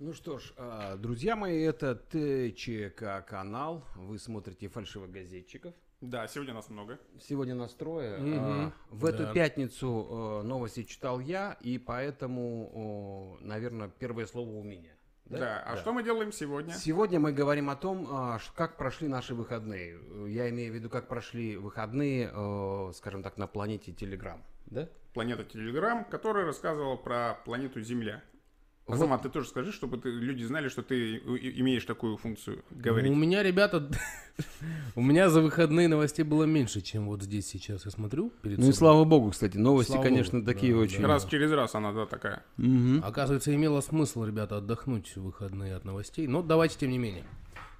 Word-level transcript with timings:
Ну 0.00 0.14
что 0.14 0.38
ж, 0.38 0.54
а, 0.56 0.96
друзья 0.96 1.36
мои, 1.36 1.60
это 1.60 1.94
ТЧК 1.94 3.20
канал. 3.20 3.84
Вы 3.96 4.18
смотрите 4.18 4.66
фальшивых 4.68 5.10
газетчиков. 5.10 5.74
Да, 6.00 6.26
сегодня 6.26 6.54
нас 6.54 6.70
много. 6.70 6.98
Сегодня 7.20 7.54
настрое. 7.54 8.18
Мгм. 8.18 8.72
В 8.88 9.04
эту 9.04 9.24
Да. 9.24 9.34
пятницу 9.34 10.40
э, 10.40 10.46
новости 10.46 10.84
читал 10.84 11.20
я, 11.20 11.58
и 11.60 11.76
поэтому, 11.76 13.36
наверное, 13.42 13.90
первое 13.90 14.24
слово 14.24 14.48
у 14.48 14.62
меня. 14.62 14.88
Да. 15.26 15.62
А 15.66 15.76
что 15.76 15.92
мы 15.92 16.02
делаем 16.02 16.32
сегодня? 16.32 16.72
Сегодня 16.72 17.20
мы 17.20 17.32
говорим 17.32 17.68
о 17.68 17.76
том, 17.76 18.08
а, 18.10 18.38
как 18.54 18.78
прошли 18.78 19.06
наши 19.06 19.34
выходные. 19.34 20.00
Я 20.28 20.48
имею 20.48 20.72
в 20.72 20.74
виду, 20.76 20.88
как 20.88 21.08
прошли 21.08 21.58
выходные, 21.58 22.30
скажем 22.94 23.22
так, 23.22 23.36
на 23.36 23.46
планете 23.46 23.92
Телеграм. 23.92 24.42
Да? 24.64 24.88
Планета 25.12 25.44
Телеграм, 25.44 26.06
которая 26.06 26.46
рассказывала 26.46 26.96
про 26.96 27.34
планету 27.44 27.82
Земля. 27.82 28.22
Вот. 28.90 28.96
Азамат, 28.96 29.22
ты 29.22 29.28
тоже 29.28 29.48
скажи, 29.48 29.72
чтобы 29.72 29.98
ты- 29.98 30.10
люди 30.10 30.42
знали, 30.44 30.68
что 30.68 30.82
ты 30.82 31.16
и- 31.16 31.36
и- 31.36 31.60
имеешь 31.60 31.84
такую 31.84 32.16
функцию 32.16 32.62
У 32.70 32.74
говорить. 32.80 33.12
меня, 33.12 33.42
ребята, 33.42 33.88
у 34.96 35.02
меня 35.02 35.28
за 35.30 35.40
выходные 35.40 35.88
новостей 35.88 36.24
было 36.24 36.44
меньше, 36.44 36.80
чем 36.80 37.06
вот 37.06 37.22
здесь 37.22 37.46
сейчас 37.46 37.84
я 37.84 37.90
смотрю. 37.90 38.30
Перед 38.42 38.58
Ну 38.58 38.64
и 38.64 38.66
собой. 38.72 38.74
слава 38.74 39.04
богу, 39.04 39.30
кстати, 39.30 39.56
новости, 39.56 39.92
Слава 39.92 40.04
конечно, 40.04 40.38
богу, 40.40 40.52
такие 40.52 40.72
да, 40.74 40.78
очень. 40.80 41.02
да. 41.02 41.08
Раз 41.08 41.24
через 41.26 41.50
раз 41.52 41.74
она 41.74 41.92
да, 41.92 42.06
такая. 42.06 42.42
Мгм. 42.56 43.02
Оказывается, 43.04 43.54
имело 43.54 43.80
смысл, 43.80 44.24
ребята, 44.24 44.58
отдохнуть 44.58 45.16
в 45.16 45.22
выходные 45.22 45.74
от 45.76 45.84
новостей. 45.84 46.26
Но 46.26 46.42
давайте, 46.42 46.78
тем 46.78 46.90
не 46.90 46.98
менее, 46.98 47.24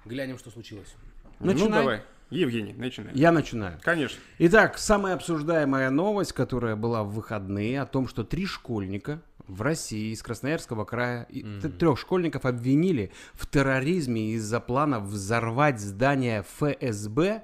глянем, 0.05 0.37
что 0.37 0.49
случилось. 0.51 0.93
Ну 1.39 1.47
Начинай. 1.53 1.79
давай, 1.79 2.01
Евгений, 2.29 2.73
начинай. 2.73 3.11
Я 3.15 3.31
начинаю. 3.31 3.77
Конечно. 3.81 4.17
Итак, 4.37 4.77
самая 4.77 5.15
обсуждаемая 5.15 5.89
новость, 5.89 6.33
которая 6.33 6.75
была 6.75 7.03
в 7.03 7.11
выходные, 7.11 7.81
о 7.81 7.85
том, 7.85 8.07
что 8.07 8.23
три 8.23 8.45
школьника 8.45 9.21
в 9.47 9.61
России 9.61 10.11
из 10.11 10.21
Красноярского 10.21 10.85
края, 10.85 11.27
т- 11.61 11.69
трех 11.69 11.99
школьников 11.99 12.45
обвинили 12.45 13.11
в 13.33 13.47
терроризме 13.47 14.33
из-за 14.33 14.59
плана 14.59 14.99
взорвать 14.99 15.79
здание 15.79 16.43
ФСБ 16.59 17.43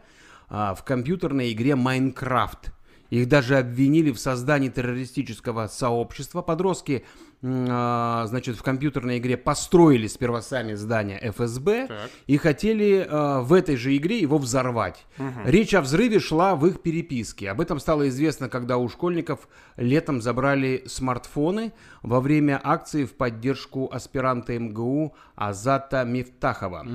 а, 0.49 0.75
в 0.75 0.83
компьютерной 0.83 1.51
игре 1.51 1.75
Майнкрафт. 1.75 2.71
Их 3.09 3.29
даже 3.29 3.57
обвинили 3.57 4.11
в 4.11 4.19
создании 4.19 4.69
террористического 4.69 5.67
сообщества. 5.67 6.41
Подростки, 6.41 7.05
значит, 7.41 8.55
в 8.57 8.63
компьютерной 8.63 9.19
игре 9.19 9.37
построили 9.37 10.07
сперва 10.07 10.41
сами 10.41 10.73
здание 10.73 11.19
ФСБ 11.31 11.87
Так. 11.87 12.09
и 12.25 12.37
хотели 12.37 13.05
э, 13.07 13.39
в 13.41 13.53
этой 13.53 13.75
же 13.75 13.95
игре 13.95 14.19
его 14.19 14.37
взорвать. 14.37 15.05
Речь 15.45 15.73
о 15.73 15.81
взрыве 15.81 16.19
шла 16.19 16.55
в 16.55 16.65
их 16.65 16.81
переписке. 16.81 17.51
Об 17.51 17.61
этом 17.61 17.79
стало 17.79 18.07
известно, 18.09 18.49
когда 18.49 18.77
у 18.77 18.89
школьников 18.89 19.47
летом 19.75 20.21
забрали 20.21 20.83
смартфоны 20.87 21.73
во 22.01 22.21
время 22.21 22.59
акции 22.63 23.05
в 23.05 23.13
поддержку 23.13 23.87
аспиранта 23.91 24.57
МГУ 24.57 25.15
Азата 25.35 26.03
Мифтахова. 26.05 26.85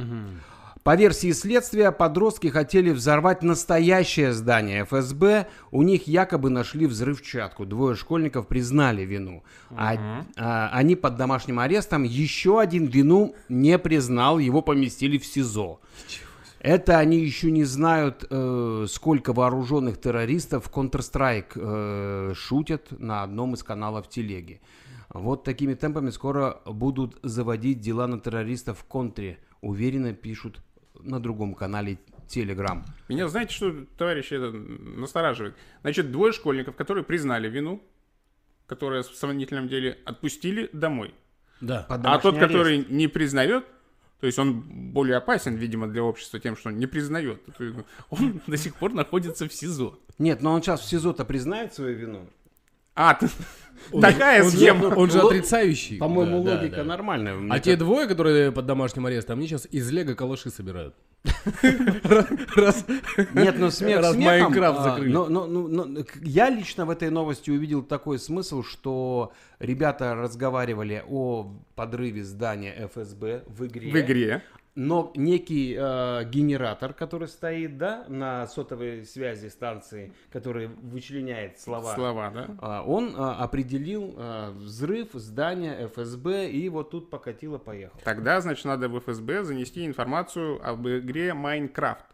По 0.83 0.97
версии 0.97 1.31
следствия, 1.31 1.93
подростки 1.93 2.49
хотели 2.49 2.91
взорвать 2.91 3.45
настоящее 3.45 4.33
здание 4.33 4.85
ФСБ. 4.85 5.47
У 5.71 5.83
них 5.83 6.09
якобы 6.09 6.51
нашли 6.51 6.87
взрывчатку. 6.87 7.65
Двое 7.65 7.95
школьников 7.95 8.49
признали 8.49 9.03
вину. 9.03 9.45
А- 9.71 10.25
а, 10.37 10.71
они 10.73 10.97
под 10.97 11.17
домашним 11.17 11.61
арестом. 11.61 12.03
Еще 12.03 12.59
один 12.59 12.87
вину 12.87 13.37
не 13.49 13.79
признал. 13.79 14.41
Его 14.41 14.61
поместили 14.61 15.19
в 15.19 15.25
СИЗО. 15.25 15.81
Это 16.59 16.99
они 16.99 17.19
еще 17.19 17.53
не 17.53 17.65
знают, 17.65 18.25
э, 18.29 18.87
сколько 18.89 19.33
вооруженных 19.33 20.01
террористов 20.01 20.67
в 20.67 20.71
Counter-Strike 20.71 21.53
э, 21.55 22.35
шутят 22.35 22.89
на 22.99 23.23
одном 23.23 23.55
из 23.55 23.63
каналов 23.63 24.09
телеги. 24.09 24.61
Вот 25.09 25.45
такими 25.45 25.75
темпами 25.75 26.11
скоро 26.11 26.61
будут 26.65 27.19
заводить 27.23 27.81
дела 27.81 28.07
на 28.07 28.21
террористов 28.21 28.79
в 28.79 28.85
контре, 28.85 29.39
уверенно 29.61 30.13
пишут 30.13 30.61
на 31.05 31.21
другом 31.21 31.55
канале 31.55 31.99
Telegram. 32.29 32.83
Меня, 33.09 33.29
знаете, 33.29 33.55
что, 33.55 33.73
товарищи, 33.99 34.35
это 34.35 34.51
настораживает? 34.53 35.55
Значит, 35.83 36.11
двое 36.13 36.33
школьников, 36.33 36.77
которые 36.77 37.05
признали 37.05 37.49
вину, 37.49 37.83
которые 38.67 39.03
в 39.03 39.07
сомнительном 39.15 39.69
деле 39.69 39.99
отпустили 40.05 40.71
домой. 40.73 41.15
Да. 41.61 41.85
Под 41.89 42.07
А 42.07 42.19
тот, 42.19 42.35
арест. 42.37 42.49
который 42.49 42.87
не 42.89 43.07
признает, 43.09 43.65
то 44.21 44.27
есть 44.27 44.39
он 44.39 44.61
более 44.93 45.17
опасен, 45.17 45.57
видимо, 45.57 45.89
для 45.89 46.03
общества 46.03 46.41
тем, 46.41 46.57
что 46.57 46.71
он 46.71 46.79
не 46.79 46.87
признает. 46.87 47.41
Он 48.11 48.41
до 48.47 48.57
сих 48.57 48.75
пор 48.77 48.93
находится 48.95 49.47
в 49.49 49.53
СИЗО. 49.53 49.99
Нет, 50.19 50.41
но 50.43 50.53
он 50.53 50.63
сейчас 50.63 50.81
в 50.81 50.85
СИЗО-то 50.89 51.25
признает 51.25 51.75
свою 51.75 51.97
вину. 51.97 52.29
А, 52.95 53.15
ты- 53.15 53.29
такая 54.01 54.45
схема. 54.45 54.87
он 54.95 55.11
же 55.11 55.21
отрицающий. 55.21 55.99
По-моему, 55.99 56.41
логика 56.43 56.85
нормальная. 56.85 57.37
А 57.51 57.59
те 57.61 57.77
двое, 57.77 58.07
которые 58.07 58.53
под 58.53 58.67
домашним 58.67 59.07
арестом, 59.07 59.39
они 59.39 59.49
сейчас 59.49 59.67
из 59.71 59.91
Лего 59.91 60.15
калаши 60.15 60.51
собирают. 60.51 60.95
Нет, 63.35 63.55
ну 63.59 63.71
смех 63.71 64.01
Раз 64.01 64.13
смехом, 64.15 64.25
Майнкрафт 64.25 64.79
а, 64.81 64.83
закрыли. 64.83 65.13
но- 65.13 65.29
ну, 65.29 65.69
но 65.69 66.03
к- 66.05 66.17
я 66.23 66.51
лично 66.51 66.85
в 66.85 66.91
этой 66.91 67.11
новости 67.11 67.51
увидел 67.51 67.83
такой 67.83 68.19
смысл, 68.19 68.63
что 68.63 69.33
ребята 69.59 70.15
разговаривали 70.15 71.03
о 71.09 71.53
подрыве 71.75 72.25
здания 72.25 72.75
ФСБ 72.93 73.45
в 73.47 73.67
игре. 73.67 73.91
В 73.93 74.01
игре. 74.01 74.43
Но 74.75 75.13
некий 75.17 75.77
э, 75.79 76.25
генератор, 76.31 76.95
который 76.95 77.29
стоит, 77.29 77.77
да, 77.77 78.07
на 78.09 78.47
сотовой 78.47 79.05
связи 79.05 79.49
станции, 79.49 80.15
который 80.31 80.69
вычленяет 80.69 81.61
слова, 81.61 81.95
Слова, 81.95 82.31
да? 82.31 82.57
а, 82.59 82.83
он 82.83 83.15
а, 83.15 83.37
определил 83.45 84.15
а, 84.17 84.51
взрыв 84.53 85.11
здания 85.13 85.89
ФСБ, 85.89 86.49
и 86.51 86.71
вот 86.71 86.91
тут 86.91 87.11
покатило-поехало. 87.11 88.01
Тогда, 88.03 88.41
значит, 88.41 88.65
надо 88.65 88.89
в 88.89 88.99
ФСБ 88.99 89.45
занести 89.45 89.85
информацию 89.85 90.67
об 90.67 90.89
игре 90.89 91.35
Майнкрафт. 91.35 92.07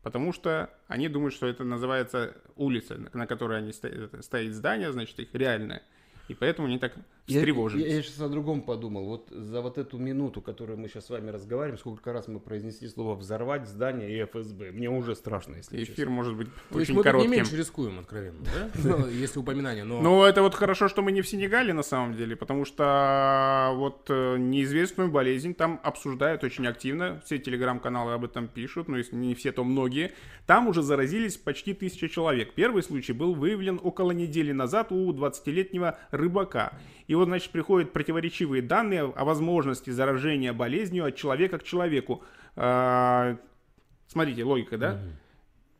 Потому 0.00 0.32
что 0.32 0.70
они 0.86 1.08
думают, 1.08 1.34
что 1.34 1.48
это 1.48 1.64
называется 1.64 2.36
улица, 2.54 2.96
на- 2.96 3.10
на 3.12 3.26
которой 3.26 3.58
они 3.58 3.72
стоят, 3.72 4.24
стоит 4.24 4.54
здание, 4.54 4.92
значит, 4.92 5.18
их 5.18 5.34
реальное. 5.34 5.82
И 6.28 6.34
поэтому 6.34 6.68
они 6.68 6.78
так 6.78 6.92
Я, 7.28 7.40
встревожились. 7.40 8.06
сейчас 8.06 8.20
о 8.20 8.28
другом 8.28 8.62
подумал. 8.62 9.04
Вот 9.04 9.28
за 9.30 9.60
вот 9.60 9.78
эту 9.78 9.98
минуту, 9.98 10.40
которую 10.40 10.78
мы 10.78 10.88
сейчас 10.88 11.06
с 11.06 11.10
вами 11.10 11.30
разговариваем, 11.30 11.78
сколько 11.78 12.12
раз 12.12 12.26
мы 12.28 12.40
произнесли 12.40 12.88
слово 12.88 13.14
«взорвать 13.14 13.68
здание» 13.68 14.10
и 14.10 14.24
ФСБ. 14.24 14.72
Мне 14.72 14.88
уже 14.90 15.14
страшно, 15.14 15.56
если 15.56 15.78
честно. 15.78 15.92
Эфир 15.92 16.08
может 16.08 16.36
быть 16.36 16.48
То 16.70 16.78
очень 16.78 16.94
мы 16.94 17.02
тут 17.02 17.06
не 17.06 17.12
коротким. 17.12 17.30
меньше 17.30 17.56
рискуем, 17.56 17.98
откровенно, 17.98 18.38
да? 18.44 18.70
Ну, 18.82 19.08
Если 19.08 19.38
упоминание, 19.38 19.84
но... 19.84 20.00
Ну, 20.00 20.24
это 20.24 20.42
вот 20.42 20.54
хорошо, 20.54 20.88
что 20.88 21.02
мы 21.02 21.12
не 21.12 21.22
в 21.22 21.28
Сенегале 21.28 21.72
на 21.72 21.82
самом 21.82 22.16
деле, 22.16 22.34
потому 22.34 22.64
что 22.64 23.72
вот 23.74 24.06
э, 24.08 24.36
неизвестную 24.38 25.10
болезнь 25.10 25.54
там 25.54 25.80
обсуждают 25.82 26.44
очень 26.44 26.66
активно, 26.66 27.20
все 27.24 27.38
телеграм-каналы 27.38 28.14
об 28.14 28.24
этом 28.24 28.48
пишут, 28.48 28.88
но 28.88 28.96
если 28.96 29.16
не 29.16 29.34
все, 29.34 29.52
то 29.52 29.64
многие. 29.64 30.12
Там 30.46 30.68
уже 30.68 30.82
заразились 30.82 31.36
почти 31.36 31.74
тысяча 31.74 32.08
человек. 32.08 32.54
Первый 32.54 32.82
случай 32.82 33.12
был 33.12 33.34
выявлен 33.34 33.78
около 33.82 34.12
недели 34.12 34.52
назад 34.52 34.92
у 34.92 35.12
20-летнего 35.12 35.98
рыбака. 36.10 36.72
И 37.06 37.14
вот, 37.18 37.26
значит, 37.26 37.50
приходят 37.50 37.92
противоречивые 37.92 38.62
данные 38.62 39.02
о 39.02 39.24
возможности 39.24 39.90
заражения 39.90 40.52
болезнью 40.52 41.04
от 41.04 41.16
человека 41.16 41.58
к 41.58 41.64
человеку. 41.64 42.22
А, 42.56 43.36
Смотрите, 44.08 44.42
логика, 44.42 44.78
да? 44.78 45.00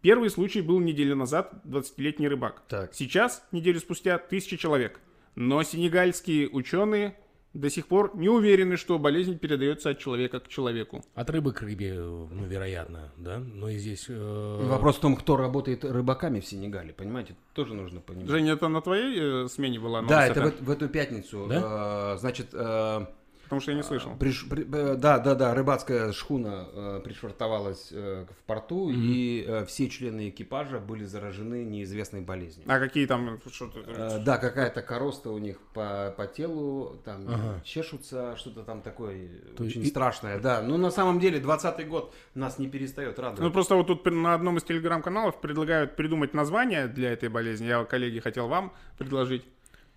Первый 0.01 0.31
случай 0.31 0.61
был 0.61 0.79
неделю 0.79 1.17
назад, 1.17 1.53
20-летний 1.65 2.29
рыбак. 2.29 2.63
Так. 2.69 2.95
Сейчас, 2.95 3.45
неделю 3.51 3.81
спустя, 3.81 4.19
тысяча 4.19 4.57
человек. 4.57 5.01
Но 5.35 5.63
сенегальские 5.63 6.49
ученые 6.49 7.17
до 7.55 7.71
сих 7.71 7.87
пор 7.87 8.13
не 8.17 8.29
уверены, 8.29 8.77
что 8.77 8.99
болезнь 8.99 9.39
передается 9.39 9.91
от 9.91 9.99
человека 9.99 10.41
к 10.41 10.49
человеку. 10.49 11.03
От 11.15 11.31
рыбы 11.31 11.53
к 11.53 11.63
рыбе, 11.63 11.95
ну, 11.95 12.45
вероятно, 12.47 13.11
да? 13.17 13.39
Но 13.39 13.69
и 13.69 13.79
здесь... 13.79 14.07
э, 14.09 14.67
Вопрос 14.69 14.97
в 14.97 15.01
том, 15.01 15.17
кто 15.17 15.37
работает 15.37 15.85
рыбаками 15.85 16.41
в 16.41 16.47
Сенегале, 16.47 16.93
понимаете? 16.93 17.35
Тоже 17.55 17.75
нужно 17.75 18.01
понимать. 18.01 18.29
Женя, 18.29 18.53
это 18.53 18.69
на 18.69 18.81
твоей 18.81 19.45
э, 19.45 19.49
смене 19.49 19.81
была 19.81 20.03
новость? 20.03 20.11
да, 20.11 20.27
это 20.27 20.43
в, 20.51 20.61
в 20.63 20.71
эту 20.71 20.89
пятницу. 20.89 21.49
э, 21.51 22.17
значит, 22.19 22.49
э, 22.53 23.07
Потому 23.49 23.63
что 23.63 23.71
я 23.71 23.77
не 23.79 23.83
слышал. 23.83 24.13
приш- 24.13 24.47
при- 24.49 24.65
э, 24.71 24.97
да, 24.97 25.19
да, 25.19 25.35
да, 25.35 25.55
рыбацкая 25.55 26.13
шхуна 26.13 26.69
э, 26.71 27.01
пришвартовалась 27.03 27.89
э, 27.93 28.27
в 28.29 28.45
порту, 28.45 28.91
и 28.91 29.43
э, 29.49 29.65
все 29.65 29.89
члены 29.89 30.29
экипажа 30.29 30.79
были 30.81 31.05
заражены 31.05 31.65
неизвестной 31.65 32.21
болезнью. 32.21 32.67
А 32.69 32.79
какие 32.79 33.07
там... 33.07 33.39
Что-то... 33.51 33.81
Э, 33.87 34.19
Да, 34.23 34.37
какая-то 34.37 34.83
короста 34.83 35.31
у 35.31 35.39
них 35.39 35.59
по, 35.73 36.13
по 36.17 36.27
телу, 36.27 37.01
там 37.05 37.25
чешутся, 37.65 38.37
что-то 38.37 38.63
там 38.65 38.83
такое 38.83 39.29
То 39.57 39.65
очень 39.65 39.83
и- 39.83 39.87
страшное. 39.87 40.39
Да, 40.41 40.61
но 40.61 40.77
на 40.77 40.91
самом 40.91 41.19
деле 41.19 41.41
20-й 41.41 41.85
год 41.85 42.15
нас 42.35 42.59
не 42.59 42.69
перестает 42.69 43.17
Ну, 43.17 43.23
радовать. 43.23 43.53
просто 43.53 43.77
вот 43.77 43.87
тут 43.87 44.05
на 44.05 44.35
одном 44.35 44.59
из 44.59 44.65
телеграм-каналов 44.65 45.41
предлагают 45.41 45.97
придумать 45.97 46.35
название 46.35 46.87
для 46.87 47.13
этой 47.13 47.31
болезни. 47.31 47.67
Я, 47.67 47.85
коллеги, 47.85 48.19
хотел 48.21 48.49
вам 48.49 48.73
предложить. 48.99 49.45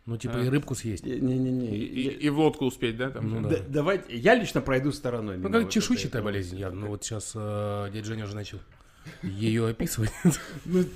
Ну, 0.07 0.17
типа 0.17 0.37
и 0.37 0.49
рыбку 0.49 0.73
съесть. 0.75 1.05
Не-не-не. 1.05 1.75
И, 1.77 1.83
и- 1.83 2.25
и 2.25 2.29
в 2.29 2.39
лодку 2.39 2.65
успеть, 2.65 2.97
да? 2.97 3.11
Там? 3.11 3.29
Ну, 3.29 3.41
Да, 3.41 3.49
да. 3.57 3.63
давайте, 3.67 4.15
я 4.17 4.33
лично 4.35 4.59
пройду 4.61 4.91
стороной. 4.91 5.37
Ну, 5.37 5.49
как 5.51 5.63
вот 5.63 5.71
чешуйчатая 5.71 6.21
болезнь 6.23 6.57
явно. 6.57 6.81
Ну, 6.81 6.87
вот 6.87 7.03
сейчас 7.03 7.33
э, 7.35 7.89
дядя 7.93 8.05
Женя 8.07 8.23
уже 8.25 8.35
начал. 8.35 8.57
ее 9.21 9.67
описывать. 9.69 10.11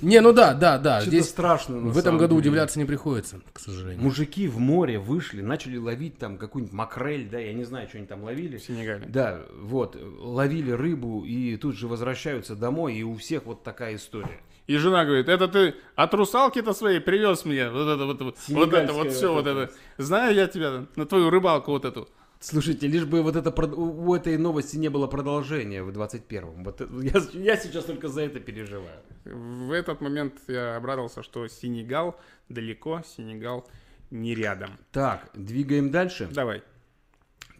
Не, 0.02 0.20
ну 0.20 0.32
да, 0.32 0.54
да, 0.54 0.78
да. 0.78 1.00
Здесь 1.02 1.28
страшно. 1.28 1.76
в 1.78 1.96
этом 1.98 2.18
году 2.18 2.34
деле. 2.36 2.40
удивляться 2.50 2.78
не 2.78 2.84
приходится, 2.84 3.40
к 3.52 3.58
сожалению. 3.60 4.02
Мужики 4.02 4.48
в 4.48 4.58
море 4.58 4.98
вышли, 4.98 5.40
начали 5.40 5.76
ловить 5.76 6.18
там 6.18 6.36
какую-нибудь 6.36 6.72
макрель, 6.74 7.28
да, 7.28 7.38
я 7.38 7.52
не 7.52 7.64
знаю, 7.64 7.88
что 7.88 7.98
они 7.98 8.06
там 8.08 8.22
ловили. 8.24 8.58
В 8.58 8.62
Сенегале. 8.64 9.06
Да, 9.06 9.40
вот, 9.60 9.96
ловили 10.20 10.70
рыбу 10.72 11.24
и 11.24 11.56
тут 11.56 11.76
же 11.76 11.86
возвращаются 11.88 12.54
домой, 12.56 12.96
и 12.96 13.02
у 13.02 13.14
всех 13.16 13.44
вот 13.46 13.62
такая 13.62 13.96
история. 13.96 14.40
И 14.66 14.76
жена 14.78 15.04
говорит, 15.04 15.28
это 15.28 15.46
ты 15.46 15.74
от 15.94 16.14
русалки-то 16.14 16.72
своей 16.72 17.00
привез 17.00 17.44
мне 17.44 17.70
вот 17.70 17.88
это 17.88 18.04
вот, 18.04 18.20
вот, 18.20 18.36
вот 18.48 18.72
это 18.72 18.92
вот 18.92 19.12
все 19.12 19.32
вот 19.32 19.46
это. 19.46 19.72
Знаю 19.96 20.34
я 20.34 20.48
тебя 20.48 20.86
на 20.96 21.06
твою 21.06 21.30
рыбалку 21.30 21.70
вот 21.70 21.84
эту. 21.84 22.08
Слушайте, 22.40 22.86
лишь 22.86 23.04
бы 23.04 23.22
вот 23.22 23.34
это 23.34 23.50
у 23.76 24.14
этой 24.14 24.36
новости 24.36 24.76
не 24.76 24.88
было 24.88 25.06
продолжения 25.06 25.82
в 25.82 25.90
21-м. 25.90 26.64
Вот 26.64 26.80
я, 27.02 27.20
я 27.32 27.56
сейчас 27.56 27.84
только 27.84 28.08
за 28.08 28.22
это 28.22 28.40
переживаю. 28.40 29.00
В 29.24 29.72
этот 29.72 30.00
момент 30.00 30.34
я 30.48 30.76
обрадовался, 30.76 31.22
что 31.22 31.48
Сенегал 31.48 32.20
далеко, 32.48 33.02
Сенегал 33.16 33.66
не 34.10 34.34
рядом. 34.34 34.70
Так, 34.92 35.30
двигаем 35.34 35.90
дальше. 35.90 36.28
Давай. 36.30 36.62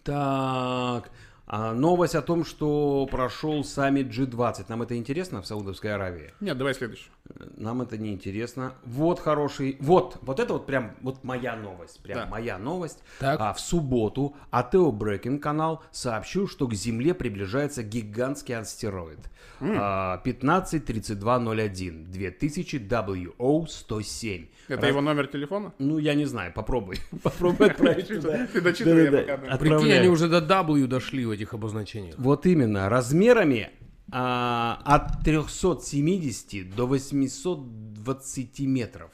Так, 0.05 1.11
а, 1.49 1.73
новость 1.75 2.15
о 2.15 2.23
том, 2.23 2.45
что 2.45 3.07
прошел 3.11 3.63
саммит 3.65 4.09
G20. 4.09 4.65
Нам 4.69 4.83
это 4.83 4.97
интересно 4.97 5.43
в 5.43 5.47
Саудовской 5.47 5.95
Аравии? 5.95 6.33
Нет, 6.41 6.59
давай 6.59 6.75
следующий. 6.75 7.09
Нам 7.57 7.83
это 7.83 7.97
не 7.99 8.13
интересно. 8.13 8.73
Вот 8.85 9.21
хороший. 9.21 9.77
Вот, 9.81 10.19
вот 10.23 10.41
это 10.41 10.53
вот 10.55 10.67
прям 10.67 10.97
вот 11.03 11.23
моя 11.25 11.57
новость. 11.57 12.01
Прям 12.03 12.19
Да. 12.21 12.27
моя 12.27 12.59
новость. 12.59 12.99
Так. 13.21 13.41
А 13.41 13.53
в 13.53 13.61
субботу 13.61 14.35
Атео 14.51 14.91
Брекин 14.93 15.39
канал 15.39 15.83
сообщил, 15.93 16.49
что 16.49 16.67
к 16.69 16.75
Земле 16.75 17.15
приближается 17.15 17.83
гигантский 17.83 18.57
астероид. 18.57 19.19
А, 19.61 20.19
153201 20.19 22.05
2000 22.11 22.77
WO107. 22.77 24.49
Это 24.69 24.87
его 24.87 25.01
номер 25.01 25.27
телефона? 25.29 25.73
Ну, 25.79 25.99
я 25.99 26.15
не 26.15 26.25
знаю, 26.27 26.53
попробуй. 26.53 26.99
Попробуй 27.23 27.67
отправить. 27.71 28.09
Ты 28.09 28.61
дочитывай, 28.61 29.05
я 29.05 29.11
Да-да-да, 29.11 29.37
пока- 29.37 29.57
Прикинь, 29.59 29.93
они 29.93 30.09
уже 30.09 30.29
до 30.29 30.39
W 30.41 30.87
дошли 30.87 31.25
этих 31.37 31.55
обозначениях. 31.55 32.17
Вот 32.19 32.47
именно, 32.47 32.89
размерами 32.89 33.71
а, 34.11 34.81
от 34.85 35.25
370 35.25 36.75
до 36.75 36.87
820 36.87 38.61
метров. 38.61 39.11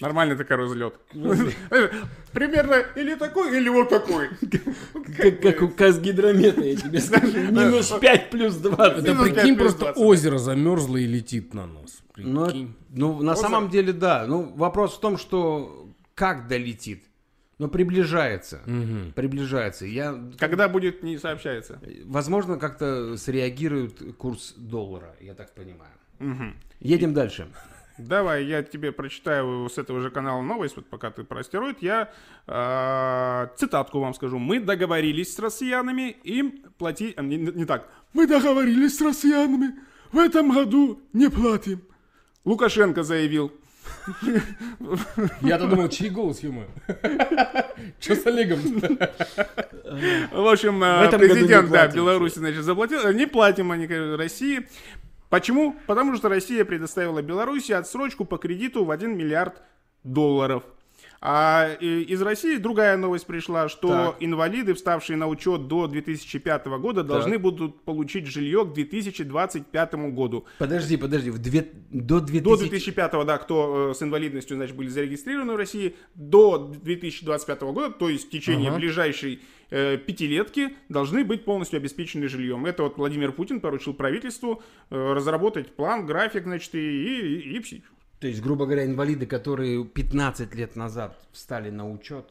Нормальный 0.00 0.36
такой 0.36 0.56
разлет. 0.56 0.94
Примерно 2.32 2.82
или 2.96 3.14
такой, 3.14 3.56
или 3.56 3.68
вот 3.68 3.88
такой. 3.88 4.30
Как, 5.16 5.40
как 5.40 5.62
у 5.62 5.68
Казгидромета, 5.68 6.60
я 6.62 6.76
тебе 6.76 7.00
скажу. 7.00 7.38
Минус 7.38 7.92
5 8.00 8.30
плюс 8.30 8.56
20. 8.56 8.98
Это 8.98 9.12
Минус 9.12 9.28
прикинь, 9.28 9.56
просто 9.56 9.84
20. 9.84 10.02
озеро 10.02 10.38
замерзло 10.38 10.96
и 10.96 11.06
летит 11.06 11.54
на 11.54 11.66
нас. 11.66 12.02
Ну, 12.16 12.70
ну, 12.90 13.22
на 13.22 13.36
самом 13.36 13.70
деле, 13.70 13.92
да. 13.92 14.26
Ну, 14.26 14.52
вопрос 14.56 14.96
в 14.96 15.00
том, 15.00 15.18
что 15.18 15.88
как 16.14 16.48
долетит. 16.48 17.04
Но 17.62 17.68
приближается. 17.68 18.60
Приближается. 19.14 19.86
Я, 19.86 20.20
Когда 20.36 20.68
будет, 20.68 21.04
не 21.04 21.16
сообщается. 21.16 21.78
возможно, 22.06 22.58
как-то 22.58 23.16
среагирует 23.16 24.16
курс 24.16 24.54
доллара, 24.56 25.14
я 25.20 25.34
так 25.34 25.54
понимаю. 25.54 25.92
Мгм. 26.18 26.56
Едем 26.80 27.14
дальше. 27.14 27.46
Давай, 27.98 28.46
я 28.46 28.64
тебе 28.64 28.90
прочитаю 28.90 29.68
с 29.68 29.78
этого 29.78 30.00
же 30.00 30.10
канала 30.10 30.42
новость, 30.42 30.74
вот 30.74 30.86
пока 30.86 31.12
ты 31.12 31.22
про 31.22 31.38
астероид. 31.38 31.80
Я 31.82 32.10
э, 32.48 33.46
цитатку 33.56 34.00
вам 34.00 34.12
скажу. 34.14 34.38
Мы 34.40 34.58
договорились 34.58 35.32
с 35.32 35.38
россиянами 35.38 36.16
им 36.24 36.64
платить... 36.78 37.14
а, 37.16 37.22
не, 37.22 37.36
не 37.36 37.64
так. 37.64 37.88
Мы 38.12 38.26
договорились 38.26 38.96
с 38.98 39.00
россиянами. 39.00 39.76
В 40.10 40.18
этом 40.18 40.50
году 40.52 41.00
не 41.12 41.30
платим. 41.30 41.80
Лукашенко 42.44 43.04
заявил. 43.04 43.52
Я-то 45.40 45.66
думал, 45.66 45.88
чей 45.88 46.10
голос 46.10 46.40
ему? 46.40 46.64
Че 48.00 48.16
с 48.16 48.26
Олегом? 48.26 48.60
В 50.32 50.50
общем, 50.50 50.82
э, 50.82 51.18
президент 51.18 51.70
да. 51.70 51.88
Беларуси 51.88 52.38
значит, 52.38 52.64
заплатил. 52.64 53.12
Не 53.12 53.26
платим 53.26 53.70
они 53.70 53.86
России. 53.86 54.66
Почему? 55.28 55.76
Потому 55.86 56.16
что 56.16 56.28
Россия 56.28 56.64
предоставила 56.64 57.22
Беларуси 57.22 57.72
отсрочку 57.72 58.24
по 58.24 58.36
кредиту 58.38 58.84
в 58.84 58.90
1 58.90 59.16
миллиард 59.16 59.62
долларов. 60.04 60.64
А 61.24 61.74
из 61.80 62.20
России 62.20 62.56
другая 62.56 62.96
новость 62.96 63.26
пришла, 63.26 63.68
что 63.68 63.88
Так. 63.88 64.16
инвалиды, 64.18 64.74
вставшие 64.74 65.16
на 65.16 65.28
учет 65.28 65.68
до 65.68 65.86
2005 65.86 66.66
года, 66.80 67.04
должны 67.04 67.38
будут 67.38 67.80
получить 67.84 68.26
жилье 68.26 68.64
к 68.64 68.72
2025 68.72 69.94
году. 70.10 70.46
Подожди, 70.58 70.96
подожди. 70.96 71.30
В 71.30 71.38
две... 71.38 71.68
До 71.90 72.18
2000... 72.18 72.42
До 72.42 72.56
2005, 72.56 73.12
да, 73.24 73.38
кто 73.38 73.90
э, 73.90 73.94
с 73.94 74.02
инвалидностью, 74.02 74.56
значит, 74.56 74.74
были 74.74 74.88
зарегистрированы 74.88 75.52
в 75.52 75.56
России, 75.56 75.94
до 76.16 76.58
2025 76.58 77.60
года, 77.62 77.90
то 77.90 78.08
есть 78.08 78.26
в 78.26 78.30
течение 78.30 78.70
Ага. 78.70 78.78
ближайшей 78.78 79.42
э, 79.70 79.98
пятилетки, 79.98 80.74
должны 80.88 81.24
быть 81.24 81.44
полностью 81.44 81.76
обеспечены 81.76 82.26
жильем. 82.26 82.66
Это 82.66 82.82
вот 82.82 82.96
Владимир 82.96 83.30
Путин 83.30 83.60
поручил 83.60 83.94
правительству 83.94 84.60
э, 84.90 85.12
разработать 85.12 85.76
план, 85.76 86.04
график, 86.04 86.42
значит, 86.42 86.74
и, 86.74 86.78
и, 86.78 87.58
и 87.58 87.82
То 88.22 88.28
есть, 88.28 88.40
грубо 88.40 88.66
говоря, 88.66 88.84
инвалиды, 88.86 89.26
которые 89.26 89.84
15 89.84 90.54
лет 90.54 90.76
назад 90.76 91.18
встали 91.32 91.70
на 91.70 91.90
учет, 91.90 92.24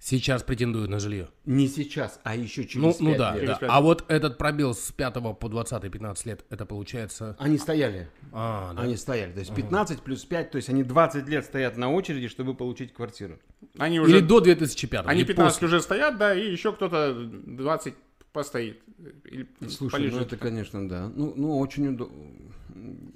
Сейчас 0.00 0.42
претендуют 0.42 0.88
на 0.88 1.00
жилье. 1.00 1.28
не 1.44 1.68
сейчас, 1.68 2.18
а 2.22 2.34
еще 2.34 2.64
через 2.64 2.82
Ну, 2.82 2.92
5 2.92 3.00
ну 3.00 3.16
да, 3.18 3.36
лет. 3.36 3.58
да. 3.60 3.66
А 3.68 3.80
вот 3.82 4.04
этот 4.08 4.38
пробел 4.38 4.72
с 4.72 4.90
5 4.90 5.38
по 5.38 5.48
20 5.50 5.92
15 5.92 6.26
лет, 6.26 6.44
это 6.48 6.64
получается... 6.64 7.36
Они 7.38 7.58
стояли. 7.58 8.08
А, 8.32 8.72
да. 8.72 8.82
Они 8.84 8.96
стояли. 8.96 9.32
То 9.32 9.40
есть 9.40 9.54
15 9.54 10.00
плюс 10.00 10.24
5, 10.24 10.52
то 10.52 10.56
есть 10.56 10.70
они 10.70 10.82
20 10.82 11.28
лет 11.28 11.44
стоят 11.44 11.76
на 11.76 11.92
очереди, 11.92 12.28
чтобы 12.28 12.54
получить 12.54 12.94
квартиру. 12.94 13.38
Они 13.76 14.00
уже... 14.00 14.12
Или 14.12 14.20
до 14.20 14.40
2005 14.40 15.04
Они 15.04 15.20
не 15.20 15.26
15 15.26 15.54
после. 15.56 15.68
уже 15.68 15.82
стоят, 15.82 16.16
да, 16.16 16.32
и 16.34 16.52
еще 16.52 16.72
кто-то 16.72 17.12
20 17.14 17.94
постоит. 18.32 18.80
Или 19.24 19.46
Слушай, 19.68 19.92
полежит. 19.92 20.14
ну 20.14 20.20
это, 20.24 20.36
конечно, 20.38 20.88
да. 20.88 21.12
Ну, 21.14 21.34
ну 21.36 21.58
очень 21.58 21.88
удобно. 21.88 22.14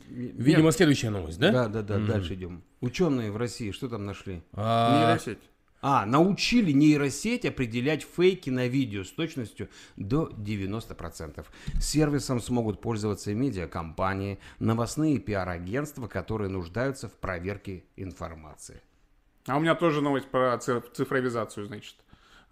Видимо, 0.08 0.72
следующая 0.72 1.10
новость, 1.10 1.38
да? 1.38 1.50
Да, 1.52 1.68
да, 1.68 1.82
да, 1.82 1.98
дальше 1.98 2.34
идем. 2.34 2.62
Ученые 2.80 3.30
в 3.30 3.36
России 3.36 3.70
что 3.70 3.88
там 3.88 4.04
нашли? 4.04 4.42
А, 4.52 5.06
Нейросеть. 5.06 5.38
А, 5.84 6.06
научили 6.06 6.70
нейросеть 6.70 7.44
определять 7.44 8.04
фейки 8.04 8.50
на 8.50 8.68
видео 8.68 9.02
с 9.02 9.10
точностью 9.10 9.68
до 9.96 10.28
90%. 10.28 11.44
Сервисом 11.80 12.40
смогут 12.40 12.80
пользоваться 12.80 13.34
медиакомпании, 13.34 14.38
новостные 14.60 15.18
пиар-агентства, 15.18 16.06
которые 16.06 16.48
нуждаются 16.50 17.08
в 17.08 17.12
проверке 17.14 17.84
информации. 17.96 18.80
А 19.48 19.56
у 19.56 19.60
меня 19.60 19.74
тоже 19.74 20.00
новость 20.02 20.28
про 20.28 20.56
ци- 20.58 20.82
цифровизацию, 20.94 21.66
значит. 21.66 21.96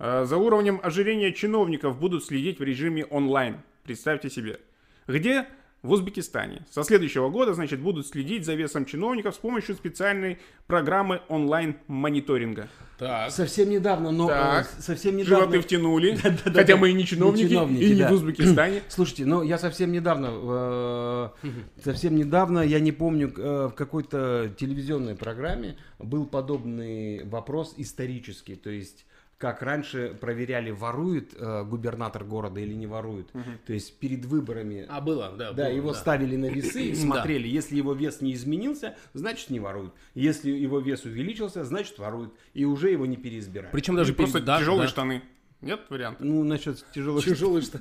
Э, 0.00 0.24
За 0.24 0.36
уровнем 0.36 0.80
ожирения 0.82 1.32
чиновников 1.32 2.00
будут 2.00 2.24
следить 2.24 2.58
в 2.58 2.64
режиме 2.64 3.04
онлайн. 3.04 3.58
Представьте 3.84 4.28
себе. 4.28 4.58
Где? 5.06 5.46
В 5.82 5.92
Узбекистане. 5.92 6.66
Со 6.70 6.84
следующего 6.84 7.30
года, 7.30 7.54
значит, 7.54 7.80
будут 7.80 8.06
следить 8.06 8.44
за 8.44 8.54
весом 8.54 8.84
чиновников 8.84 9.34
с 9.34 9.38
помощью 9.38 9.74
специальной 9.74 10.38
программы 10.66 11.22
онлайн-мониторинга. 11.28 12.68
Так. 12.98 13.30
Совсем 13.30 13.70
недавно, 13.70 14.10
но 14.10 14.28
Так. 14.28 14.66
э, 14.66 14.82
совсем 14.82 15.16
недавно. 15.16 15.46
Животы 15.46 15.60
втянули. 15.60 16.16
Хотя 16.44 16.76
мы 16.76 16.90
и 16.90 16.92
не 16.92 17.06
чиновники, 17.06 17.44
Не 17.44 17.48
чиновники, 17.48 17.82
и 17.82 17.94
не 17.94 18.00
да. 18.00 18.10
в 18.10 18.12
Узбекистане. 18.12 18.82
Слушайте, 18.88 19.24
ну 19.24 19.42
я 19.42 19.56
совсем 19.56 19.90
недавно, 19.90 20.28
э, 20.32 21.28
совсем 21.82 22.14
недавно, 22.14 22.60
я 22.60 22.78
не 22.78 22.92
помню, 22.92 23.32
э, 23.34 23.68
в 23.68 23.74
какой-то 23.74 24.52
телевизионной 24.58 25.16
программе 25.16 25.78
был 25.98 26.26
подобный 26.26 27.24
вопрос 27.24 27.72
исторический, 27.78 28.54
то 28.54 28.68
есть 28.68 29.06
как 29.40 29.62
раньше 29.62 30.14
проверяли, 30.20 30.70
ворует 30.70 31.32
э, 31.34 31.64
губернатор 31.64 32.24
города 32.24 32.60
или 32.60 32.74
не 32.74 32.86
ворует. 32.86 33.32
То 33.66 33.72
есть 33.72 33.98
перед 33.98 34.26
выборами, 34.26 34.84
А, 34.86 35.00
было, 35.00 35.32
да. 35.34 35.52
да, 35.52 35.64
было, 35.64 35.72
его 35.74 35.92
да. 35.92 35.98
ставили 35.98 36.36
на 36.36 36.44
весы 36.50 36.82
и 36.88 36.90
Да. 36.94 37.00
смотрели, 37.00 37.48
если 37.48 37.74
его 37.76 37.94
вес 37.94 38.20
не 38.20 38.34
изменился, 38.34 38.96
значит 39.14 39.48
не 39.48 39.58
воруют. 39.58 39.94
Если 40.14 40.50
его 40.50 40.78
вес 40.78 41.06
увеличился, 41.06 41.64
значит 41.64 41.98
воруют. 41.98 42.34
И 42.52 42.66
уже 42.66 42.90
его 42.90 43.06
не 43.06 43.16
переизбирают. 43.16 43.72
Причем 43.72 43.96
даже 43.96 44.10
Или 44.10 44.18
просто 44.18 44.40
да, 44.42 44.58
тяжелые 44.58 44.82
да. 44.82 44.88
штаны. 44.88 45.22
Нет 45.62 45.80
варианта? 45.88 46.22
Ну, 46.22 46.44
насчет 46.44 46.84
тяжелых 46.94 47.24
Тяжелые 47.24 47.62
что 47.62 47.80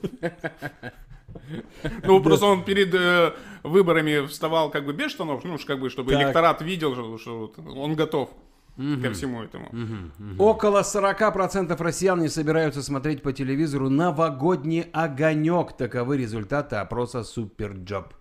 Ну, 2.04 2.24
просто 2.24 2.46
он 2.46 2.64
перед 2.64 2.94
э, 2.94 3.34
выборами 3.64 4.26
вставал 4.28 4.72
как 4.72 4.86
бы 4.86 4.94
без 4.94 5.12
штанов, 5.12 5.44
ну, 5.44 5.58
как 5.68 5.80
бы, 5.82 5.90
чтобы 5.90 6.12
Так. 6.14 6.22
электорат 6.22 6.62
видел, 6.62 7.18
что- 7.20 7.52
он 7.58 7.96
готов 7.96 8.30
ко 9.02 9.12
всему 9.12 9.44
этому. 9.44 9.70
Около 10.38 10.82
40% 10.82 11.76
россиян 11.84 12.20
не 12.20 12.30
собираются 12.30 12.82
смотреть 12.82 13.22
по 13.22 13.34
телевизору 13.34 13.90
новогодний 13.90 14.86
огонек. 14.94 15.76
Таковы 15.78 16.18
результаты 16.18 16.78
опроса 16.78 17.24
Суперджоb. 17.24 18.14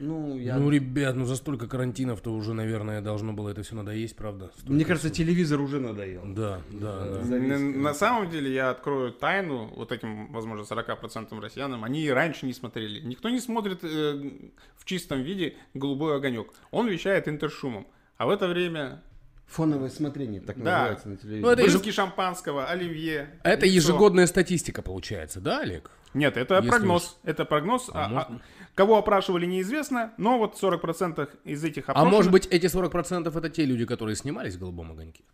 Ну, 0.00 0.38
я... 0.38 0.56
Ну, 0.56 0.70
ребят, 0.70 1.16
ну 1.16 1.24
за 1.24 1.34
столько 1.34 1.66
карантинов-то 1.66 2.32
уже, 2.32 2.54
наверное, 2.54 3.00
должно 3.00 3.32
было 3.32 3.48
это 3.48 3.62
все 3.64 3.74
надоесть, 3.74 4.14
правда? 4.14 4.52
Столько 4.54 4.72
Мне 4.72 4.84
кажется, 4.84 5.10
телевизор 5.10 5.60
уже 5.60 5.80
надоел. 5.80 6.22
Да, 6.24 6.60
да, 6.70 7.20
да. 7.24 7.36
Н- 7.36 7.82
На 7.82 7.94
самом 7.94 8.30
деле, 8.30 8.52
я 8.54 8.70
открою 8.70 9.12
тайну 9.12 9.72
вот 9.74 9.90
этим, 9.90 10.32
возможно, 10.32 10.62
40% 10.62 11.40
россиянам. 11.40 11.82
Они 11.82 12.02
и 12.02 12.10
раньше 12.10 12.46
не 12.46 12.52
смотрели. 12.52 13.00
Никто 13.00 13.28
не 13.28 13.40
смотрит 13.40 13.80
э, 13.82 14.30
в 14.76 14.84
чистом 14.84 15.22
виде 15.22 15.56
«Голубой 15.74 16.14
огонек». 16.16 16.52
Он 16.70 16.86
вещает 16.86 17.26
интершумом. 17.26 17.86
А 18.18 18.26
в 18.26 18.30
это 18.30 18.46
время 18.46 19.02
Фоновое 19.48 19.88
смотрение, 19.88 20.40
так 20.40 20.62
Да. 20.62 20.78
называется 20.78 21.08
на 21.08 21.16
телевизоре. 21.16 21.42
Ну, 21.42 21.50
это 21.50 21.62
бутылки 21.64 21.90
шампанского, 21.90 22.66
оливье. 22.66 23.30
Это 23.42 23.64
яйцо. 23.66 23.88
ежегодная 23.88 24.26
статистика 24.26 24.82
получается, 24.82 25.40
да, 25.40 25.60
Олег? 25.60 25.90
Нет, 26.14 26.36
это 26.36 26.56
Если 26.56 26.68
прогноз. 26.68 27.18
Это 27.24 27.44
прогноз. 27.44 27.88
А 27.92 27.92
А- 27.92 28.04
а- 28.04 28.08
можно? 28.08 28.40
кого 28.74 28.98
опрашивали, 28.98 29.46
неизвестно, 29.46 30.12
но 30.18 30.38
вот 30.38 30.56
40% 30.60 31.30
из 31.44 31.64
этих 31.64 31.88
А 31.88 31.92
опрошенных... 31.92 32.12
может 32.14 32.32
быть, 32.32 32.46
эти 32.46 32.66
40% 32.66 33.36
это 33.36 33.48
те 33.50 33.64
люди, 33.64 33.84
которые 33.86 34.16
снимались 34.16 34.54
в 34.56 34.58
«Голубом 34.60 34.92
огоньке»? 34.92 35.24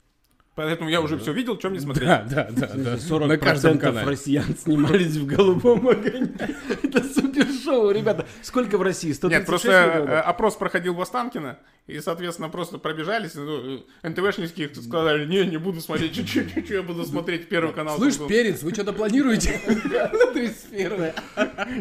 Поэтому 0.56 0.88
я 0.88 1.00
уже 1.00 1.18
все 1.18 1.33
видел, 1.33 1.56
чем 1.56 1.73
не 1.73 1.80
смотреть. 1.80 2.06
Да, 2.06 2.23
да, 2.30 2.49
да. 2.52 2.68
да. 2.75 2.94
40% 2.97 3.26
На 3.26 3.37
каждом 3.38 3.78
канале. 3.78 4.09
россиян 4.09 4.56
снимались 4.56 5.16
в 5.16 5.26
голубом 5.26 5.88
огоньке. 5.88 6.54
Это 6.85 7.02
супершоу, 7.02 7.90
ребята. 7.90 8.25
Сколько 8.42 8.78
в 8.78 8.83
России? 8.83 9.11
136 9.12 9.30
Нет, 9.40 9.47
просто 9.47 9.71
э, 9.73 10.21
опрос 10.21 10.54
проходил 10.54 10.94
в 10.94 11.00
Останкино, 11.00 11.59
и, 11.87 12.00
соответственно, 12.00 12.49
просто 12.49 12.79
пробежались, 12.79 13.35
ну, 13.35 13.83
э, 14.03 14.09
НТВшники 14.09 14.73
сказали, 14.81 15.26
не, 15.26 15.45
не 15.47 15.59
буду 15.59 15.81
смотреть, 15.81 16.14
чуть-чуть, 16.14 16.71
я 16.71 16.83
буду 16.83 17.05
смотреть 17.05 17.49
Первый 17.49 17.75
канал. 17.75 17.99
Слышь, 17.99 18.17
Перец, 18.26 18.62
вы 18.62 18.73
что-то 18.73 18.93
планируете? 18.93 19.61
31 20.35 21.12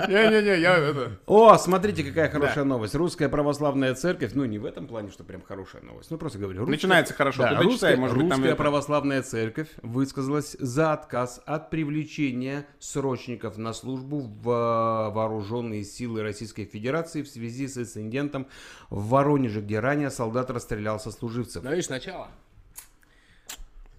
Не-не-не, 0.09 0.61
я 0.61 0.77
это... 0.77 1.19
О, 1.25 1.57
смотрите, 1.57 2.03
какая 2.03 2.29
хорошая 2.29 2.63
новость. 2.63 2.95
Русская 2.95 3.29
православная 3.29 3.95
церковь, 3.95 4.31
ну 4.33 4.45
не 4.45 4.59
в 4.59 4.65
этом 4.65 4.87
плане, 4.87 5.09
что 5.09 5.23
прям 5.23 5.41
хорошая 5.41 5.81
новость, 5.83 6.11
ну 6.11 6.17
просто 6.17 6.37
говорю. 6.37 6.65
Начинается 6.65 7.13
хорошо, 7.13 7.47
русская, 7.61 7.95
может 7.95 8.17
быть, 8.17 8.29
русская 8.29 8.55
православная 8.55 9.21
церковь 9.21 9.69
высказалась 9.81 10.55
за 10.59 10.93
отказ 10.93 11.41
от 11.45 11.69
привлечения 11.69 12.65
срочников 12.79 13.57
на 13.57 13.73
службу 13.73 14.19
в 14.19 14.49
э, 14.49 15.13
вооруженные 15.13 15.83
силы 15.83 16.23
Российской 16.23 16.65
Федерации 16.65 17.21
в 17.21 17.27
связи 17.27 17.67
с 17.67 17.77
инцидентом 17.77 18.47
в 18.89 19.09
Воронеже, 19.09 19.61
где 19.61 19.79
ранее 19.79 19.92
солдат 20.09 20.49
расстрелял 20.51 20.99
сослуживцев. 20.99 21.63
Ну, 21.63 21.69
видишь, 21.71 21.85
сначала. 21.85 22.29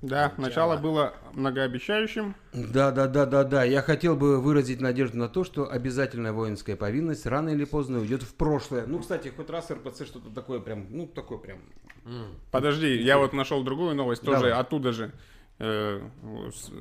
Да, 0.02 0.34
начало 0.36 0.76
было 0.76 1.14
многообещающим. 1.32 2.34
Да, 2.52 2.90
да, 2.90 3.06
да, 3.06 3.24
да, 3.24 3.42
да. 3.42 3.64
Я 3.64 3.80
хотел 3.80 4.16
бы 4.16 4.38
выразить 4.38 4.80
надежду 4.82 5.16
на 5.16 5.28
то, 5.30 5.44
что 5.44 5.70
обязательная 5.70 6.32
воинская 6.32 6.76
повинность 6.76 7.24
рано 7.24 7.48
или 7.48 7.64
поздно 7.64 8.00
уйдет 8.00 8.22
в 8.22 8.34
прошлое. 8.34 8.84
Ну, 8.86 8.98
кстати, 8.98 9.28
хоть 9.34 9.48
раз 9.48 9.70
РПЦ 9.70 10.04
что-то 10.04 10.28
такое 10.28 10.60
прям, 10.60 10.86
ну, 10.90 11.06
такое 11.06 11.38
прям. 11.38 11.58
Подожди, 12.50 12.96
я 12.96 13.16
вот 13.16 13.32
нашел 13.32 13.62
другую 13.64 13.94
новость, 13.94 14.20
тоже 14.20 14.40
Давай. 14.48 14.52
оттуда 14.52 14.92
же, 14.92 15.10
э, 15.58 16.02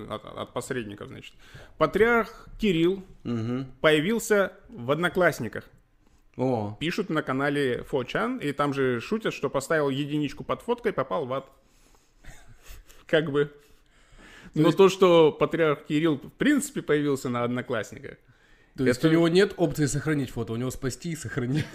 от, 0.10 0.26
от 0.26 0.52
посредников, 0.52 1.08
значит. 1.08 1.34
Патриарх 1.78 2.50
Кирилл 2.60 3.06
Мгм. 3.24 3.68
появился 3.80 4.52
в 4.68 4.92
Одноклассниках. 4.92 5.64
О, 6.36 6.76
Пишут 6.80 7.10
на 7.10 7.22
канале 7.22 7.84
Фочан, 7.84 8.38
и 8.38 8.52
там 8.54 8.74
же 8.74 9.00
шутят, 9.00 9.34
что 9.34 9.50
поставил 9.50 9.90
единичку 9.90 10.44
под 10.44 10.62
фоткой, 10.62 10.94
попал 10.94 11.26
в 11.26 11.34
ад. 11.34 11.50
Как 13.06 13.32
бы. 13.32 13.52
Но 14.56 14.72
то, 14.72 14.90
что 14.90 15.32
патриарх 15.32 15.86
Кирилл 15.86 16.18
в 16.18 16.32
принципе 16.34 16.82
появился 16.82 17.30
на 17.30 17.44
Одноклассниках, 17.44 18.18
То 18.76 18.86
есть 18.86 19.06
у 19.06 19.10
него 19.10 19.28
нет 19.28 19.54
опции 19.58 19.86
сохранить 19.86 20.32
фото, 20.32 20.54
у 20.54 20.56
него 20.56 20.72
спасти 20.72 21.12
и 21.12 21.16
сохранить. 21.16 21.66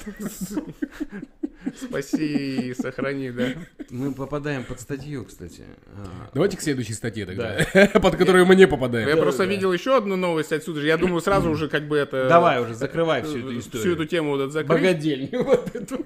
спаси 1.77 2.71
и 2.71 2.75
сохрани, 2.75 3.31
да. 3.31 3.49
мы 3.91 4.13
попадаем 4.13 4.65
под 4.65 4.81
статью, 4.81 5.25
кстати. 5.25 5.63
А, 5.97 6.31
Давайте 6.35 6.57
к 6.57 6.61
следующей 6.61 6.95
статье 6.95 7.27
тогда, 7.27 7.59
под 8.01 8.17
которую 8.17 8.47
мы 8.47 8.55
не 8.57 8.63
Я 8.63 8.69
попадаем. 8.69 9.19
просто 9.19 9.45
видел 9.45 9.73
еще 9.73 9.97
одну 9.97 10.17
новость 10.17 10.53
отсюда 10.53 10.81
же. 10.81 10.87
Я 10.87 10.97
думаю, 10.97 11.21
сразу 11.21 11.51
уже 11.51 11.69
как 11.69 11.87
бы 11.87 11.97
это... 11.97 12.29
Давай 12.29 12.61
уже, 12.61 12.75
закрывай 12.75 13.23
всю 13.23 13.39
эту 13.39 13.49
Всю 13.51 13.59
историю. 13.61 13.93
эту 13.95 14.05
тему 14.07 14.31
вот 14.37 14.53
закрыть. 14.53 14.69
Богадельню 14.81 15.45
вот 15.45 15.75
эту. 15.75 16.05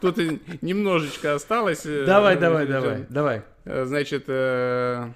Тут 0.00 0.18
немножечко 0.62 1.34
осталось. 1.34 1.86
э, 1.86 2.04
Давай, 2.04 2.36
давай, 2.36 2.66
давай, 2.66 3.06
давай. 3.08 3.42
э, 3.64 3.84
Значит, 3.86 4.24
э, 4.28 5.08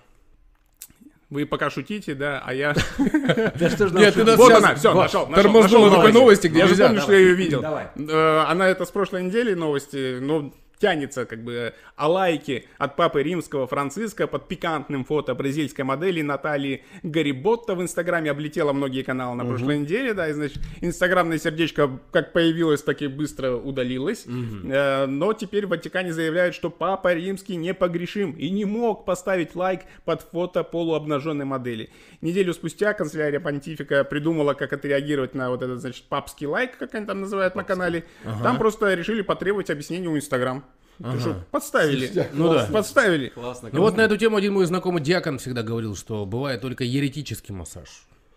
вы 1.30 1.44
пока 1.44 1.68
шутите, 1.68 2.14
да, 2.14 2.42
а 2.44 2.54
я... 2.54 2.74
Да 2.96 3.70
что 3.70 3.88
ж 3.88 3.92
Нет, 3.92 4.14
ты 4.14 4.24
Вот 4.24 4.52
она, 4.52 4.74
все, 4.74 4.94
нашел, 4.94 5.26
нашел, 5.26 5.42
Тормознула 5.42 5.86
нашел 5.86 5.96
такой 5.96 6.12
новости, 6.12 6.46
где 6.46 6.60
Я 6.60 6.66
же 6.66 6.76
помню, 6.76 7.00
что 7.00 7.12
я 7.12 7.18
ее 7.18 7.34
видел. 7.34 7.60
Давай. 7.60 7.88
Э, 7.96 8.44
Она 8.48 8.68
это 8.68 8.86
с 8.86 8.90
прошлой 8.90 9.24
недели 9.24 9.52
новости, 9.54 10.18
но 10.20 10.52
тянется 10.78 11.26
как 11.26 11.42
бы 11.42 11.74
о 11.96 12.08
лайке 12.08 12.64
от 12.78 12.96
папы 12.96 13.22
римского 13.22 13.66
Франциска 13.66 14.26
под 14.26 14.48
пикантным 14.48 15.04
фото 15.04 15.34
бразильской 15.34 15.84
модели 15.84 16.22
Натальи 16.22 16.84
Гариботта 17.02 17.74
в 17.74 17.82
Инстаграме 17.82 18.30
облетела 18.30 18.72
многие 18.72 19.02
каналы 19.02 19.36
на 19.36 19.44
прошлой 19.44 19.78
неделе, 19.78 20.14
да, 20.14 20.28
и 20.28 20.32
значит 20.32 20.58
инстаграмное 20.80 21.38
сердечко 21.38 21.98
как 22.10 22.32
появилось, 22.32 22.82
так 22.82 23.02
и 23.02 23.06
быстро 23.06 23.52
удалилось, 23.56 24.26
Э, 24.64 25.06
но 25.06 25.32
теперь 25.32 25.66
в 25.66 25.70
Ватикане 25.70 26.12
заявляют, 26.12 26.54
что 26.54 26.70
папа 26.70 27.14
римский 27.14 27.56
непогрешим 27.56 28.32
и 28.32 28.50
не 28.50 28.64
мог 28.64 29.04
поставить 29.04 29.54
лайк 29.54 29.82
под 30.04 30.22
фото 30.22 30.64
полуобнаженной 30.64 31.44
модели. 31.44 31.90
Неделю 32.20 32.54
спустя 32.54 32.92
канцелярия 32.92 33.40
понтифика 33.40 34.04
придумала, 34.04 34.54
как 34.54 34.72
отреагировать 34.72 35.34
на 35.34 35.50
вот 35.50 35.62
этот, 35.62 35.80
значит, 35.80 36.04
папский 36.08 36.46
лайк, 36.46 36.76
как 36.78 36.94
они 36.94 37.06
там 37.06 37.20
называют 37.20 37.54
на 37.54 37.64
канале. 37.64 38.04
Там 38.42 38.58
просто 38.58 38.94
решили 38.94 39.22
потребовать 39.22 39.70
объяснения 39.70 40.08
у 40.08 40.16
Инстаграм. 40.16 40.64
Ты 40.98 41.20
что, 41.20 41.44
подставили. 41.50 42.28
Ну 42.32 42.52
да. 42.52 42.68
Подставили. 42.72 43.28
Классно. 43.28 43.70
Ну 43.72 43.80
вот 43.80 43.96
на 43.96 44.02
эту 44.02 44.16
тему 44.16 44.36
один 44.36 44.54
мой 44.54 44.66
знакомый 44.66 45.02
диакон 45.02 45.38
всегда 45.38 45.62
говорил, 45.62 45.94
что 45.94 46.26
бывает 46.26 46.60
только 46.60 46.84
еретический 46.84 47.52
массаж. 47.52 47.88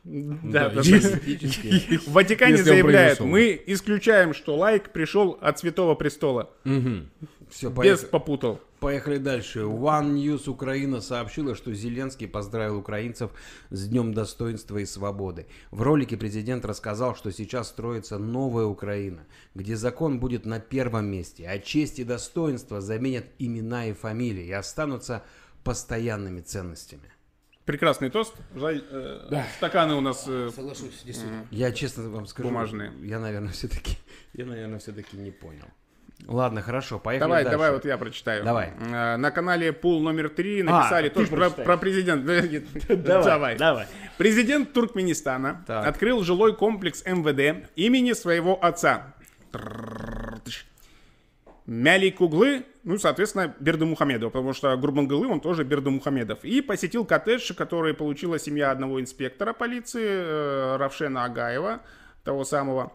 Да, 0.03 0.69
да, 0.69 0.81
В 0.81 2.11
Ватикане 2.11 2.57
произошел. 2.57 3.27
мы 3.27 3.61
исключаем, 3.67 4.33
что 4.33 4.55
лайк 4.55 4.91
пришел 4.91 5.37
от 5.41 5.59
Святого 5.59 5.93
Престола. 5.93 6.49
Все, 7.49 7.69
Без 7.69 7.99
попутал. 7.99 8.59
Поехали 8.79 9.17
дальше. 9.17 9.59
One 9.59 10.15
News 10.15 10.49
Украина 10.49 11.01
сообщила, 11.01 11.53
что 11.53 11.71
Зеленский 11.71 12.27
поздравил 12.27 12.77
украинцев 12.77 13.29
с 13.69 13.87
Днем 13.87 14.11
достоинства 14.11 14.79
и 14.79 14.85
свободы. 14.85 15.45
В 15.69 15.83
ролике 15.83 16.17
президент 16.17 16.65
рассказал, 16.65 17.15
что 17.15 17.31
сейчас 17.31 17.67
строится 17.67 18.17
новая 18.17 18.65
Украина, 18.65 19.27
где 19.53 19.75
закон 19.75 20.19
будет 20.19 20.47
на 20.47 20.59
первом 20.59 21.05
месте, 21.05 21.47
а 21.47 21.59
честь 21.59 21.99
и 21.99 22.03
достоинство 22.03 22.81
заменят 22.81 23.25
имена 23.37 23.85
и 23.85 23.93
фамилии 23.93 24.45
и 24.45 24.51
останутся 24.51 25.23
постоянными 25.63 26.41
ценностями. 26.41 27.11
Прекрасный 27.65 28.09
тост. 28.09 28.33
Жаль, 28.55 28.83
э, 28.89 29.43
стаканы 29.57 29.93
у 29.93 30.01
нас 30.01 30.25
э, 30.27 30.49
Соглашусь, 30.55 31.03
действительно. 31.05 31.45
Я 31.51 31.71
честно 31.71 32.09
вам 32.09 32.25
скажу, 32.25 32.49
Бумажные. 32.49 32.91
я, 33.03 33.19
наверное, 33.19 33.51
все-таки, 33.51 33.97
я, 34.33 34.45
наверное, 34.45 34.79
все-таки 34.79 35.15
не 35.17 35.31
понял. 35.31 35.65
Ладно, 36.27 36.61
хорошо, 36.61 36.99
поехали 36.99 37.27
Давай, 37.27 37.43
дальше. 37.43 37.57
давай, 37.57 37.71
вот 37.71 37.85
я 37.85 37.97
прочитаю. 37.97 38.43
Давай. 38.43 38.73
Э, 38.79 39.17
На 39.17 39.31
канале 39.31 39.73
Пул 39.73 40.01
номер 40.01 40.29
три 40.29 40.63
написали 40.63 41.09
ты 41.09 41.15
тоже 41.15 41.27
про, 41.31 41.49
про 41.49 41.77
президента. 41.77 42.41
Давай, 42.95 43.57
давай. 43.57 43.87
Президент 44.17 44.73
Туркменистана 44.73 45.63
Так. 45.67 45.85
открыл 45.87 46.23
жилой 46.23 46.55
комплекс 46.55 47.03
МВД 47.05 47.67
имени 47.75 48.13
своего 48.13 48.63
отца. 48.63 49.13
Мяликуглы, 51.65 52.65
ну, 52.83 52.97
соответственно, 52.97 53.53
Бердымухамедова, 53.59 54.29
потому 54.29 54.53
что 54.53 54.75
Гурбангулы, 54.75 55.27
он 55.27 55.39
тоже 55.39 55.63
Бердымухамедов. 55.63 56.43
И 56.43 56.61
посетил 56.61 57.05
коттедж, 57.05 57.53
который 57.53 57.93
получила 57.93 58.39
семья 58.39 58.71
одного 58.71 58.99
инспектора 59.01 59.53
полиции, 59.53 60.05
э, 60.05 60.77
Равшена 60.77 61.25
Агаева, 61.25 61.81
того 62.23 62.43
самого. 62.43 62.93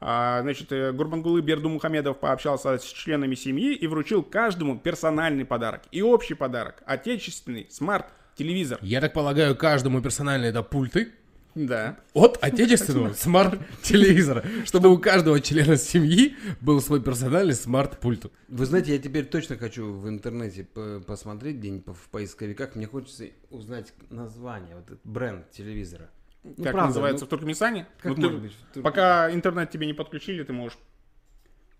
А, 0.00 0.40
Значит, 0.42 0.72
э, 0.72 0.92
Гурбангулы 0.92 1.40
Бердымухамедов 1.40 2.18
пообщался 2.18 2.78
с 2.78 2.84
членами 2.84 3.34
семьи 3.34 3.74
и 3.74 3.86
вручил 3.86 4.22
каждому 4.22 4.78
персональный 4.78 5.44
подарок. 5.44 5.82
И 5.90 6.02
общий 6.02 6.34
подарок. 6.34 6.82
Отечественный 6.86 7.66
смарт-телевизор. 7.70 8.78
Я 8.82 9.00
так 9.00 9.12
полагаю, 9.12 9.56
каждому 9.56 10.00
персонально 10.02 10.46
это 10.46 10.62
пульты 10.62 11.12
Да. 11.56 11.96
от 12.12 12.38
отечественного 12.42 13.14
смарт-телевизора, 13.14 14.44
чтобы 14.66 14.90
у 14.92 14.98
каждого 14.98 15.40
члена 15.40 15.76
семьи 15.78 16.36
был 16.60 16.82
свой 16.82 17.00
персональный 17.02 17.54
смарт-пульт. 17.54 18.26
Вы 18.48 18.66
знаете, 18.66 18.92
я 18.92 18.98
теперь 18.98 19.24
точно 19.24 19.56
хочу 19.56 19.90
в 19.92 20.06
интернете 20.08 20.64
по- 20.64 21.00
посмотреть 21.00 21.56
где-нибудь 21.56 21.96
в 21.96 22.08
поисковиках. 22.10 22.74
Мне 22.76 22.86
хочется 22.86 23.24
узнать 23.50 23.94
название, 24.10 24.76
вот 24.76 24.84
этот 24.84 25.00
бренд 25.04 25.50
телевизора. 25.50 26.10
Ну, 26.44 26.52
как 26.62 26.72
правда, 26.72 26.86
называется 26.88 27.24
ну, 27.24 27.26
в 27.26 27.30
Туркменистане? 27.30 27.86
как 28.02 28.10
Ну, 28.10 28.14
ты- 28.16 28.20
может 28.22 28.40
быть 28.42 28.52
в 28.52 28.74
Тур- 28.74 28.82
Пока 28.82 29.32
интернет 29.32 29.70
тебе 29.70 29.86
не 29.86 29.94
подключили, 29.94 30.42
ты 30.44 30.52
можешь 30.52 30.78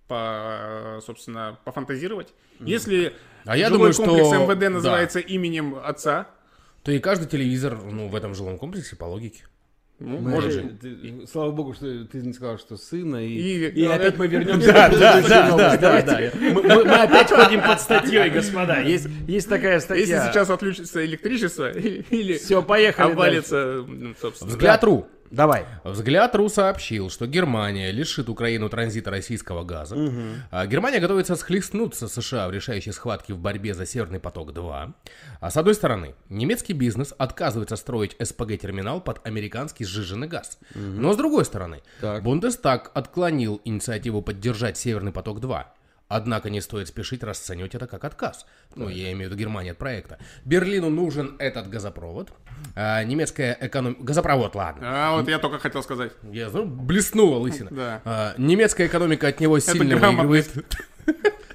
по, 0.09 1.01
собственно, 1.05 1.59
пофантазировать. 1.65 2.33
Если 2.61 3.13
А 3.45 3.57
я 3.57 3.67
жилой 3.69 3.79
думаю, 3.79 3.93
что- 3.93 4.05
комплекс 4.05 4.31
МВД 4.33 4.59
да. 4.61 4.71
называется 4.71 5.19
именем 5.19 5.75
отца, 5.77 6.29
То 6.83 6.93
и 6.93 6.99
каждый 7.01 7.27
телевизор, 7.29 7.77
ну, 7.83 8.09
в 8.09 8.15
этом 8.15 8.35
жилом 8.35 8.59
комплексе 8.59 8.95
по 8.97 9.05
логике. 9.05 9.45
Ну, 9.99 10.19
Мы 10.19 10.31
может, 10.31 10.53
же- 10.53 10.77
ты- 10.79 11.27
слава 11.27 11.53
богу, 11.53 11.73
что 11.73 12.05
ты 12.05 12.19
не 12.19 12.35
сказал, 12.35 12.59
что 12.59 12.77
сына, 12.77 13.17
и, 13.27 13.31
И- 13.31 13.81
и 13.81 13.85
опять 13.87 14.19
мы 14.19 14.27
вернемся 14.27 14.71
Да, 14.71 14.91
к 14.91 14.99
да, 14.99 15.13
предыдущей 15.15 15.29
да, 15.31 15.49
новости. 15.49 15.81
да, 15.81 16.03
да, 16.03 16.03
Давайте. 16.03 16.39
Мы, 16.39 16.53
мы- 16.63 16.85
мы 16.85 16.95
опять 16.95 17.31
ходим 17.33 17.63
под 17.63 17.81
статьей, 17.81 18.29
господа. 18.29 18.81
Есть, 18.83 19.09
есть 19.27 19.49
такая 19.49 19.81
статья. 19.81 20.05
Если 20.19 20.33
сейчас 20.33 20.51
отключится 20.51 21.03
электричество 21.05 21.71
или 22.11 22.37
Все, 22.37 22.63
поехали 22.63 23.11
обвалится, 23.13 23.85
ну, 23.89 24.15
собственно. 24.21 24.51
Взгляд.ру. 24.51 25.07
Давай. 25.31 25.67
Взгляд.ру 25.85 26.49
сообщил, 26.49 27.11
что 27.11 27.27
Германия 27.27 27.91
лишит 27.91 28.29
Украину 28.29 28.69
транзита 28.69 29.11
российского 29.11 29.65
газа. 29.65 29.97
А 30.51 30.67
Германия 30.67 31.01
готовится 31.01 31.37
схлестнуться 31.37 32.09
с 32.09 32.15
США 32.15 32.49
в 32.49 32.53
решающей 32.53 32.93
схватке 32.93 33.35
в 33.35 33.39
борьбе 33.39 33.75
за 33.75 33.87
Северный 33.87 34.21
поток-2. 34.21 34.93
А 35.41 35.51
с 35.51 35.57
одной 35.57 35.75
стороны, 35.75 36.15
немецкий 36.29 36.73
бизнес 36.73 37.15
отказывается 37.17 37.77
строить 37.77 38.17
СПГ-терминал 38.21 39.01
под 39.01 39.27
американский 39.27 39.85
сжиженный 39.85 40.29
газ. 40.29 40.59
Но 40.75 41.13
с 41.13 41.17
другой 41.17 41.45
стороны, 41.45 41.83
Так. 42.01 42.23
Бундестаг 42.23 42.91
отклонил 42.95 43.61
инициативу 43.65 44.23
поддержать 44.23 44.77
Северный 44.77 45.13
поток-2. 45.13 45.65
Однако 46.09 46.51
не 46.51 46.61
стоит 46.61 46.87
спешить 46.89 47.25
расценивать 47.25 47.75
это 47.75 47.87
как 47.89 48.05
отказ. 48.05 48.47
Ну, 48.77 48.89
я 48.89 49.11
имею 49.13 49.29
в 49.29 49.33
виду 49.33 49.41
Германию 49.41 49.73
от 49.73 49.79
проекта. 49.79 50.19
Берлину 50.45 50.89
нужен 50.89 51.35
этот 51.41 51.69
газопровод. 51.69 52.33
А 52.77 53.03
немецкая 53.03 53.57
экономика... 53.61 54.03
Газопровод, 54.05 54.55
ладно. 54.55 54.83
А 54.85 55.17
вот 55.17 55.29
я 55.29 55.39
только 55.39 55.59
хотел 55.59 55.83
сказать. 55.83 56.13
Я 56.31 56.49
знаю, 56.51 56.67
блеснула 56.67 57.39
лысина. 57.39 57.71
Да. 57.73 58.01
А, 58.05 58.35
немецкая 58.39 58.87
экономика 58.87 59.27
от 59.29 59.41
него 59.41 59.59
сильно 59.59 59.97
выигрывает. 59.97 60.49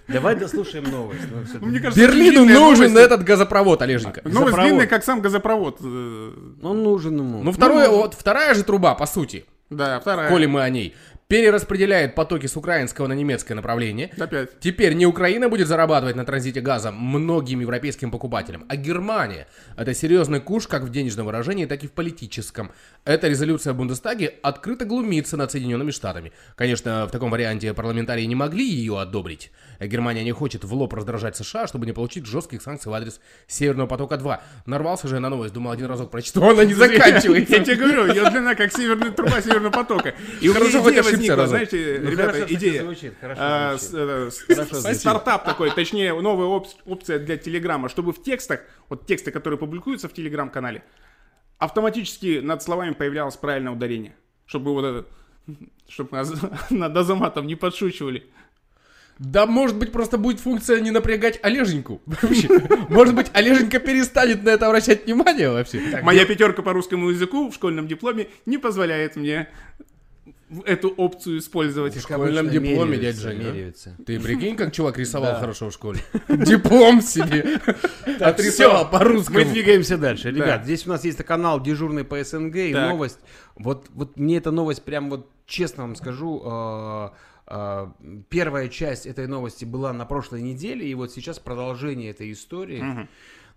Давай 0.08 0.36
дослушаем 0.36 0.84
новость. 0.92 1.22
Ну. 1.32 1.68
Мне 1.68 1.80
кажется, 1.80 2.02
Берлину 2.02 2.44
нужен 2.44 2.90
новость. 2.92 3.06
этот 3.06 3.24
газопровод, 3.24 3.82
Олеженька. 3.82 4.22
Новость 4.24 4.36
Газопровод. 4.40 4.66
длинная, 4.68 4.88
как 4.88 5.04
сам 5.06 5.22
газопровод. 5.22 5.78
Э, 5.82 6.34
Он 6.64 6.84
нужен 6.84 7.18
ему. 7.18 7.42
Ну, 7.44 7.52
второе, 7.54 7.88
вот 7.90 8.14
вторая 8.16 8.54
же 8.54 8.64
труба, 8.64 8.94
по 8.96 9.06
сути, 9.06 9.46
Да, 9.70 10.02
вторая. 10.02 10.30
коли 10.30 10.48
мы 10.48 10.62
о 10.64 10.70
ней, 10.70 10.96
перераспределяет 11.32 12.14
потоки 12.14 12.46
с 12.46 12.58
украинского 12.58 13.08
на 13.08 13.14
немецкое 13.14 13.56
направление. 13.56 14.12
Опять. 14.20 14.60
Теперь 14.60 14.96
не 14.96 15.06
Украина 15.06 15.48
будет 15.48 15.70
зарабатывать 15.70 16.18
на 16.18 16.26
транзите 16.26 16.60
газа 16.60 16.92
многим 16.92 17.62
европейским 17.62 18.12
покупателям, 18.12 18.66
а 18.68 18.76
Германия. 18.76 19.48
Это 19.78 19.94
серьезный 19.94 20.42
куш 20.42 20.68
как 20.68 20.84
в 20.84 20.90
денежном 20.90 21.28
выражении, 21.28 21.66
так 21.66 21.86
и 21.86 21.88
в 21.88 21.94
политическом. 21.94 22.74
Эта 23.06 23.30
резолюция 23.30 23.72
в 23.72 23.78
Бундестаге 23.78 24.34
открыто 24.44 24.84
глумится 24.84 25.38
над 25.38 25.50
Соединенными 25.50 25.92
Штатами. 25.92 26.34
Конечно, 26.58 27.08
в 27.08 27.12
таком 27.12 27.32
варианте 27.32 27.74
парламентарии 27.74 28.26
не 28.26 28.36
могли 28.36 28.68
ее 28.68 29.00
одобрить. 29.00 29.54
Германия 29.80 30.26
не 30.26 30.34
хочет 30.34 30.66
в 30.66 30.74
лоб 30.74 30.94
раздражать 30.94 31.38
США, 31.38 31.66
чтобы 31.66 31.86
не 31.86 31.94
получить 31.94 32.26
жестких 32.26 32.62
санкций 32.62 32.92
в 32.92 32.94
адрес 32.94 33.22
Северного 33.48 33.88
потока-2. 33.88 34.40
Нарвался 34.66 35.08
же 35.08 35.16
я 35.16 35.22
на 35.22 35.30
новость, 35.30 35.54
думал 35.54 35.72
один 35.72 35.86
разок 35.86 36.12
прочитал, 36.12 36.50
она 36.50 36.66
не 36.66 36.74
заканчивается. 36.74 37.56
Я 37.56 37.64
тебе 37.64 37.76
говорю, 37.78 38.08
ее 38.08 38.30
длина 38.30 38.54
как 38.54 38.74
северная 38.74 39.12
труба 39.12 39.42
Северного 39.42 39.72
потока. 39.72 40.14
И 40.42 40.50
у 40.50 40.54
меня 40.54 40.70
идея 40.70 41.21
возникла, 41.30 41.48
знаете, 41.48 42.00
Ну, 42.04 42.10
ребята, 42.12 42.34
хорошо, 42.34 42.54
идея. 42.56 42.82
звучит, 42.84 43.14
хорошо 43.22 43.42
А, 43.44 43.78
звучит. 43.78 43.90
с- 43.90 43.94
э, 44.50 44.56
Хорошо 44.56 44.76
звучит. 44.76 45.00
Стартап 45.00 45.46
такой, 45.46 45.72
точнее, 45.72 46.14
новая 46.20 46.48
оп- 46.48 46.68
опция 46.86 47.20
для 47.20 47.38
Телеграма, 47.38 47.90
чтобы 47.90 48.12
в 48.14 48.22
текстах, 48.24 48.62
вот 48.90 49.06
тексты, 49.06 49.32
которые 49.32 49.58
публикуются 49.58 50.08
в 50.10 50.14
Телеграм-канале, 50.14 50.84
автоматически 51.58 52.40
над 52.44 52.64
словами 52.64 52.94
появлялось 52.94 53.36
правильное 53.38 53.72
ударение. 53.72 54.14
Чтобы 54.46 54.74
вот 54.74 54.86
это, 54.86 55.06
чтобы 55.90 56.10
нас 56.18 56.34
над 56.70 56.96
Азаматом 56.98 57.48
не 57.48 57.56
подшучивали. 57.56 58.24
Да, 59.20 59.46
может 59.46 59.78
быть, 59.78 59.92
просто 59.92 60.18
будет 60.18 60.40
функция 60.40 60.80
не 60.80 60.90
напрягать 60.90 61.40
Олеженьку. 61.44 62.02
Вообще. 62.08 62.48
Может 62.90 63.14
быть, 63.14 63.28
Олеженька 63.34 63.78
перестанет 63.80 64.42
на 64.44 64.50
это 64.50 64.66
обращать 64.66 65.06
внимание 65.06 65.52
вообще. 65.52 66.00
Моя 66.02 66.26
пятерка 66.26 66.64
по 66.64 66.74
русскому 66.74 67.10
языку 67.12 67.52
в 67.52 67.54
школьном 67.54 67.88
дипломе 67.88 68.30
не 68.48 68.58
позволяет 68.58 69.16
мне 69.18 69.48
эту 70.66 70.90
опцию 70.90 71.40
использовать. 71.40 71.96
В 71.96 72.02
школьном 72.02 72.50
дипломе, 72.50 72.98
дядя 72.98 73.34
меряются. 73.34 73.96
Ты 74.06 74.20
прикинь, 74.20 74.56
как 74.56 74.72
чувак 74.74 74.98
рисовал 74.98 75.40
хорошо 75.40 75.70
в 75.70 75.74
школе. 75.74 76.00
Диплом 76.30 77.02
себе. 77.02 77.60
Отрисовал 78.20 78.86
Мы 78.86 78.92
по-русскому. 78.92 79.46
двигаемся 79.46 79.98
дальше. 79.98 80.32
Ребят, 80.32 80.64
здесь 80.64 80.86
у 80.88 80.90
нас 80.90 81.04
есть 81.04 81.18
канал 81.24 81.62
Дежурный 81.62 82.04
по 82.04 82.22
СНГ 82.24 82.56
и 82.56 82.74
новость. 82.74 83.20
Вот, 83.56 83.88
вот 83.94 84.18
мне 84.18 84.38
эта 84.38 84.52
новость 84.52 84.84
прям 84.84 85.10
вот 85.10 85.30
честно 85.46 85.84
вам 85.84 85.96
скажу. 85.96 86.42
э, 86.44 87.10
э, 87.48 87.88
первая 88.30 88.70
часть 88.70 89.06
этой 89.06 89.28
новости 89.28 89.66
была 89.66 89.94
на 89.94 90.06
прошлой 90.06 90.42
неделе, 90.42 90.88
и 90.88 90.94
вот 90.96 91.12
сейчас 91.12 91.40
продолжение 91.40 92.10
этой 92.10 92.32
истории. 92.32 93.08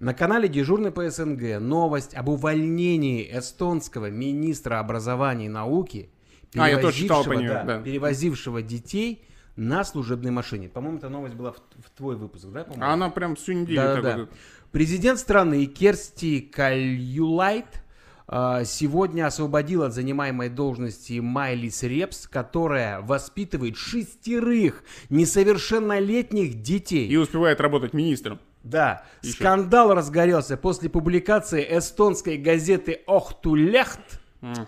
На 0.00 0.12
канале 0.12 0.48
Дежурный 0.48 0.90
по 0.90 1.08
СНГ 1.08 1.60
новость 1.60 2.14
об 2.14 2.28
увольнении 2.28 3.26
эстонского 3.32 4.10
министра 4.10 4.80
образования 4.80 5.46
и 5.46 5.48
науки, 5.48 6.10
А, 6.56 6.68
я 6.68 6.78
тоже 6.78 7.02
читал 7.02 7.24
по 7.24 7.32
ней, 7.32 7.48
да, 7.48 7.64
да. 7.64 7.80
перевозившего 7.80 8.62
детей 8.62 9.24
на 9.56 9.84
служебной 9.84 10.30
машине. 10.30 10.68
По-моему, 10.68 10.98
эта 10.98 11.08
новость 11.08 11.34
была 11.34 11.52
в, 11.52 11.56
в 11.56 11.90
твой 11.96 12.16
выпуск, 12.16 12.46
да? 12.46 12.66
А 12.80 12.92
она 12.92 13.10
прям 13.10 13.36
всю 13.36 13.52
неделю 13.52 13.80
Да, 13.80 14.00
да. 14.00 14.16
вот. 14.18 14.30
Президент 14.72 15.18
страны 15.20 15.66
Керсти 15.66 16.40
Кальюлайт 16.40 17.84
а, 18.26 18.64
сегодня 18.64 19.26
освободил 19.26 19.82
от 19.82 19.92
занимаемой 19.92 20.48
должности 20.48 21.20
Майлис 21.20 21.82
Репс, 21.82 22.26
которая 22.26 23.00
воспитывает 23.00 23.76
шестерых 23.76 24.82
несовершеннолетних 25.10 26.62
детей. 26.62 27.06
И 27.06 27.16
успевает 27.16 27.60
работать 27.60 27.92
министром. 27.92 28.40
Да, 28.62 29.04
Еще. 29.22 29.34
скандал 29.34 29.94
разгорелся 29.94 30.56
после 30.56 30.88
публикации 30.88 31.66
эстонской 31.78 32.38
газеты 32.38 33.02
Охтулехт. 33.06 34.20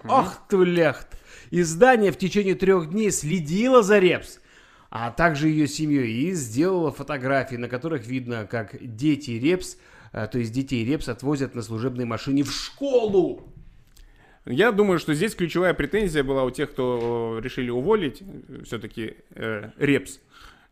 Охтулехт. 0.04 1.15
Издание 1.50 2.12
в 2.12 2.18
течение 2.18 2.54
трех 2.54 2.90
дней 2.90 3.10
следило 3.10 3.82
за 3.82 3.98
Репс, 3.98 4.40
а 4.90 5.10
также 5.10 5.48
ее 5.48 5.66
семьей 5.66 6.28
и 6.28 6.32
сделало 6.32 6.92
фотографии, 6.92 7.56
на 7.56 7.68
которых 7.68 8.06
видно, 8.06 8.46
как 8.50 8.76
дети 8.80 9.32
Репс, 9.32 9.76
э, 10.12 10.26
то 10.30 10.38
есть 10.38 10.52
детей 10.52 10.84
Репс 10.84 11.08
отвозят 11.08 11.54
на 11.54 11.62
служебной 11.62 12.04
машине 12.04 12.42
в 12.42 12.52
школу. 12.52 13.52
Я 14.44 14.70
думаю, 14.70 14.98
что 14.98 15.12
здесь 15.12 15.34
ключевая 15.34 15.74
претензия 15.74 16.22
была 16.22 16.44
у 16.44 16.50
тех, 16.50 16.70
кто 16.70 17.38
э, 17.38 17.42
решили 17.42 17.70
уволить 17.70 18.22
все-таки 18.64 19.16
Репс. 19.76 20.20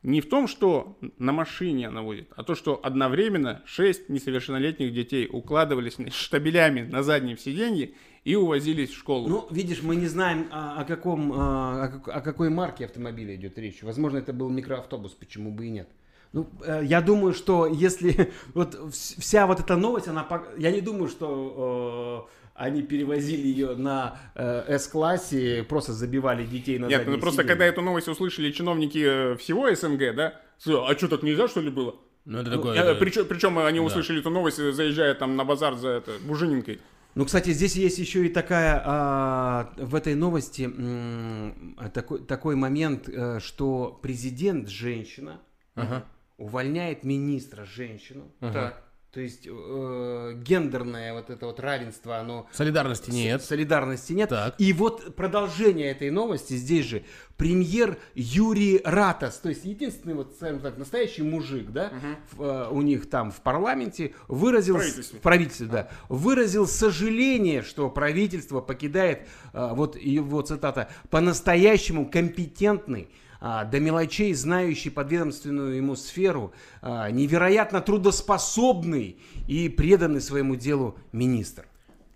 Не 0.05 0.21
в 0.21 0.29
том, 0.29 0.49
что 0.49 0.99
на 1.17 1.33
машине 1.33 1.89
она 1.89 2.03
водит, 2.03 2.29
а 2.37 2.45
то, 2.45 2.55
что 2.55 2.79
одновременно 2.83 3.63
шесть 3.65 4.11
несовершеннолетних 4.11 4.93
детей 4.93 5.27
укладывались 5.33 5.97
штабелями 6.13 6.83
на 6.83 7.03
заднем 7.03 7.39
сиденье 7.39 7.95
и 8.25 8.35
увозились 8.37 8.91
в 8.91 8.97
школу. 8.97 9.29
Ну, 9.29 9.47
видишь, 9.51 9.83
мы 9.83 9.97
не 9.97 10.07
знаем, 10.07 10.49
а, 10.51 10.81
о, 10.81 10.85
каком, 10.85 11.33
а, 11.33 12.01
о, 12.07 12.11
о 12.11 12.21
какой 12.21 12.49
марке 12.49 12.87
автомобиля 12.87 13.35
идет 13.37 13.59
речь. 13.59 13.83
Возможно, 13.83 14.19
это 14.19 14.33
был 14.33 14.49
микроавтобус, 14.49 15.13
почему 15.13 15.51
бы 15.51 15.67
и 15.67 15.71
нет. 15.71 15.89
Ну, 16.33 16.49
э, 16.65 16.83
я 16.85 17.01
думаю, 17.01 17.35
что 17.35 17.67
если 17.67 18.33
вот 18.55 18.75
вс- 18.75 19.21
вся 19.21 19.47
вот 19.47 19.61
эта 19.61 19.77
новость, 19.77 20.09
она, 20.09 20.27
я 20.57 20.73
не 20.73 20.81
думаю, 20.81 21.09
что 21.09 22.29
э, 22.29 22.51
они 22.55 22.83
перевозили 22.83 23.47
ее 23.47 23.77
на 23.77 24.19
э, 24.35 24.79
С-классе, 24.79 25.65
просто 25.69 25.93
забивали 25.93 26.45
детей 26.47 26.79
на 26.79 26.87
Нет, 26.87 27.07
ну 27.07 27.19
просто 27.19 27.43
сиденье. 27.43 27.49
когда 27.49 27.67
эту 27.67 27.83
новость 27.83 28.09
услышали 28.09 28.51
чиновники 28.53 29.05
э, 29.05 29.37
всего 29.37 29.73
СНГ, 29.73 30.15
да, 30.17 30.41
а 30.67 30.95
что 30.97 31.09
так 31.09 31.23
нельзя, 31.23 31.47
что 31.47 31.61
ли, 31.61 31.71
было? 31.71 31.95
Ну, 32.25 32.39
это 32.39 32.53
такое... 32.53 32.95
причем, 32.95 33.27
причем 33.27 33.59
они 33.59 33.81
услышали 33.81 34.21
эту 34.21 34.31
новость, 34.31 34.57
заезжая 34.57 35.15
там 35.15 35.37
на 35.37 35.45
базар 35.45 35.75
за 35.75 35.91
это, 35.91 36.13
буженинкой. 36.27 36.81
Ну, 37.15 37.25
кстати, 37.25 37.51
здесь 37.53 37.77
есть 37.77 37.99
еще 37.99 38.27
и 38.27 38.29
такая, 38.29 38.83
а, 38.85 39.73
в 39.77 39.95
этой 39.95 40.15
новости 40.17 40.63
м, 40.63 41.77
такой, 41.93 42.25
такой 42.25 42.57
момент, 42.57 43.09
э, 43.09 43.39
что 43.41 43.99
президент 44.03 44.69
женщина 44.69 45.41
Ага. 45.77 46.05
увольняет 46.39 47.05
министра 47.05 47.65
женщину. 47.65 48.33
Так. 48.41 48.83
То 49.15 49.21
есть 49.21 49.47
э, 49.47 50.35
гендерное 50.45 51.15
вот 51.15 51.31
это 51.31 51.47
вот 51.47 51.61
равенство, 51.61 52.19
оно 52.19 52.49
Солидарности 52.51 53.13
нет. 53.13 53.43
солидарности 53.43 54.13
нет. 54.13 54.31
Так. 54.31 54.57
И 54.59 54.73
вот 54.73 55.15
продолжение 55.15 55.93
этой 55.93 56.11
новости 56.11 56.55
здесь 56.55 56.85
же 56.85 57.05
премьер 57.37 57.97
Юрий 58.17 58.81
Ратас, 58.85 59.39
то 59.39 59.51
есть 59.51 59.65
единственный 59.65 60.15
вот, 60.15 60.35
скажем 60.35 60.59
так, 60.59 60.79
настоящий 60.79 61.23
мужик, 61.23 61.71
да, 61.71 61.93
в, 62.33 62.43
э, 62.43 62.69
у 62.71 62.83
них 62.83 63.09
там 63.09 63.31
в 63.31 63.41
парламенте 63.41 64.15
выразил 64.27 64.75
В 64.75 64.79
правительстве. 64.79 65.19
в 65.21 65.23
правительстве, 65.23 65.67
да, 65.69 65.89
выразил 66.09 66.67
сожаление, 66.67 67.63
что 67.63 67.89
правительство 67.91 68.61
покидает 68.61 69.29
э, 69.53 69.71
вот 69.75 69.95
его 69.97 70.43
цитата 70.43 70.89
по-настоящему 71.11 72.11
компетентный 72.11 73.09
до 73.45 73.79
мелочей 73.79 74.33
знающий 74.33 74.89
подведомственную 74.89 75.77
ему 75.77 75.97
сферу, 75.97 76.55
а, 76.81 77.11
невероятно 77.11 77.83
трудоспособный 77.83 79.19
и 79.47 79.69
преданный 79.69 80.23
своему 80.23 80.57
делу 80.57 80.99
министр. 81.13 81.67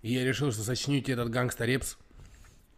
И 0.01 0.13
я 0.13 0.25
решил, 0.25 0.51
что 0.51 0.63
сочините 0.63 1.11
этот 1.11 1.29
гангста 1.29 1.65
Репс. 1.65 1.97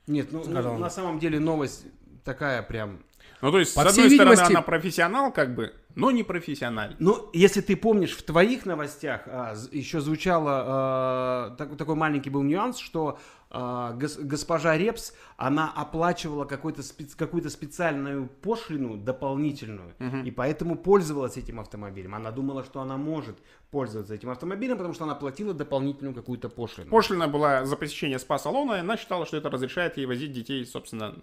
Нет, 0.08 0.34
ну, 0.34 0.44
ну, 0.46 0.78
на 0.78 0.90
самом 0.90 1.20
деле 1.20 1.40
новость 1.40 1.86
такая 2.26 2.62
прям... 2.62 3.00
Ну, 3.42 3.52
то 3.52 3.60
есть, 3.60 3.74
По 3.74 3.84
с 3.84 3.88
одной 3.88 4.10
стороны, 4.12 4.32
видимости- 4.34 4.52
она 4.52 4.62
профессионал, 4.62 5.32
как 5.32 5.56
бы, 5.56 5.74
но 5.96 6.12
не 6.12 6.24
профессиональ. 6.24 6.96
Ну, 7.00 7.30
если 7.34 7.62
ты 7.62 7.76
помнишь, 7.76 8.16
в 8.16 8.24
твоих 8.24 8.66
новостях 8.66 9.22
а, 9.26 9.56
еще 9.72 10.02
звучало 10.02 10.52
а, 10.66 11.56
так- 11.58 11.78
такой 11.78 11.96
маленький 11.96 12.30
был 12.30 12.44
нюанс, 12.44 12.78
что 12.78 13.18
а, 13.18 13.22
госпожа 13.54 14.78
Репс, 14.78 15.14
она 15.38 15.72
оплачивала 15.76 16.46
какой-то 16.46 16.82
спец- 16.82 17.16
какую-то 17.16 17.50
специальную 17.50 18.28
пошлину 18.42 18.98
дополнительную, 18.98 19.94
и 20.26 20.32
поэтому 20.32 20.76
пользовалась 20.78 21.38
этим 21.38 21.60
автомобилем. 21.60 22.16
Она 22.16 22.32
думала, 22.32 22.64
что 22.64 22.80
она 22.82 22.98
может 22.98 23.38
пользоваться 23.70 24.14
этим 24.14 24.30
автомобилем, 24.30 24.78
потому 24.78 24.94
что 24.94 25.04
она 25.04 25.16
платила 25.16 25.54
дополнительную 25.54 26.16
какую-то 26.16 26.50
пошлину. 26.50 26.90
Пошлина 26.90 27.28
была 27.28 27.66
за 27.66 27.76
посещение 27.76 28.20
спа-салона, 28.20 28.74
и 28.76 28.80
она 28.80 28.98
считала, 28.98 29.26
что 29.26 29.38
это 29.38 29.50
разрешает 29.50 29.98
ей 29.98 30.06
возить 30.06 30.32
детей, 30.32 30.66
собственно, 30.66 31.16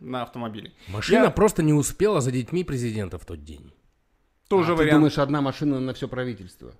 на 0.00 0.22
автомобиле. 0.22 0.72
Машина 0.88 1.24
Я- 1.24 1.30
просто 1.30 1.62
не 1.62 1.72
успела 1.72 2.20
за 2.20 2.30
детьми 2.32 2.64
президента 2.64 3.18
в 3.18 3.24
тот 3.24 3.44
день. 3.44 3.72
Тоже 4.48 4.72
А 4.72 4.76
ты 4.76 4.82
вариант. 4.82 4.96
думаешь, 4.98 5.18
одна 5.18 5.40
машина 5.40 5.80
на 5.80 5.94
все 5.94 6.08
правительство? 6.08 6.72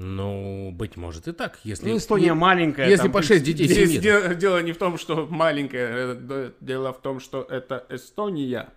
Ну, 0.00 0.70
быть 0.72 0.96
может 0.96 1.26
и 1.26 1.32
так, 1.32 1.58
если... 1.64 1.90
Ну, 1.90 1.96
Эстония 1.96 2.32
маленькая. 2.32 2.88
Если 2.88 3.02
там 3.04 3.12
по 3.12 3.20
6 3.20 3.42
детей 3.42 3.64
Здесь 3.66 3.88
семьи. 3.90 3.98
де- 3.98 4.34
дело 4.36 4.62
не 4.62 4.70
в 4.70 4.76
том, 4.78 4.96
что 4.96 5.26
маленькая, 5.28 6.16
э, 6.16 6.50
дело 6.60 6.92
в 6.92 7.00
том, 7.00 7.18
что 7.18 7.42
это 7.42 7.84
Эстония. 7.88 8.68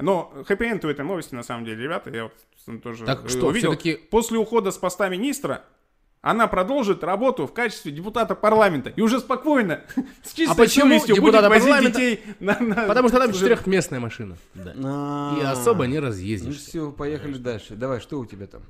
Но 0.00 0.32
хэппи-энд 0.46 0.84
у 0.84 0.88
этой 0.88 1.04
новости, 1.04 1.34
на 1.34 1.42
самом 1.42 1.64
деле, 1.64 1.82
ребята, 1.82 2.10
я 2.10 2.24
вот 2.24 2.80
тоже 2.82 3.04
Так 3.04 3.24
э, 3.24 3.28
что, 3.28 3.48
увидел. 3.48 3.70
всё-таки- 3.72 3.96
После 4.08 4.38
ухода 4.38 4.70
с 4.70 4.78
поста 4.78 5.08
министра 5.08 5.64
она 6.20 6.46
продолжит 6.46 7.02
работу 7.02 7.48
в 7.48 7.52
качестве 7.52 7.90
депутата 7.90 8.36
парламента. 8.36 8.90
И 8.94 9.00
уже 9.00 9.18
спокойно, 9.18 9.80
с 10.22 10.32
чистой 10.32 10.52
А 10.52 10.54
почему 10.54 10.96
будет 11.00 11.16
депутата 11.16 11.48
возить 11.48 11.68
парламента? 11.68 11.98
детей 11.98 12.20
на... 12.38 12.56
на- 12.60 12.86
Потому 12.86 13.08
что 13.08 13.18
там 13.18 13.32
четырехместная 13.32 13.98
машина. 13.98 14.36
Да. 14.54 14.72
А, 14.84 15.38
И 15.40 15.44
особо 15.44 15.88
не 15.88 15.98
Ну 15.98 16.06
разъездишься. 16.06 16.68
все, 16.68 16.92
поехали 16.92 17.34
дальше. 17.34 17.74
Давай, 17.74 17.98
что 18.00 18.20
у 18.20 18.26
тебя 18.26 18.46
там? 18.46 18.62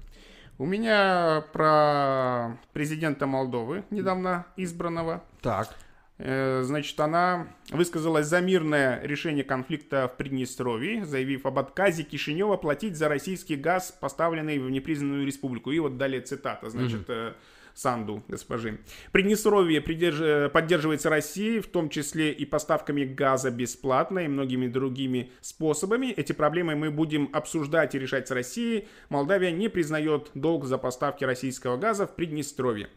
У 0.59 0.67
меня 0.67 1.45
про 1.53 2.59
президента 2.73 3.27
Молдовы, 3.27 3.85
недавно 3.91 4.47
избранного. 4.57 5.25
Так. 5.41 5.75
Э, 6.19 6.63
Значит, 6.63 6.99
она 7.01 7.49
высказалась 7.71 8.27
за 8.27 8.41
мирное 8.41 9.01
решение 9.03 9.45
конфликта 9.45 10.09
в 10.13 10.17
Приднестровье, 10.17 11.05
заявив 11.05 11.47
об 11.47 11.59
отказе 11.59 12.05
Кишинева 12.05 12.57
платить 12.57 12.97
за 12.97 13.09
российский 13.09 13.57
газ, 13.57 13.97
поставленный 14.01 14.59
в 14.59 14.71
непризнанную 14.71 15.27
республику. 15.27 15.73
И 15.73 15.79
вот 15.79 15.97
далее 15.97 16.21
цитата, 16.21 16.71
значит, 16.71 17.09
э, 17.09 17.33
Санду, 17.75 18.23
госпожи. 18.29 18.79
Приднестровье 19.13 19.81
придерж- 19.81 20.49
поддерживается 20.51 21.11
Россией, 21.11 21.61
в 21.61 21.67
том 21.69 21.89
числе 21.89 22.33
и 22.33 22.45
поставками 22.45 23.05
газа 23.05 23.51
бесплатно 23.51 24.21
и 24.21 24.29
многими 24.29 24.67
другими 24.67 25.31
способами. 25.41 26.09
Эти 26.09 26.33
проблемы 26.33 26.75
мы 26.77 26.91
будем 26.91 27.31
обсуждать 27.33 27.95
и 27.95 27.99
решать 27.99 28.29
с 28.29 28.31
Россией. 28.31 28.89
Молдавия 29.09 29.51
не 29.51 29.69
признает 29.69 30.31
долг 30.35 30.65
за 30.65 30.79
поставки 30.79 31.25
российского 31.25 31.77
газа 31.77 32.07
в 32.07 32.15
Приднестровье. 32.15 32.89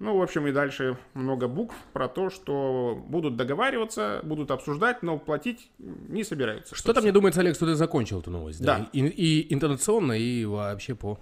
Ну, 0.00 0.18
в 0.18 0.22
общем, 0.22 0.46
и 0.48 0.52
дальше 0.52 0.98
много 1.14 1.46
букв 1.46 1.74
про 1.92 2.08
то, 2.08 2.28
что 2.28 3.00
будут 3.06 3.36
договариваться, 3.36 4.20
будут 4.24 4.50
обсуждать, 4.50 5.02
но 5.02 5.18
платить 5.18 5.70
не 5.78 6.24
собираются. 6.24 6.74
Что-то 6.74 7.00
мне 7.00 7.12
думается, 7.12 7.40
Олег, 7.40 7.54
что 7.54 7.66
ты 7.66 7.74
закончил 7.74 8.20
эту 8.20 8.30
новость. 8.30 8.60
Да. 8.60 8.78
Да. 8.78 8.88
И, 8.92 9.06
и 9.06 9.54
интонационно, 9.54 10.12
и 10.12 10.44
вообще 10.44 10.96
по 10.96 11.20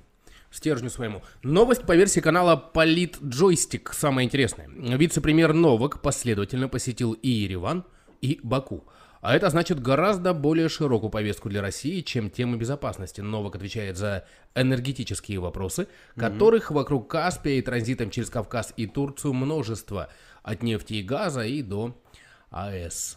стержню 0.53 0.91
своему. 0.91 1.23
Новость 1.43 1.83
по 1.83 1.97
версии 1.97 2.21
канала 2.21 2.57
Полит 2.57 3.19
Джойстик. 3.23 3.93
Самое 3.93 4.27
интересное. 4.27 4.69
Вице-премьер 4.69 5.53
Новак 5.53 6.01
последовательно 6.01 6.69
посетил 6.69 7.13
и 7.15 7.29
Ереван, 7.29 7.85
и 8.21 8.39
Баку. 8.43 8.85
А 9.23 9.37
это 9.37 9.51
значит 9.51 9.81
гораздо 9.81 10.35
более 10.35 10.69
широкую 10.69 11.11
повестку 11.11 11.49
для 11.49 11.63
России, 11.63 12.01
чем 12.01 12.29
тема 12.29 12.57
безопасности. 12.57 13.21
Новак 13.21 13.55
отвечает 13.55 13.97
за 13.97 14.27
энергетические 14.57 15.39
вопросы, 15.39 15.87
которых 16.17 16.73
вокруг 16.73 17.09
Каспия 17.09 17.55
и 17.55 17.63
транзитом 17.63 18.11
через 18.11 18.31
Кавказ 18.31 18.75
и 18.77 18.89
Турцию 18.89 19.33
множество. 19.33 20.09
От 20.43 20.65
нефти 20.65 20.95
и 20.95 21.03
газа 21.05 21.43
и 21.43 21.63
до 21.63 21.97
АЭС. 22.51 23.17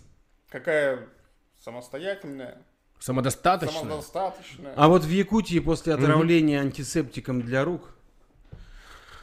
Какая 0.49 1.09
самостоятельная, 1.57 2.61
Самодостаточно. 2.99 3.79
самодостаточная. 3.79 4.73
А 4.75 4.87
вот 4.87 5.03
в 5.03 5.09
Якутии 5.09 5.59
после 5.59 5.93
отравления 5.93 6.59
антисептиком 6.61 7.41
для 7.41 7.63
рук 7.63 7.95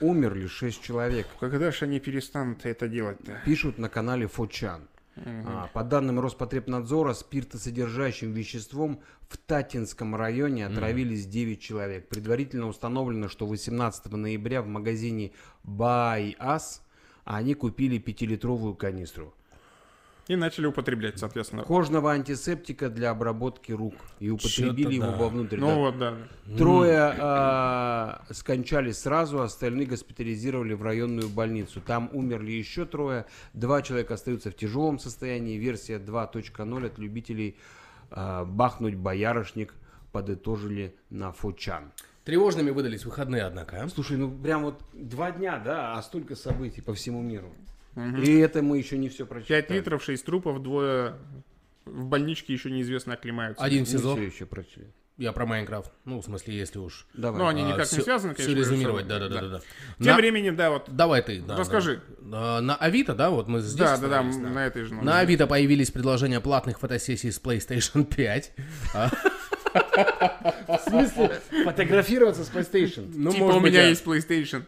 умерли 0.00 0.46
6 0.46 0.82
человек. 0.82 1.26
Когда 1.40 1.70
же 1.70 1.84
они 1.86 2.00
перестанут 2.00 2.64
это 2.66 2.88
делать-то? 2.88 3.40
Пишут 3.44 3.78
на 3.78 3.88
канале 3.88 4.26
Фочан. 4.26 4.88
А, 5.14 5.68
по 5.74 5.84
данным 5.84 6.20
Роспотребнадзора, 6.20 7.12
спиртосодержащим 7.12 8.32
веществом 8.32 9.02
в 9.28 9.36
Татинском 9.36 10.16
районе 10.16 10.66
отравились 10.66 11.26
9 11.26 11.60
человек. 11.60 12.08
Предварительно 12.08 12.66
установлено, 12.66 13.28
что 13.28 13.46
18 13.46 14.12
ноября 14.12 14.62
в 14.62 14.66
магазине 14.66 15.32
Байас 15.64 16.82
они 17.24 17.54
купили 17.54 18.00
5-литровую 18.00 18.74
канистру 18.74 19.34
И 20.28 20.36
начали 20.36 20.66
употреблять, 20.66 21.18
соответственно. 21.18 21.64
кожного 21.64 22.12
антисептика 22.12 22.88
для 22.88 23.10
обработки 23.10 23.72
рук 23.72 23.94
и 24.20 24.30
употребили 24.30 24.94
его 24.94 25.06
да. 25.06 25.16
вовнутрь. 25.16 25.56
Ну 25.58 25.66
да. 25.66 25.74
вот, 25.74 25.98
да. 25.98 26.16
Трое 26.56 27.14
а, 27.18 28.22
скончались 28.30 28.98
сразу, 28.98 29.40
остальные 29.40 29.86
госпитализировали 29.86 30.74
в 30.74 30.82
районную 30.82 31.28
больницу. 31.28 31.80
Там 31.80 32.08
умерли 32.12 32.52
еще 32.52 32.86
трое. 32.86 33.26
Два 33.52 33.82
человека 33.82 34.14
остаются 34.14 34.52
в 34.52 34.56
тяжелом 34.56 35.00
состоянии. 35.00 35.58
Версия 35.58 35.98
2.0 35.98 36.86
от 36.86 36.98
любителей 36.98 37.56
а, 38.10 38.44
бахнуть 38.44 38.94
боярышник 38.94 39.74
подытожили 40.12 40.94
на 41.10 41.32
Фочан. 41.32 41.90
Тревожными 42.24 42.70
выдались 42.70 43.04
выходные, 43.04 43.42
однако. 43.42 43.82
а? 43.82 43.88
Слушай, 43.88 44.16
ну 44.18 44.30
прям 44.30 44.62
вот 44.62 44.80
два 44.92 45.32
дня, 45.32 45.58
да, 45.58 45.94
а 45.96 46.02
столько 46.02 46.36
событий 46.36 46.80
по 46.80 46.94
всему 46.94 47.20
миру. 47.20 47.52
И 47.96 48.38
это 48.38 48.62
мы 48.62 48.78
еще 48.78 48.96
не 48.98 49.08
все 49.08 49.26
прочитали. 49.26 49.60
5 49.60 49.70
литров, 49.70 50.02
6 50.04 50.24
трупов, 50.24 50.62
двое 50.62 51.16
в 51.84 52.06
больничке 52.06 52.52
еще 52.52 52.70
неизвестно 52.70 53.14
оклемаются. 53.14 53.62
Один 53.62 53.86
СИЗО. 53.86 54.14
все 54.14 54.24
еще 54.24 54.46
прочли. 54.46 54.86
Я 55.18 55.32
про 55.32 55.44
Майнкрафт. 55.44 55.92
Ну, 56.06 56.20
в 56.20 56.24
смысле, 56.24 56.56
если 56.56 56.78
уж... 56.78 57.06
Давай. 57.12 57.38
Ну, 57.38 57.46
они 57.46 57.62
а, 57.62 57.66
никак 57.66 57.80
не 57.80 57.84
всё- 57.84 58.02
связаны, 58.02 58.34
конечно. 58.34 58.56
между 58.56 58.72
резюмировать, 58.72 59.06
да-да-да. 59.06 59.60
Тем 59.98 60.06
На- 60.06 60.16
временем, 60.16 60.56
да, 60.56 60.70
вот. 60.70 60.84
Давай 60.88 61.22
ты. 61.22 61.42
да, 61.42 61.56
Расскажи. 61.56 62.00
да. 62.20 62.58
А, 62.58 62.60
На 62.60 62.76
Авито, 62.76 63.14
да, 63.14 63.30
вот 63.30 63.46
мы 63.46 63.60
здесь 63.60 63.74
Да, 63.74 63.98
да, 63.98 64.08
да, 64.08 64.20
остановились, 64.20 64.54
на 64.54 64.66
этой 64.66 64.84
же. 64.84 64.94
На 64.94 65.18
Авито 65.18 65.46
появились 65.46 65.90
предложения 65.90 66.40
платных 66.40 66.80
фотосессий 66.80 67.30
с 67.30 67.40
PlayStation 67.40 68.04
5. 68.04 68.52
А, 68.94 69.10
В 70.78 70.78
смысле? 70.88 71.40
Фотографироваться 71.64 72.44
с 72.44 72.50
PlayStation? 72.50 73.12
Ну, 73.14 73.32
Типа 73.32 73.44
у 73.44 73.60
меня 73.60 73.88
есть 73.88 74.04
PlayStation. 74.04 74.64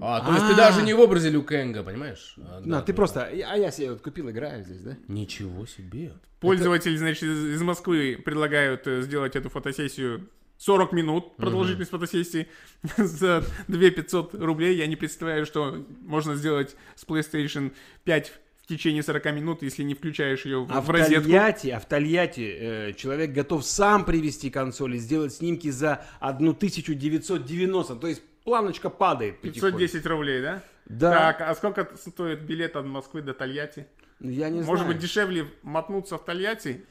А, 0.00 0.20
то 0.20 0.32
есть 0.32 0.48
ты 0.48 0.56
даже 0.56 0.82
не 0.82 0.94
в 0.94 1.00
образе 1.00 1.30
Лю 1.30 1.42
Кэнга, 1.42 1.82
понимаешь? 1.82 2.34
А, 2.38 2.60
На, 2.60 2.78
да, 2.78 2.82
ты 2.82 2.92
ну, 2.92 2.96
просто... 2.96 3.24
А 3.24 3.56
я 3.56 3.70
себе 3.70 3.92
вот 3.92 4.00
купил, 4.00 4.30
играю 4.30 4.62
здесь, 4.64 4.80
да? 4.80 4.96
Ничего 5.08 5.66
себе. 5.66 6.12
Пользователи, 6.40 6.96
значит, 6.96 7.24
из 7.24 7.60
Москвы 7.62 8.20
предлагают 8.24 8.86
э, 8.86 9.02
сделать 9.02 9.34
эту 9.34 9.50
фотосессию 9.50 10.28
40 10.58 10.92
минут 10.92 11.36
продолжительность 11.36 11.90
фотосессии 11.90 12.48
за 12.96 13.44
2 13.68 13.90
500 13.90 14.34
рублей. 14.34 14.76
Я 14.76 14.86
не 14.86 14.96
представляю, 14.96 15.46
что 15.46 15.84
можно 16.02 16.34
сделать 16.34 16.76
с 16.96 17.04
PlayStation 17.04 17.72
5 18.04 18.32
в 18.62 18.66
течение 18.68 19.02
40 19.02 19.24
минут, 19.32 19.62
если 19.62 19.82
не 19.82 19.94
включаешь 19.94 20.44
ее 20.44 20.66
А 20.68 20.80
в 20.80 20.86
в 20.86 20.90
розетку. 20.90 21.22
Тольятти, 21.22 21.68
а 21.68 21.80
в 21.80 21.86
Тольятти 21.86 22.56
э, 22.58 22.92
человек 22.94 23.32
готов 23.32 23.64
сам 23.64 24.04
привести 24.04 24.50
консоль 24.50 24.96
и 24.96 24.98
сделать 24.98 25.32
снимки 25.32 25.70
за 25.70 26.04
1990. 26.20 27.96
То 27.96 28.06
есть 28.06 28.22
планочка 28.48 28.88
падает. 28.88 29.40
потихоньку. 29.40 29.78
510 29.78 30.06
рублей, 30.06 30.40
да? 30.42 30.62
Да. 30.86 31.10
Так, 31.12 31.42
а 31.42 31.54
сколько 31.54 31.86
стоит 31.96 32.40
билет 32.40 32.76
от 32.76 32.86
Москвы 32.86 33.20
до 33.20 33.34
Тольятти? 33.34 33.86
Я 34.20 34.48
не 34.48 34.62
Может 34.62 34.84
знаю. 34.84 34.94
быть, 34.94 34.98
дешевле 35.02 35.46
мотнуться 35.62 36.16
в 36.16 36.24
Тольятти, 36.24 36.86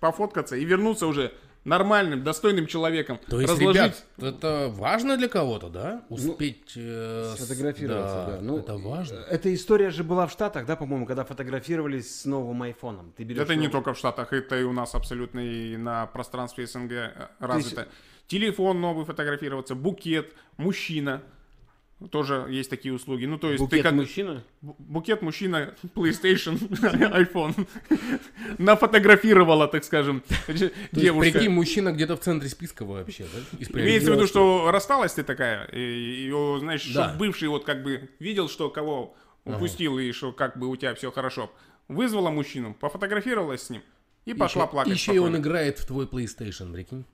пофоткаться 0.00 0.56
и 0.56 0.64
вернуться 0.64 1.06
уже 1.06 1.32
нормальным, 1.64 2.24
достойным 2.24 2.66
человеком. 2.66 3.18
То 3.28 3.40
есть, 3.40 3.52
разложить 3.52 3.76
ребят, 3.76 4.04
это 4.36 4.68
важно 4.74 5.16
для 5.16 5.28
кого-то, 5.28 5.68
да? 5.68 6.02
Успеть... 6.08 6.72
э, 6.76 7.34
с- 7.36 7.40
Сфотографироваться, 7.40 8.26
да. 8.28 8.38
Ну, 8.40 8.58
это 8.58 8.76
важно. 8.76 9.16
Эта 9.30 9.54
история 9.54 9.90
же 9.90 10.02
была 10.04 10.26
в 10.26 10.32
Штатах, 10.32 10.66
да, 10.66 10.76
по-моему, 10.76 11.06
когда 11.06 11.24
фотографировались 11.24 12.20
с 12.22 12.24
новым 12.24 12.62
айфоном. 12.62 13.12
Ты 13.16 13.24
берешь 13.24 13.42
Это 13.42 13.54
не 13.54 13.66
новый- 13.68 13.72
только 13.72 13.94
в 13.94 13.98
Штатах, 13.98 14.32
это 14.32 14.58
и 14.58 14.64
у 14.64 14.72
нас 14.72 14.94
абсолютно 14.94 15.40
и 15.40 15.76
на 15.76 16.06
пространстве 16.06 16.66
СНГ 16.66 16.92
э, 16.92 17.28
развито. 17.38 17.86
Телефон 18.26 18.80
новый 18.80 19.04
фотографироваться, 19.04 19.74
букет, 19.74 20.32
мужчина. 20.56 21.22
Тоже 22.10 22.46
есть 22.50 22.70
такие 22.70 22.92
услуги. 22.94 23.26
Ну, 23.26 23.38
то 23.38 23.50
есть 23.50 23.62
Букет 23.62 23.78
ты 23.78 23.82
как... 23.82 23.92
мужчина? 23.94 24.44
бу- 24.62 24.74
Букет 24.78 25.22
мужчина, 25.22 25.74
PlayStation, 25.94 26.58
iPhone. 26.70 27.66
Нафотографировала, 28.58 29.68
так 29.68 29.84
скажем, 29.84 30.22
девушка. 30.92 31.32
прикинь, 31.32 31.50
мужчина 31.50 31.92
где-то 31.92 32.16
в 32.16 32.20
центре 32.20 32.48
списка 32.48 32.84
вообще, 32.84 33.24
да? 33.24 33.66
Имеется 33.80 34.12
в 34.12 34.14
виду, 34.14 34.26
что 34.26 34.70
рассталась 34.70 35.14
ты 35.14 35.22
такая, 35.22 35.68
и, 35.72 36.30
знаешь, 36.58 36.90
бывший 37.18 37.48
вот 37.48 37.64
как 37.64 37.82
бы 37.82 38.08
видел, 38.18 38.48
что 38.48 38.70
кого 38.70 39.16
упустил, 39.44 39.98
и 39.98 40.12
что 40.12 40.32
как 40.32 40.58
бы 40.58 40.68
у 40.68 40.76
тебя 40.76 40.94
все 40.94 41.10
хорошо. 41.10 41.50
Вызвала 41.88 42.30
мужчину, 42.30 42.74
пофотографировалась 42.74 43.64
с 43.64 43.70
ним, 43.70 43.82
И 44.24 44.34
пошла 44.34 44.66
плакать 44.66 44.92
Еще 44.92 45.14
и 45.14 45.18
он 45.18 45.36
играет 45.36 45.78
в 45.78 45.86
твой 45.86 46.06
PlayStation, 46.06 46.72
прикинь. 46.72 47.04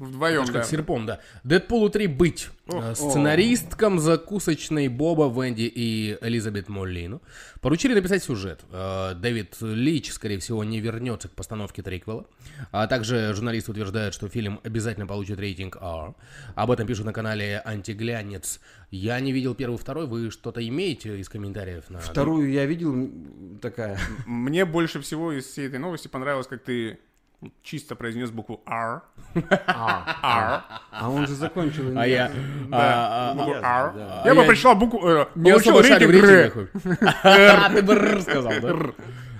Вдвоем, 0.00 0.46
Как 0.46 0.54
да. 0.54 0.62
серпом, 0.62 1.04
да. 1.04 1.20
Дэдпулу 1.44 1.90
3 1.90 2.06
быть. 2.06 2.48
Э, 2.68 2.94
Сценаристкам 2.94 3.98
закусочной 3.98 4.88
Боба, 4.88 5.28
Венди 5.28 5.70
и 5.72 6.16
Элизабет 6.22 6.70
Моллину 6.70 7.20
поручили 7.60 7.92
написать 7.92 8.24
сюжет. 8.24 8.60
Э, 8.72 9.12
Дэвид 9.14 9.58
Лич, 9.60 10.10
скорее 10.10 10.38
всего, 10.38 10.64
не 10.64 10.80
вернется 10.80 11.28
к 11.28 11.32
постановке 11.32 11.82
триквела. 11.82 12.24
А 12.72 12.86
также 12.86 13.34
журналист 13.34 13.68
утверждает, 13.68 14.14
что 14.14 14.26
фильм 14.28 14.58
обязательно 14.64 15.06
получит 15.06 15.38
рейтинг 15.38 15.76
R. 15.76 16.14
Об 16.54 16.70
этом 16.70 16.86
пишут 16.86 17.04
на 17.04 17.12
канале 17.12 17.60
Антиглянец. 17.62 18.60
Я 18.90 19.20
не 19.20 19.32
видел 19.32 19.54
первый, 19.54 19.76
второй. 19.76 20.06
Вы 20.06 20.30
что-то 20.30 20.66
имеете 20.66 21.20
из 21.20 21.28
комментариев 21.28 21.90
на... 21.90 21.98
Вторую 21.98 22.50
я 22.50 22.64
видел, 22.64 23.10
такая. 23.60 23.98
Мне 24.24 24.64
больше 24.64 25.02
всего 25.02 25.30
из 25.32 25.44
всей 25.44 25.66
этой 25.66 25.78
новости 25.78 26.08
понравилось, 26.08 26.46
как 26.46 26.62
ты 26.62 26.98
чисто 27.62 27.94
произнес 27.96 28.30
букву 28.30 28.60
R. 28.66 29.02
R. 29.34 29.42
А 30.92 31.08
он 31.08 31.26
же 31.26 31.34
закончил. 31.34 31.98
А 31.98 32.06
я... 32.06 32.30
А, 32.72 33.34
R. 33.38 33.60
да. 33.94 34.22
Я 34.24 34.32
А 34.32 34.34
бы 34.34 34.44
пришла 34.44 34.74
букву... 34.74 35.00
э, 35.08 35.26
Не 35.34 35.50
получил 35.52 35.72
особо 35.78 35.88
шарю 35.88 36.08
в 36.08 36.10
рейтинг. 36.10 36.70
А, 37.24 37.70
ты 37.70 37.82
бррр 37.82 38.20
сказал, 38.22 38.52
да? 38.60 38.76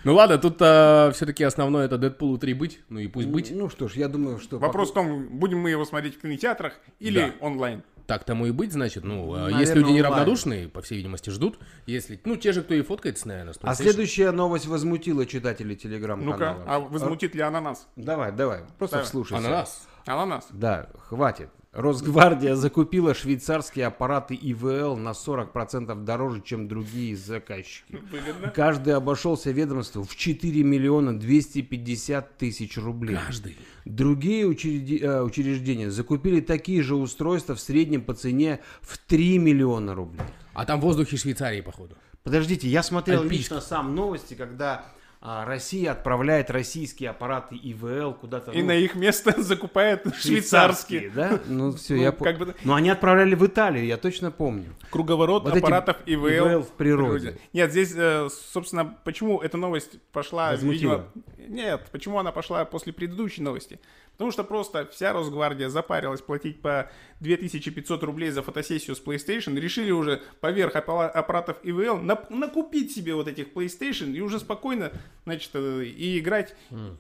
Ну 0.02 0.14
ладно, 0.14 0.38
тут 0.38 0.56
все-таки 0.56 1.44
основное 1.44 1.84
это 1.84 1.98
Дэдпулу 1.98 2.38
3 2.38 2.54
быть, 2.54 2.80
ну 2.88 3.00
и 3.00 3.06
пусть 3.06 3.28
быть. 3.28 3.50
Ну 3.54 3.68
что 3.68 3.86
ж, 3.86 3.96
я 3.96 4.08
думаю, 4.08 4.38
что... 4.38 4.58
Вопрос 4.58 4.90
в 4.92 4.94
том, 4.94 5.26
будем 5.38 5.58
мы 5.58 5.68
его 5.70 5.84
смотреть 5.84 6.16
в 6.16 6.22
кинотеатрах 6.22 6.72
или 7.00 7.20
Да. 7.20 7.30
онлайн. 7.46 7.82
Так 8.10 8.24
тому 8.24 8.46
и 8.46 8.50
быть, 8.50 8.72
значит, 8.72 9.04
ну, 9.04 9.36
э, 9.36 9.38
Наверное, 9.38 9.60
если 9.60 9.78
люди 9.78 9.90
неравнодушные, 9.92 10.68
по 10.68 10.82
всей 10.82 10.96
видимости, 10.96 11.30
ждут, 11.30 11.60
если, 11.86 12.20
ну, 12.24 12.34
те 12.34 12.50
же, 12.50 12.62
кто 12.62 12.74
и 12.74 12.82
фоткается, 12.82 13.28
наверное, 13.28 13.54
А 13.60 13.74
следующая 13.76 14.32
новость 14.32 14.66
возмутила 14.66 15.26
читателей 15.26 15.74
Ну-ка, 15.76 15.82
телеграм-канала. 15.82 16.64
а 16.66 16.80
возмутит 16.80 17.36
ли 17.36 17.40
ананас? 17.42 17.86
Давай, 17.94 18.32
давай, 18.32 18.62
просто 18.78 18.96
Давай. 18.96 19.06
вслушайся. 19.06 19.46
Ананас. 19.46 19.86
Ананас. 20.06 20.48
Да, 20.50 20.88
хватит. 21.08 21.50
Росгвардия 21.72 22.56
закупила 22.56 23.14
швейцарские 23.14 23.86
аппараты 23.86 24.34
ИВЛ 24.34 24.96
на 24.96 25.10
40% 25.10 26.02
дороже, 26.04 26.40
чем 26.44 26.66
другие 26.66 27.14
заказчики. 27.16 27.96
Выгодно. 28.10 28.48
Каждый 28.50 28.94
обошелся 28.94 29.52
ведомству 29.52 30.02
в 30.02 30.16
4 30.16 30.64
миллиона 30.64 31.16
250 31.16 32.36
тысяч 32.38 32.76
рублей. 32.76 33.16
Каждый. 33.24 33.56
Другие 33.84 34.46
учреди- 34.46 34.98
э, 34.98 35.22
учреждения 35.22 35.92
закупили 35.92 36.40
такие 36.40 36.82
же 36.82 36.96
устройства 36.96 37.54
в 37.54 37.60
среднем 37.60 38.02
по 38.02 38.14
цене 38.14 38.58
в 38.80 38.98
3 38.98 39.38
миллиона 39.38 39.94
рублей. 39.94 40.26
А 40.54 40.64
там 40.64 40.80
в 40.80 40.82
воздухе 40.82 41.16
Швейцарии, 41.16 41.60
походу. 41.60 41.96
Подождите, 42.24 42.66
я 42.68 42.82
смотрел 42.82 43.22
Альпийский. 43.22 43.44
лично 43.44 43.60
сам 43.60 43.94
новости, 43.94 44.34
когда 44.34 44.86
а, 45.22 45.44
Россия 45.44 45.92
отправляет 45.92 46.50
российские 46.50 47.11
аппараты 47.11 47.54
ИВЛ 47.54 48.14
куда-то. 48.14 48.52
И 48.52 48.62
ну, 48.62 48.68
на 48.68 48.72
их 48.76 48.94
место 48.94 49.35
закупает 49.42 50.06
швейцарские. 50.16 51.11
да? 51.11 51.38
Ну 51.46 51.72
все, 51.72 51.94
Ну, 51.96 52.02
я 52.02 52.12
как 52.12 52.38
бы- 52.38 52.46
помню. 52.46 52.54
Но 52.64 52.74
они 52.74 52.88
отправляли 52.88 53.35
в 53.35 53.44
Италию, 53.46 53.85
я 53.85 53.96
точно 53.98 54.30
помню. 54.30 54.74
Круговорот 54.90 55.44
Вот 55.44 55.56
аппаратов 55.56 55.98
ИВЛ, 56.06 56.26
ИВЛ 56.26 56.62
в 56.62 56.70
природе. 56.72 57.38
Нет, 57.52 57.70
здесь, 57.70 57.92
э, 57.94 58.28
собственно, 58.52 58.96
почему 59.04 59.40
эта 59.40 59.56
новость 59.59 60.00
пошла, 60.12 60.52
Возмутила. 60.52 61.06
видимо... 61.16 61.39
Нет, 61.50 61.88
почему 61.90 62.20
она 62.20 62.30
пошла 62.30 62.64
после 62.64 62.92
предыдущей 62.92 63.42
новости? 63.42 63.80
Потому 64.12 64.30
что 64.30 64.44
просто 64.44 64.86
вся 64.92 65.12
Росгвардия 65.12 65.68
запарилась 65.68 66.20
платить 66.20 66.60
по 66.60 66.88
2500 67.18 68.02
рублей 68.04 68.30
за 68.30 68.42
фотосессию 68.42 68.94
с 68.94 69.02
PlayStation, 69.02 69.58
решили 69.58 69.90
уже 69.90 70.22
поверх 70.40 70.76
аппаратов 70.76 71.56
ИВЛ 71.64 71.98
нап- 71.98 72.32
накупить 72.32 72.92
себе 72.92 73.14
вот 73.16 73.26
этих 73.26 73.48
PlayStation 73.52 74.12
и 74.12 74.20
уже 74.20 74.38
спокойно, 74.38 74.92
значит, 75.24 75.50
э, 75.54 75.84
и 75.86 76.20
играть, 76.20 76.54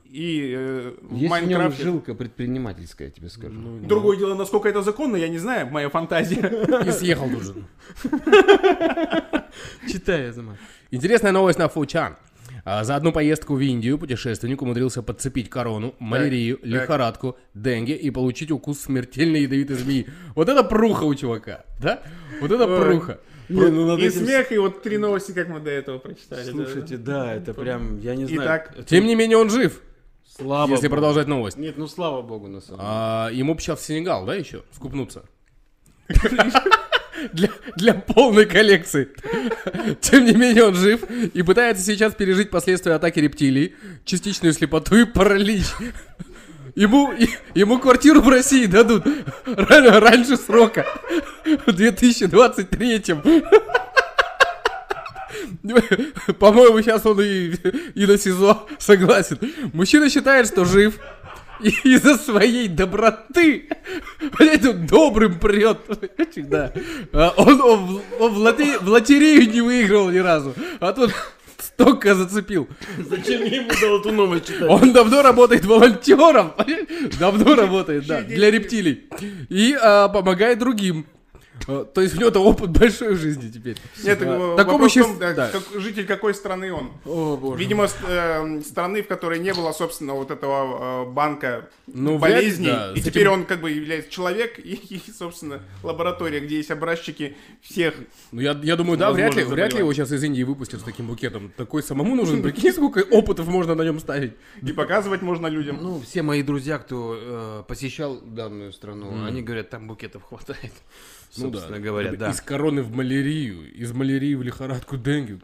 и 0.04 0.52
э, 0.56 0.94
в 1.00 1.14
Есть 1.14 1.20
в 1.20 1.22
нем 1.22 1.30
Майнкрафте. 1.30 1.82
жилка 1.84 2.14
предпринимательская, 2.14 3.06
я 3.08 3.12
тебе 3.12 3.28
скажу. 3.28 3.60
Другое 3.82 4.16
дело, 4.16 4.34
насколько 4.34 4.68
это 4.68 4.82
законно, 4.82 5.14
я 5.14 5.28
не 5.28 5.38
знаю, 5.38 5.68
моя 5.68 5.90
фантазия. 5.90 6.40
И 6.86 6.90
съехал 6.90 7.28
же. 7.40 7.54
Читай, 9.88 10.30
Азамат. 10.30 10.56
Интересная 10.90 11.32
новость 11.32 11.58
на 11.58 11.68
Фучан. 11.68 12.16
А, 12.64 12.84
За 12.84 12.96
одну 12.96 13.12
поездку 13.12 13.54
в 13.54 13.60
Индию 13.60 13.98
путешественник 13.98 14.60
умудрился 14.62 15.02
подцепить 15.02 15.48
корону, 15.48 15.94
малярию, 15.98 16.56
так. 16.58 16.66
лихорадку, 16.66 17.36
денге 17.54 17.94
и 17.96 18.10
получить 18.10 18.50
укус 18.50 18.80
смертельной 18.80 19.42
ядовитой 19.42 19.76
змеи. 19.76 20.06
Вот 20.34 20.48
это 20.48 20.62
пруха 20.64 21.04
у 21.04 21.14
чувака, 21.14 21.64
да? 21.80 22.02
Вот 22.40 22.50
это 22.50 22.66
пруха. 22.66 23.20
Не, 23.48 23.66
ну 23.68 23.96
И 23.98 24.06
этим- 24.06 24.24
смех, 24.26 24.52
и 24.52 24.58
вот 24.58 24.82
три 24.82 24.96
новости, 24.98 25.32
как 25.32 25.48
мы 25.48 25.58
до 25.60 25.70
этого 25.70 25.98
прочитали. 25.98 26.44
да. 26.44 26.50
Слушайте, 26.52 26.96
да, 26.98 27.34
это 27.34 27.52
прям, 27.52 27.98
я 27.98 28.14
не 28.14 28.26
знаю. 28.26 28.42
Итак, 28.42 28.72
это- 28.76 28.84
Тем 28.84 29.06
не 29.06 29.16
менее 29.16 29.38
он 29.38 29.50
жив, 29.50 29.82
слава 30.28 30.70
если 30.70 30.86
богу. 30.86 30.96
продолжать 30.96 31.26
новость. 31.26 31.56
Нет, 31.56 31.76
ну 31.76 31.88
слава 31.88 32.22
богу, 32.22 32.46
на 32.46 32.60
самом 32.60 32.78
деле. 32.78 32.88
А, 32.92 33.28
ему 33.32 33.54
бы 33.54 33.60
сейчас 33.60 33.80
в 33.80 33.84
Сенегал, 33.84 34.24
да, 34.24 34.34
еще? 34.36 34.62
Скупнуться. 34.72 35.24
Для, 37.32 37.48
для 37.76 37.94
полной 37.94 38.46
коллекции. 38.46 39.08
Тем 40.00 40.24
не 40.24 40.32
менее, 40.32 40.64
он 40.64 40.74
жив 40.74 41.02
и 41.10 41.42
пытается 41.42 41.84
сейчас 41.84 42.14
пережить 42.14 42.50
последствия 42.50 42.94
атаки 42.94 43.18
рептилий, 43.20 43.74
частичную 44.04 44.52
слепоту 44.52 44.96
и 44.96 45.04
паралич. 45.04 45.64
Ему, 46.76 47.12
ему 47.54 47.78
квартиру 47.78 48.20
в 48.20 48.28
России 48.28 48.66
дадут 48.66 49.04
ран- 49.44 49.98
раньше 49.98 50.36
срока. 50.36 50.86
В 51.44 51.70
2023-м. 51.70 53.22
По-моему, 56.38 56.80
сейчас 56.80 57.04
он 57.06 57.20
и, 57.20 57.54
и 57.94 58.06
на 58.06 58.16
СИЗО 58.16 58.66
согласен. 58.78 59.38
Мужчина 59.72 60.08
считает, 60.08 60.46
что 60.46 60.64
жив. 60.64 60.98
Из-за 61.84 62.16
своей 62.16 62.68
доброты, 62.68 63.68
понимаете, 64.36 64.70
он 64.70 64.86
добрым 64.86 65.38
прет. 65.38 65.78
Да. 66.36 66.72
А 67.12 67.34
Он, 67.36 67.60
он 67.60 67.86
в- 67.86 68.02
он 68.22 68.32
в, 68.34 68.38
лоте- 68.38 68.78
в 68.78 68.88
лотерею 68.88 69.50
не 69.50 69.60
выиграл 69.60 70.10
ни 70.10 70.18
разу. 70.18 70.54
А 70.80 70.92
тут 70.92 71.12
столько 71.58 72.14
зацепил. 72.14 72.68
Зачем 72.98 73.42
я 73.44 73.56
ему 73.62 73.70
дал 73.80 74.00
эту 74.00 74.12
новость 74.12 74.46
читать? 74.48 74.68
Он 74.68 74.92
давно 74.92 75.22
работает 75.22 75.64
волонтером. 75.64 76.52
Давно 77.18 77.54
работает, 77.54 78.06
да, 78.06 78.22
для 78.22 78.50
рептилий. 78.50 79.04
И 79.48 79.76
а, 79.80 80.08
помогает 80.08 80.58
другим. 80.58 81.06
То 81.66 82.00
есть 82.00 82.16
у 82.16 82.20
него 82.20 82.30
опыт 82.48 82.70
большой 82.70 83.14
в 83.14 83.18
жизни 83.18 83.50
теперь. 83.50 83.76
Нет, 84.02 84.18
такому 84.56 84.88
как- 84.88 85.62
житель 85.80 86.06
какой 86.06 86.34
страны 86.34 86.72
он. 86.72 86.90
Видимо, 87.56 87.86
с- 87.88 87.96
э, 88.06 88.60
страны, 88.62 89.02
в 89.02 89.06
которой 89.08 89.38
не 89.38 89.52
было, 89.52 89.72
собственно, 89.72 90.14
вот 90.14 90.30
этого 90.30 91.04
э, 91.06 91.10
банка 91.10 91.68
Ну, 91.86 92.18
болезней. 92.18 92.72
И 92.96 93.00
теперь 93.00 93.28
он 93.28 93.44
как 93.44 93.60
бы 93.60 93.70
является 93.70 94.10
человек 94.10 94.58
и, 94.58 95.00
собственно, 95.16 95.60
лаборатория, 95.82 96.40
где 96.40 96.56
есть 96.56 96.70
образчики 96.70 97.36
всех. 97.60 97.94
Ну, 98.32 98.40
я, 98.40 98.58
я 98.62 98.76
думаю, 98.76 98.98
да, 98.98 99.12
вряд 99.12 99.34
ли, 99.34 99.44
вряд 99.44 99.72
ли 99.72 99.80
его 99.80 99.92
сейчас 99.92 100.12
из 100.12 100.22
Индии 100.24 100.42
выпустят 100.42 100.80
с 100.80 100.84
таким 100.84 101.06
букетом. 101.06 101.52
Такой 101.56 101.82
самому 101.82 102.14
нужен. 102.14 102.42
Прикинь, 102.42 102.72
сколько 102.72 103.00
опытов 103.00 103.46
можно 103.48 103.74
на 103.74 103.82
нем 103.82 104.00
ставить. 104.00 104.32
И 104.62 104.72
показывать 104.72 105.22
можно 105.22 105.46
людям. 105.46 105.78
Ну, 105.80 106.00
все 106.00 106.22
мои 106.22 106.42
друзья, 106.42 106.78
кто 106.78 107.16
э, 107.18 107.62
посещал 107.68 108.20
данную 108.20 108.72
страну, 108.72 109.24
они 109.24 109.42
говорят, 109.42 109.70
там 109.70 109.86
букетов 109.86 110.22
хватает. 110.24 110.72
Ну 111.36 111.44
Собственно 111.44 111.76
да. 111.76 111.82
говоря, 111.82 112.12
да. 112.12 112.30
Из 112.30 112.40
короны 112.40 112.82
в 112.82 112.90
малярию, 112.90 113.72
из 113.72 113.92
малярии 113.92 114.34
в 114.34 114.42
лихорадку 114.42 114.96
денgue. 114.96 115.40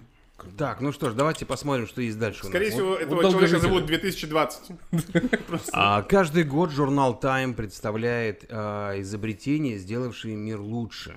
Так, 0.58 0.80
ну 0.80 0.92
что 0.92 1.10
ж, 1.10 1.14
давайте 1.14 1.46
посмотрим, 1.46 1.86
что 1.86 2.02
есть 2.02 2.18
дальше. 2.18 2.40
у 2.42 2.44
нас. 2.44 2.50
Скорее 2.50 2.70
всего, 2.70 2.90
вот 2.90 3.00
этого 3.00 3.22
человека 3.22 3.32
долгожители. 3.32 3.60
зовут 3.60 3.86
2020. 3.86 4.62
А, 5.72 6.02
каждый 6.02 6.44
год 6.44 6.70
журнал 6.70 7.18
Time 7.20 7.54
представляет 7.54 8.44
а, 8.50 9.00
изобретения, 9.00 9.78
сделавшие 9.78 10.36
мир 10.36 10.60
лучше. 10.60 11.16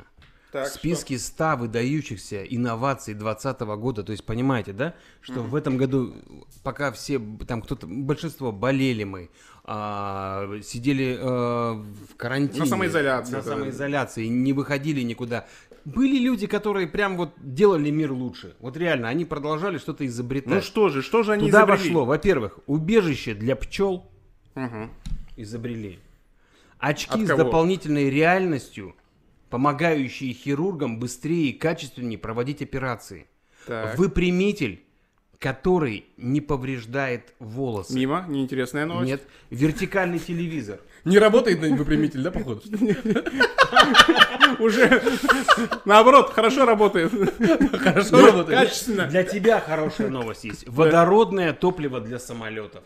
Так, 0.52 0.68
в 0.68 0.72
списке 0.72 1.20
100 1.20 1.58
выдающихся 1.58 2.44
инноваций 2.44 3.14
2020 3.14 3.62
года, 3.80 4.04
то 4.04 4.12
есть 4.12 4.24
понимаете, 4.24 4.74
да, 4.74 4.96
что 5.22 5.44
в 5.44 5.54
этом 5.54 5.78
году, 5.78 6.16
пока 6.64 6.92
все, 6.92 7.22
там 7.48 7.62
кто-то, 7.62 7.86
большинство 7.86 8.52
болели 8.52 9.04
мы, 9.04 9.30
а, 9.72 10.50
сидели 10.64 11.16
а, 11.22 11.74
в 11.76 12.16
карантине. 12.16 12.62
На 12.62 12.66
самоизоляции, 12.66 13.36
На 13.36 13.44
самоизоляции, 13.44 14.26
не 14.26 14.52
выходили 14.52 15.02
никуда. 15.02 15.46
Были 15.86 16.18
люди, 16.18 16.48
которые 16.48 16.88
прям 16.88 17.18
вот 17.18 17.34
делали 17.38 17.92
мир 17.92 18.12
лучше. 18.12 18.56
Вот 18.60 18.76
реально, 18.78 19.10
они 19.10 19.26
продолжали 19.26 19.78
что-то 19.78 20.08
изобретать. 20.08 20.52
Ну 20.52 20.62
что 20.62 20.90
же, 20.90 21.04
что 21.04 21.22
же 21.22 21.34
они 21.34 21.46
Туда 21.46 21.60
изобрели? 21.60 21.84
вошло, 21.84 22.06
во-первых, 22.06 22.60
убежище 22.66 23.36
для 23.36 23.56
пчел 23.56 24.10
Мгм. 24.56 24.90
изобрели. 25.38 26.00
Очки 26.80 27.14
От 27.14 27.26
с 27.26 27.28
кого? 27.28 27.44
дополнительной 27.44 28.10
реальностью, 28.10 28.96
помогающие 29.52 30.34
хирургам 30.34 31.00
быстрее 31.00 31.50
и 31.50 31.54
качественнее 31.54 32.18
проводить 32.18 32.64
операции. 32.64 33.28
Так. 33.68 34.00
Выпрямитель, 34.00 34.84
который 35.40 36.06
не 36.18 36.42
повреждает 36.42 37.34
волосы. 37.40 37.96
Мимо, 37.96 38.26
неинтересная 38.28 38.86
новость. 38.86 39.10
Нет, 39.10 39.24
вертикальный 39.50 40.20
телевизор. 40.20 40.82
Не 41.06 41.18
работает 41.18 41.60
выпрямитель, 41.60 42.22
да, 42.22 42.30
походу? 42.32 42.62
Уже 44.60 45.02
наоборот, 45.86 46.34
хорошо 46.34 46.66
работает. 46.66 47.12
Хорошо 47.80 48.26
работает. 48.26 48.60
Качественно. 48.60 49.08
Для 49.08 49.24
тебя 49.24 49.62
хорошая 49.62 50.10
новость 50.10 50.44
есть. 50.44 50.68
Водородное 50.68 51.54
топливо 51.54 52.02
для 52.02 52.20
самолетов. 52.20 52.84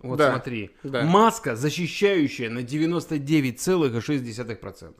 Вот 0.00 0.18
Да, 0.18 0.30
смотри. 0.30 0.70
да. 0.84 1.02
Маска, 1.02 1.56
защищающая 1.56 2.48
на 2.50 2.60
99,6%. 2.60 4.94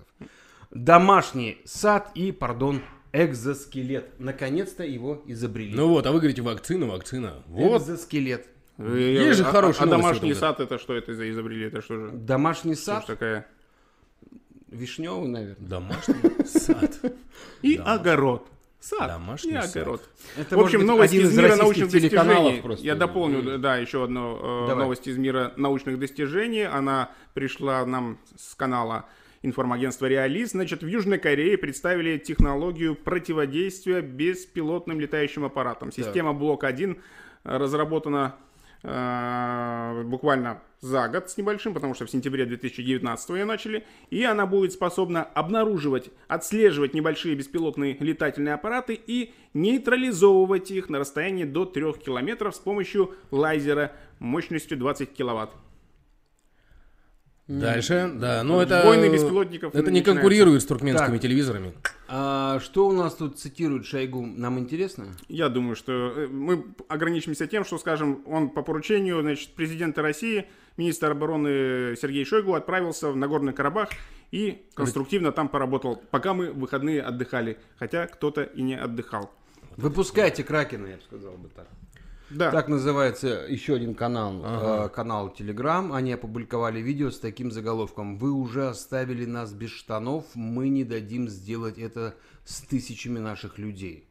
Домашний 0.72 1.58
сад 1.64 2.10
и, 2.14 2.32
пардон, 2.32 2.82
экзоскелет. 3.12 4.10
Наконец-то 4.18 4.84
его 4.84 5.22
изобрели. 5.26 5.74
Ну 5.74 5.88
вот, 5.88 6.06
а 6.06 6.12
вы 6.12 6.18
говорите 6.18 6.42
вакцина, 6.42 6.86
вакцина. 6.86 7.42
Вот. 7.46 7.82
Экзоскелет. 7.82 8.46
Есть 8.78 9.38
же 9.38 9.44
А- 9.44 9.50
хорошие 9.50 9.82
а, 9.82 9.86
новости 9.86 10.02
домашний 10.06 10.34
сад 10.34 10.60
это 10.60 10.78
что 10.78 10.94
это 10.94 11.12
за 11.14 11.30
изобрели? 11.30 11.66
Это 11.66 11.82
что 11.82 11.96
же? 11.96 12.10
Домашний 12.12 12.74
Что 12.74 12.84
сад, 12.84 13.06
такая? 13.06 13.46
вишневый, 14.68 15.28
наверное. 15.28 15.68
Домашний 15.68 16.46
сад. 16.46 16.98
И 17.62 17.76
огород. 17.76 18.46
Сад. 18.80 19.08
Домашний 19.08 19.52
и 19.52 19.56
огород. 19.56 20.00
Это, 20.38 20.56
в 20.56 20.60
общем, 20.60 20.86
новости 20.86 21.16
из 21.16 21.36
мира 21.36 21.54
научных 21.54 21.90
достижений. 21.90 22.62
просто. 22.62 22.82
Я 22.86 22.94
дополню, 22.94 23.58
да, 23.58 23.76
еще 23.76 24.04
одну 24.04 24.68
э, 24.70 24.74
новость 24.74 25.06
из 25.06 25.18
мира 25.18 25.52
научных 25.58 25.98
достижений. 25.98 26.62
Она 26.62 27.10
пришла 27.34 27.84
нам 27.84 28.18
с 28.38 28.54
канала 28.54 29.04
информагентства 29.42 30.06
Реалист. 30.06 30.52
Значит, 30.52 30.82
в 30.82 30.86
Южной 30.86 31.18
Корее 31.18 31.56
представили 31.56 32.18
технологию 32.18 32.94
противодействия 32.94 34.00
беспилотным 34.00 35.00
летающим 35.00 35.44
аппаратам. 35.44 35.92
Система 35.92 36.32
Блок-1 36.32 36.98
разработана 37.44 38.36
э, 38.82 40.02
буквально 40.04 40.62
за 40.80 41.08
год 41.08 41.30
с 41.30 41.36
небольшим, 41.36 41.74
потому 41.74 41.94
что 41.94 42.06
в 42.06 42.10
сентябре 42.10 42.46
2019 42.46 43.30
ее 43.30 43.44
начали, 43.44 43.86
и 44.10 44.24
она 44.24 44.46
будет 44.46 44.72
способна 44.72 45.22
обнаруживать, 45.22 46.10
отслеживать 46.28 46.94
небольшие 46.94 47.34
беспилотные 47.34 47.96
летательные 48.00 48.54
аппараты 48.54 48.98
и 49.06 49.32
нейтрализовывать 49.54 50.70
их 50.70 50.88
на 50.88 50.98
расстоянии 50.98 51.44
до 51.44 51.64
3 51.64 51.94
километров 52.04 52.54
с 52.54 52.58
помощью 52.58 53.14
лазера 53.30 53.92
мощностью 54.18 54.78
20 54.78 55.12
киловатт. 55.12 55.50
Дальше, 57.50 58.12
да, 58.14 58.44
ну 58.44 58.60
это... 58.60 58.82
Войны 58.86 59.12
беспилотников 59.12 59.74
Это 59.74 59.90
не 59.90 60.02
конкурирует 60.02 60.62
с 60.62 60.66
туркменскими 60.66 61.14
Так. 61.14 61.20
телевизорами. 61.20 61.72
А, 62.06 62.60
что 62.60 62.86
у 62.86 62.92
нас 62.92 63.14
тут 63.14 63.40
цитирует 63.40 63.86
Шойгу? 63.86 64.24
Нам 64.24 64.60
интересно? 64.60 65.08
Я 65.28 65.48
думаю, 65.48 65.74
что 65.74 65.92
э, 65.92 66.28
мы 66.28 66.64
ограничимся 66.88 67.48
тем, 67.48 67.64
что, 67.64 67.78
скажем, 67.78 68.22
он 68.26 68.50
по 68.50 68.62
поручению 68.62 69.20
значит, 69.22 69.50
президента 69.50 70.00
России, 70.00 70.46
министр 70.76 71.10
обороны 71.10 71.96
Сергей 72.00 72.24
Шойгу 72.24 72.54
отправился 72.54 73.10
в 73.10 73.16
Нагорный 73.16 73.52
Карабах 73.52 73.88
и 74.30 74.62
конструктивно 74.74 75.32
там 75.32 75.48
поработал, 75.48 76.00
пока 76.12 76.34
мы 76.34 76.52
в 76.52 76.58
выходные 76.60 77.02
отдыхали, 77.02 77.58
хотя 77.80 78.06
кто-то 78.06 78.44
и 78.44 78.62
не 78.62 78.76
отдыхал. 78.76 79.28
Выпускайте 79.76 80.44
Кракена, 80.44 80.86
я 80.86 80.96
бы 80.96 81.02
сказал 81.02 81.32
бы 81.32 81.48
так. 81.48 81.66
Да, 82.30 82.50
Так 82.50 82.68
называется 82.68 83.46
еще 83.48 83.74
один 83.74 83.94
канал, 83.94 84.42
э, 84.44 84.88
канал 84.90 85.34
Telegram. 85.36 85.94
Они 85.94 86.12
опубликовали 86.12 86.80
видео 86.80 87.10
с 87.10 87.18
таким 87.18 87.50
заголовком. 87.50 88.16
Вы 88.18 88.30
уже 88.30 88.68
оставили 88.68 89.24
нас 89.24 89.52
без 89.52 89.70
штанов, 89.70 90.24
мы 90.34 90.68
не 90.68 90.84
дадим 90.84 91.28
сделать 91.28 91.78
это 91.78 92.14
с 92.44 92.60
тысячами 92.62 93.18
наших 93.18 93.58
людей. 93.58 94.06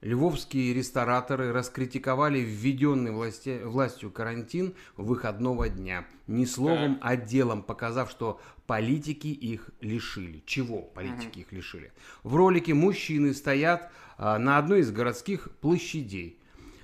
Львовские 0.00 0.74
рестораторы 0.74 1.52
раскритиковали 1.52 2.38
введенный 2.38 3.10
власти- 3.10 3.60
властью 3.64 4.12
карантин 4.12 4.74
выходного 4.96 5.68
дня. 5.68 6.06
Не 6.28 6.46
словом, 6.46 6.98
а 7.02 7.16
делом, 7.16 7.62
показав, 7.64 8.08
что 8.08 8.40
политики 8.68 9.26
их 9.26 9.70
лишили. 9.80 10.42
Чего 10.46 10.82
политики 10.82 11.40
их 11.40 11.50
лишили? 11.52 11.92
В 12.22 12.36
ролике 12.36 12.74
мужчины 12.74 13.34
стоят 13.34 13.90
а, 14.16 14.38
на 14.38 14.58
одной 14.58 14.80
из 14.80 14.92
городских 14.92 15.50
площадей. 15.60 16.37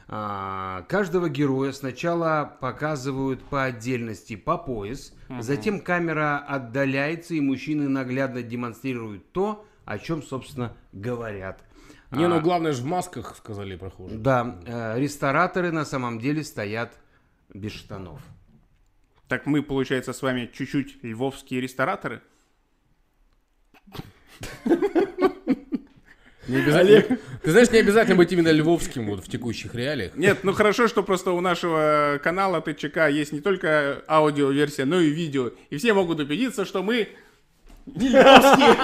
А, 0.06 0.82
Каждого 0.88 1.28
героя 1.28 1.72
сначала 1.72 2.56
показывают 2.60 3.42
по 3.44 3.64
отдельности 3.64 4.36
по 4.36 4.58
пояс, 4.58 5.14
затем 5.40 5.80
камера 5.80 6.38
отдаляется 6.38 7.34
и 7.34 7.40
мужчины 7.40 7.88
наглядно 7.88 8.42
демонстрируют 8.42 9.32
то, 9.32 9.66
о 9.84 9.98
чем, 9.98 10.22
собственно, 10.22 10.76
говорят. 10.92 11.62
Не, 12.10 12.24
А, 12.24 12.28
ну 12.28 12.40
главное 12.40 12.72
же 12.72 12.82
в 12.82 12.86
масках, 12.86 13.34
сказали 13.36 13.76
прохожие. 13.76 14.18
Да, 14.18 14.60
э, 14.66 15.00
рестораторы 15.00 15.72
на 15.72 15.84
самом 15.84 16.20
деле 16.20 16.44
стоят 16.44 16.96
без 17.52 17.72
штанов. 17.72 18.20
так 19.28 19.46
мы, 19.46 19.62
получается, 19.62 20.12
с 20.12 20.22
вами 20.22 20.50
чуть-чуть 20.52 21.02
львовские 21.02 21.60
рестораторы. 21.60 22.22
Не 26.48 26.56
обязательно- 26.58 27.18
Ты 27.42 27.50
знаешь, 27.50 27.70
не 27.70 27.78
обязательно 27.78 28.16
быть 28.16 28.32
именно 28.32 28.50
львовским 28.50 29.06
вот 29.06 29.24
в 29.24 29.28
текущих 29.28 29.74
реалиях. 29.74 30.14
Нет, 30.14 30.38
ну 30.42 30.52
хорошо, 30.52 30.88
что 30.88 31.02
просто 31.02 31.30
у 31.32 31.40
нашего 31.40 32.20
канала 32.22 32.60
ТЧК 32.60 33.08
есть 33.08 33.32
не 33.32 33.40
только 33.40 34.02
аудиоверсия, 34.08 34.84
но 34.84 35.00
и 35.00 35.08
видео. 35.10 35.50
И 35.70 35.76
все 35.78 35.92
могут 35.94 36.20
убедиться, 36.20 36.64
что 36.64 36.82
мы 36.82 37.08
не 37.86 38.08
львовские. 38.08 38.76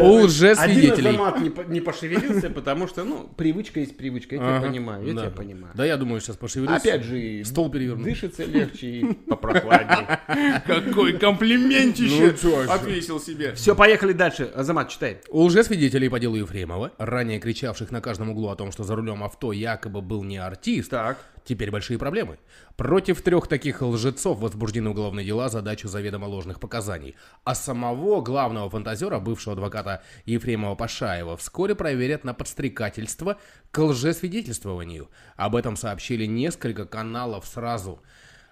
Лжесвидетелей. 0.00 1.10
Один 1.10 1.20
автомат 1.20 1.40
не, 1.40 1.50
по- 1.50 1.62
не 1.62 1.80
пошевелился, 1.80 2.50
потому 2.50 2.86
что, 2.88 3.04
ну, 3.04 3.28
привычка 3.36 3.80
есть 3.80 3.96
привычка, 3.96 4.36
я 4.36 4.40
тебя 4.40 4.60
понимаю, 4.60 5.04
я 5.06 5.12
тебя 5.12 5.30
понимаю. 5.30 5.74
Да, 5.76 5.84
я 5.84 5.96
думаю, 5.96 6.20
сейчас 6.20 6.36
пошевелюсь. 6.36 6.80
Опять 6.80 7.04
же, 7.04 7.44
Стол 7.44 7.70
переверну. 7.70 8.04
дышится 8.04 8.44
легче 8.44 8.86
и 8.86 9.12
попрохладнее. 9.28 10.20
Какой 10.66 11.14
комплиментище 11.18 12.34
Ну, 12.42 12.70
отвесил 12.70 13.20
себе. 13.20 13.54
Все, 13.54 13.74
поехали 13.74 14.12
дальше. 14.12 14.50
Азамат, 14.54 14.88
читай. 14.88 15.18
У 15.30 15.42
лжесвидетелей 15.42 16.08
по 16.10 16.18
делу 16.18 16.36
Ефремова, 16.36 16.92
ранее 16.98 17.38
кричавших 17.40 17.90
на 17.90 18.00
каждом 18.00 18.30
углу 18.30 18.48
о 18.48 18.56
том, 18.56 18.72
что 18.72 18.84
за 18.84 18.94
рулем 18.96 19.22
авто 19.24 19.52
якобы 19.52 20.00
был 20.00 20.22
не 20.24 20.38
артист, 20.38 20.90
Так. 20.90 21.18
Теперь 21.44 21.70
большие 21.70 21.98
проблемы. 21.98 22.38
Против 22.76 23.22
трех 23.22 23.48
таких 23.48 23.82
лжецов 23.82 24.38
возбуждены 24.38 24.90
уголовные 24.90 25.26
дела 25.26 25.48
за 25.48 25.62
дачу 25.62 25.88
заведомо 25.88 26.26
ложных 26.26 26.60
показаний. 26.60 27.16
А 27.44 27.54
самого 27.54 28.20
главного 28.20 28.70
фантазера, 28.70 29.18
бывшего 29.18 29.54
адвоката 29.54 30.02
Ефремова 30.24 30.74
Пашаева, 30.74 31.36
вскоре 31.36 31.74
проверят 31.74 32.24
на 32.24 32.34
подстрекательство 32.34 33.38
к 33.70 33.78
лжесвидетельствованию. 33.78 35.10
Об 35.36 35.56
этом 35.56 35.76
сообщили 35.76 36.26
несколько 36.26 36.86
каналов 36.86 37.46
сразу. 37.46 38.00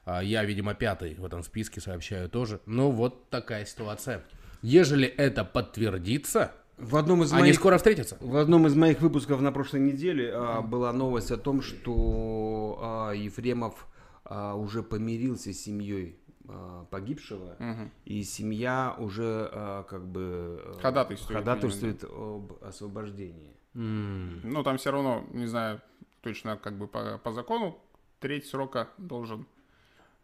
А 0.04 0.22
Я, 0.22 0.44
видимо, 0.44 0.74
пятый 0.74 1.14
в 1.14 1.24
этом 1.24 1.42
списке 1.42 1.80
сообщаю 1.80 2.28
тоже. 2.28 2.60
Ну, 2.66 2.90
вот 2.90 3.30
такая 3.30 3.64
ситуация. 3.64 4.22
Ежели 4.62 5.06
это 5.08 5.44
подтвердится, 5.44 6.52
В 6.80 6.96
одном 6.96 7.22
из 7.22 7.32
они 7.32 7.42
моих... 7.42 7.56
скоро 7.56 7.76
встретятся. 7.76 8.16
В 8.20 8.36
одном 8.36 8.66
из 8.66 8.74
моих 8.74 9.00
выпусков 9.00 9.40
на 9.40 9.52
прошлой 9.52 9.80
неделе 9.80 10.32
а, 10.34 10.62
была 10.62 10.92
новость 10.92 11.30
о 11.30 11.36
том, 11.36 11.62
что 11.62 12.78
а, 12.80 13.12
Ефремов 13.12 13.86
а, 14.24 14.54
уже 14.54 14.82
помирился 14.82 15.52
с 15.52 15.60
семьей 15.60 16.18
а, 16.48 16.86
погибшего, 16.90 17.56
и 18.04 18.22
семья 18.22 18.96
уже 18.98 19.48
а, 19.52 19.82
как 19.84 20.06
бы 20.06 20.60
а, 20.64 20.78
Ходатайствует, 20.80 21.38
ходатайствует 21.38 22.04
об 22.04 22.52
освобождении. 22.62 23.56
Ну, 23.74 24.62
там 24.64 24.78
все 24.78 24.90
равно, 24.90 25.24
не 25.32 25.46
знаю, 25.46 25.80
точно 26.22 26.56
как 26.56 26.76
бы 26.76 26.88
по, 26.88 27.18
по 27.18 27.32
закону, 27.32 27.78
треть 28.18 28.46
срока 28.46 28.88
должен 28.98 29.46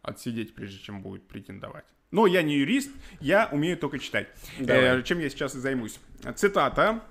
отсидеть, 0.01 0.53
прежде 0.55 0.79
чем 0.79 1.01
будет 1.01 1.27
претендовать. 1.27 1.85
Но 2.11 2.25
я 2.27 2.41
не 2.41 2.55
юрист, 2.55 2.91
я 3.19 3.49
умею 3.51 3.77
только 3.77 3.99
читать. 3.99 4.27
Давай. 4.59 4.99
Э, 4.99 5.03
чем 5.03 5.19
я 5.19 5.29
сейчас 5.29 5.55
и 5.55 5.59
займусь. 5.59 5.99
Цитата. 6.35 7.01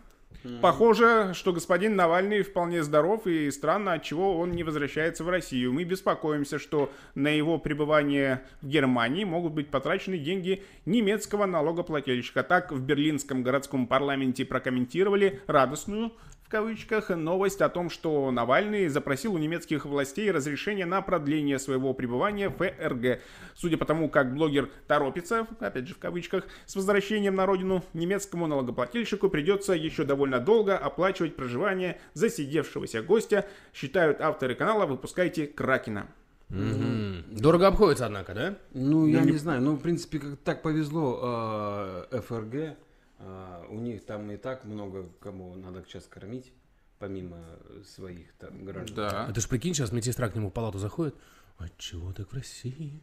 Похоже, 0.63 1.33
что 1.35 1.53
господин 1.53 1.97
Навальный 1.97 2.43
вполне 2.43 2.83
здоров 2.83 3.27
и 3.27 3.51
странно, 3.51 3.95
от 3.95 4.03
чего 4.03 4.39
он 4.39 4.53
не 4.53 4.63
возвращается 4.63 5.25
в 5.25 5.29
Россию. 5.29 5.73
Мы 5.73 5.85
беспокоимся, 5.85 6.59
что 6.59 6.93
на 7.15 7.29
его 7.29 7.59
пребывание 7.59 8.45
в 8.63 8.69
Германии 8.69 9.25
могут 9.25 9.53
быть 9.53 9.71
потрачены 9.71 10.19
деньги 10.19 10.63
немецкого 10.85 11.47
налогоплательщика. 11.47 12.43
Так 12.43 12.71
в 12.73 12.81
берлинском 12.81 13.43
городском 13.43 13.87
парламенте 13.87 14.45
прокомментировали 14.45 15.41
радостную 15.47 16.13
в 16.47 16.49
кавычках 16.49 17.09
новость 17.09 17.61
о 17.61 17.69
том, 17.69 17.91
что 17.91 18.31
Навальный 18.31 18.87
запросил 18.87 19.35
у 19.35 19.39
немецких 19.39 19.85
властей 19.85 20.31
разрешение 20.31 20.87
на 20.87 21.03
продление 21.03 21.59
своего 21.59 21.93
пребывания 21.93 22.51
в 22.51 22.59
ФРГ. 22.59 23.21
Судя 23.57 23.77
по 23.77 23.85
тому, 23.85 24.09
как 24.09 24.33
блогер 24.33 24.71
торопится, 24.87 25.49
опять 25.59 25.89
же 25.89 25.95
в 25.95 25.99
кавычках, 25.99 26.45
с 26.65 26.77
возвращением 26.77 27.35
на 27.35 27.47
родину, 27.47 27.83
немецкому 27.95 28.47
налогоплательщику 28.47 29.29
придется 29.29 29.73
еще 29.73 30.05
довольно 30.05 30.39
долго 30.39 30.79
оплачивать 30.79 31.35
проживание 31.35 32.01
засидевшегося 32.15 33.03
гостя, 33.03 33.45
считают 33.75 34.21
авторы 34.21 34.55
канала 34.55 34.87
«Выпускайте 34.87 35.49
Кракена». 35.49 36.07
Мгм. 36.49 37.25
Дорого 37.33 37.67
обходится, 37.67 38.07
однако, 38.07 38.35
да? 38.35 38.55
Ну, 38.73 39.09
я 39.09 39.23
не 39.23 39.37
знаю. 39.37 39.63
Ну, 39.63 39.73
в 39.75 39.81
принципе, 39.81 40.21
как 40.21 40.37
так 40.45 40.63
повезло 40.63 42.07
э, 42.13 42.21
ФРГ. 42.21 42.77
Э, 43.19 43.65
у 43.71 43.79
них 43.81 44.05
там 44.05 44.31
и 44.31 44.37
так 44.37 44.65
много 44.65 45.09
кому 45.21 45.55
надо 45.55 45.83
сейчас 45.87 46.05
кормить, 46.07 46.53
помимо 46.99 47.39
своих 47.85 48.33
там 48.35 48.65
граждан. 48.65 48.97
Да. 48.97 49.27
А 49.27 49.33
ты 49.33 49.41
ж 49.41 49.49
прикинь, 49.49 49.75
сейчас 49.75 49.93
медсестра 49.93 50.29
к 50.29 50.35
нему 50.35 50.51
в 50.51 50.53
палату 50.53 50.79
заходит. 50.79 51.15
А 51.59 51.65
чего 51.79 52.13
так 52.13 52.31
в 52.33 52.35
России? 52.35 53.01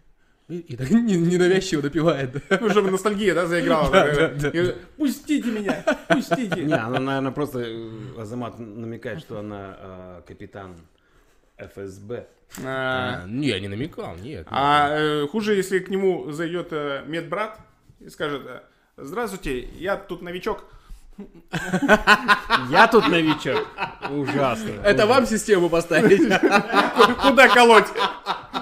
И, 0.50 0.60
и 0.60 0.76
так 0.76 0.90
не- 0.92 1.18
ненавязчиво 1.18 1.82
допивает. 1.82 2.44
Ну, 2.62 2.70
чтобы 2.70 2.92
ностальгия, 2.92 3.34
да, 3.34 3.48
заиграла. 3.48 4.32
И, 4.50 4.76
Пустите 4.98 5.50
меня, 5.52 5.84
пустите. 6.10 6.64
Не, 6.64 6.74
она, 6.74 7.00
наверное, 7.00 7.32
просто 7.32 7.60
э, 7.60 8.20
Азамат 8.20 8.60
намекает, 8.60 9.20
что 9.22 9.40
она 9.40 9.78
э, 9.80 10.22
капитан 10.28 10.76
ФСБ. 11.58 12.28
А, 12.64 13.24
А, 13.24 13.28
Не, 13.28 13.48
я 13.48 13.60
не 13.60 13.68
намекал, 13.68 14.16
нет. 14.18 14.46
А 14.50 14.90
э, 14.92 15.28
хуже, 15.28 15.56
если 15.56 15.80
к 15.80 15.90
нему 15.90 16.32
зайдет 16.32 16.68
э, 16.72 17.04
медбрат 17.08 17.60
и 18.00 18.10
скажет, 18.10 18.64
здравствуйте, 18.98 19.68
я 19.80 19.96
тут 19.96 20.22
новичок. 20.22 20.66
Я 22.72 22.88
тут 22.88 23.08
новичок. 23.08 23.68
Ужасно. 24.10 24.72
Это 24.84 25.06
вам 25.06 25.28
систему 25.28 25.70
поставить? 25.70 26.22
Куда 27.22 27.48
колоть? 27.50 27.86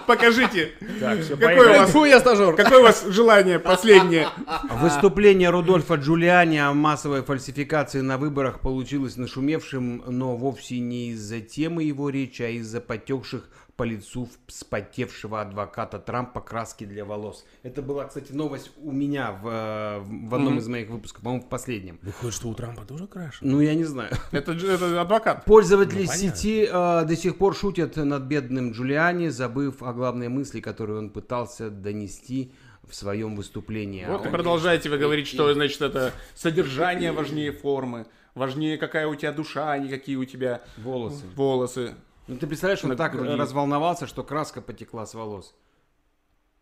Покажите. 0.05 0.71
Так, 0.99 1.21
все, 1.21 1.38
Какой 1.38 1.67
у 1.67 1.79
вас, 1.79 1.91
Фу, 1.91 2.03
я 2.05 2.19
стажер. 2.19 2.55
какое 2.55 2.79
у 2.79 2.84
вас 2.84 3.05
желание 3.07 3.59
последнее? 3.59 4.27
Выступление 4.69 5.49
Рудольфа 5.49 5.95
Джулиани 5.95 6.57
о 6.57 6.73
массовой 6.73 7.23
фальсификации 7.23 8.01
на 8.01 8.17
выборах 8.17 8.59
получилось 8.59 9.15
нашумевшим, 9.15 10.03
но 10.07 10.36
вовсе 10.36 10.79
не 10.79 11.11
из-за 11.11 11.39
темы 11.39 11.84
его 11.84 12.09
речи, 12.09 12.41
а 12.41 12.49
из-за 12.49 12.82
потекших 12.82 13.47
по 13.82 13.84
лицу 13.84 14.29
вспотевшего 14.45 15.41
адвоката 15.41 15.97
Трампа 15.97 16.39
краски 16.39 16.84
для 16.86 17.03
волос. 17.03 17.45
Это 17.63 17.82
была, 17.82 18.05
кстати, 18.05 18.32
новость 18.32 18.69
у 18.77 18.91
меня 18.91 19.32
в, 19.32 19.47
э, 19.47 19.99
в 20.29 20.36
одном 20.36 20.59
из 20.59 20.67
моих 20.67 20.89
выпусков, 20.89 21.23
по-моему, 21.23 21.43
в 21.43 21.49
последнем. 21.49 21.97
Выходит, 22.03 22.36
что 22.36 22.49
у 22.49 22.53
Трампа 22.53 22.84
тоже 22.86 23.07
краш? 23.07 23.39
Ну, 23.41 23.59
я 23.59 23.73
не 23.73 23.84
знаю. 23.84 24.11
Это, 24.32 24.51
это 24.51 25.01
адвокат. 25.01 25.45
Пользователи 25.45 26.03
Ну, 26.03 26.07
понятно. 26.09 26.36
сети 26.36 26.69
э, 26.71 27.05
до 27.05 27.15
сих 27.15 27.39
пор 27.39 27.55
шутят 27.55 27.95
над 27.95 28.21
бедным 28.21 28.71
Джулиани, 28.73 29.29
забыв 29.29 29.82
о 29.82 29.93
главной 29.93 30.29
мысли, 30.29 30.59
которую 30.61 30.99
он 30.99 31.09
пытался 31.09 31.71
донести 31.71 32.53
в 32.88 32.93
своем 32.93 33.36
выступлении. 33.36 34.03
А 34.03 34.11
Вот 34.11 34.25
и 34.25 34.27
он- 34.27 34.32
продолжаете 34.32 34.89
вы 34.91 34.99
говорить, 34.99 35.25
что, 35.27 35.51
значит, 35.55 35.82
это 35.82 36.13
содержание 36.36 37.13
важнее 37.13 37.51
формы, 37.51 38.05
важнее 38.36 38.77
какая 38.77 39.07
у 39.07 39.15
тебя 39.15 39.32
душа, 39.32 39.71
а 39.71 39.79
не 39.79 39.89
какие 39.89 40.17
у 40.17 40.25
тебя 40.25 40.61
Волосы. 40.77 41.23
волосы. 41.36 41.95
Ну, 42.28 42.38
ты 42.38 42.47
представляешь, 42.47 42.84
он 42.84 42.95
так 42.95 43.11
груди. 43.13 43.34
разволновался, 43.34 44.07
что 44.07 44.24
краска 44.24 44.61
потекла 44.61 45.05
с 45.05 45.13
волос. 45.13 45.53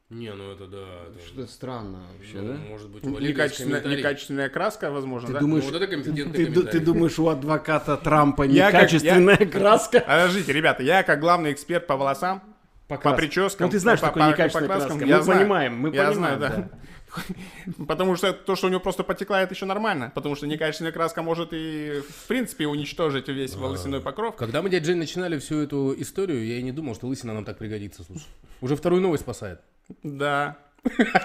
Не, 0.09 0.33
ну 0.33 0.51
это 0.53 0.65
да. 0.65 0.77
это- 1.07 1.19
Что 1.27 1.45
странно 1.45 1.99
вообще, 2.17 2.41
ну, 2.41 2.53
да? 2.53 2.59
Может 2.69 2.89
быть, 2.89 3.03
Некачественная, 3.03 3.83
некачественная 3.83 4.49
краска, 4.49 4.89
возможно, 4.89 5.27
Ты 5.27 5.33
да? 5.35 5.39
думаешь, 5.39 5.63
Ну, 5.65 5.71
вот 5.71 5.81
это 5.81 5.87
компетентный 5.91 6.33
ты, 6.33 6.45
ты 6.45 6.51
комментарий. 6.51 6.79
думаешь, 6.79 7.19
у 7.19 7.27
адвоката 7.27 7.95
Трампа 7.97 8.41
Я 8.43 8.71
как- 8.71 8.81
некачественная 8.81 9.37
краска? 9.37 9.99
Подождите, 9.99 10.51
ребята, 10.51 10.81
я 10.81 11.03
как 11.03 11.19
главный 11.19 11.51
эксперт 11.53 11.85
по 11.85 11.95
волосам, 11.95 12.41
по 12.87 12.97
краске. 12.97 13.17
прическам, 13.21 13.67
Ну, 13.67 13.71
ты 13.71 13.77
знаешь, 13.77 13.99
по- 13.99 14.07
что 14.07 14.13
по- 14.13 14.19
такое 14.19 14.31
по 14.33 14.35
некачественная 14.37 14.67
краскам, 14.67 14.97
краска. 14.97 15.05
я 15.07 15.17
Мы 15.17 15.23
знаю. 15.23 15.39
понимаем, 15.41 15.75
мы 15.79 15.89
Я 15.89 16.05
понимаем, 16.07 16.13
знаю, 16.15 16.39
да. 16.39 16.69
Потому 17.87 18.15
что 18.15 18.33
то, 18.33 18.55
что 18.55 18.67
у 18.67 18.69
него 18.69 18.79
просто 18.79 19.03
потекла, 19.03 19.41
это 19.41 19.53
еще 19.53 19.65
нормально. 19.65 20.11
Потому 20.15 20.35
что 20.35 20.47
некачественная 20.47 20.91
краска 20.91 21.21
может 21.21 21.49
и, 21.51 22.01
в 22.07 22.27
принципе, 22.27 22.67
уничтожить 22.67 23.27
весь 23.27 23.55
волосяной 23.55 24.01
покров. 24.01 24.35
Когда 24.35 24.61
мы, 24.61 24.69
дядя 24.69 24.87
Жень, 24.87 24.97
начинали 24.97 25.37
всю 25.39 25.59
эту 25.59 25.93
историю, 25.97 26.45
я 26.45 26.57
и 26.57 26.63
не 26.63 26.71
думал, 26.71 26.95
что 26.95 27.07
лысина 27.07 27.33
нам 27.33 27.45
так 27.45 27.57
пригодится, 27.57 28.03
слушай. 28.03 28.27
Уже 28.61 28.75
вторую 28.75 29.01
новость 29.01 29.23
спасает. 29.23 29.61
Да. 30.03 30.57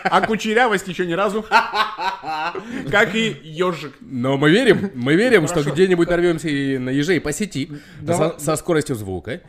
А 0.05 0.27
кучерявость 0.27 0.89
еще 0.89 1.07
ни 1.07 1.13
разу. 1.13 1.45
Как 2.91 3.15
и 3.15 3.37
ежик. 3.43 3.95
Но 4.01 4.37
мы 4.37 4.51
верим, 4.51 4.91
мы 4.95 5.15
верим, 5.15 5.47
что 5.47 5.63
где-нибудь 5.63 6.09
нарвемся 6.09 6.49
и 6.49 6.79
на 6.79 6.91
ежей 6.91 7.21
по 7.21 7.33
сети 7.33 7.71
со, 8.05 8.39
со 8.39 8.57
скоростью 8.57 8.97
звука. 8.97 9.43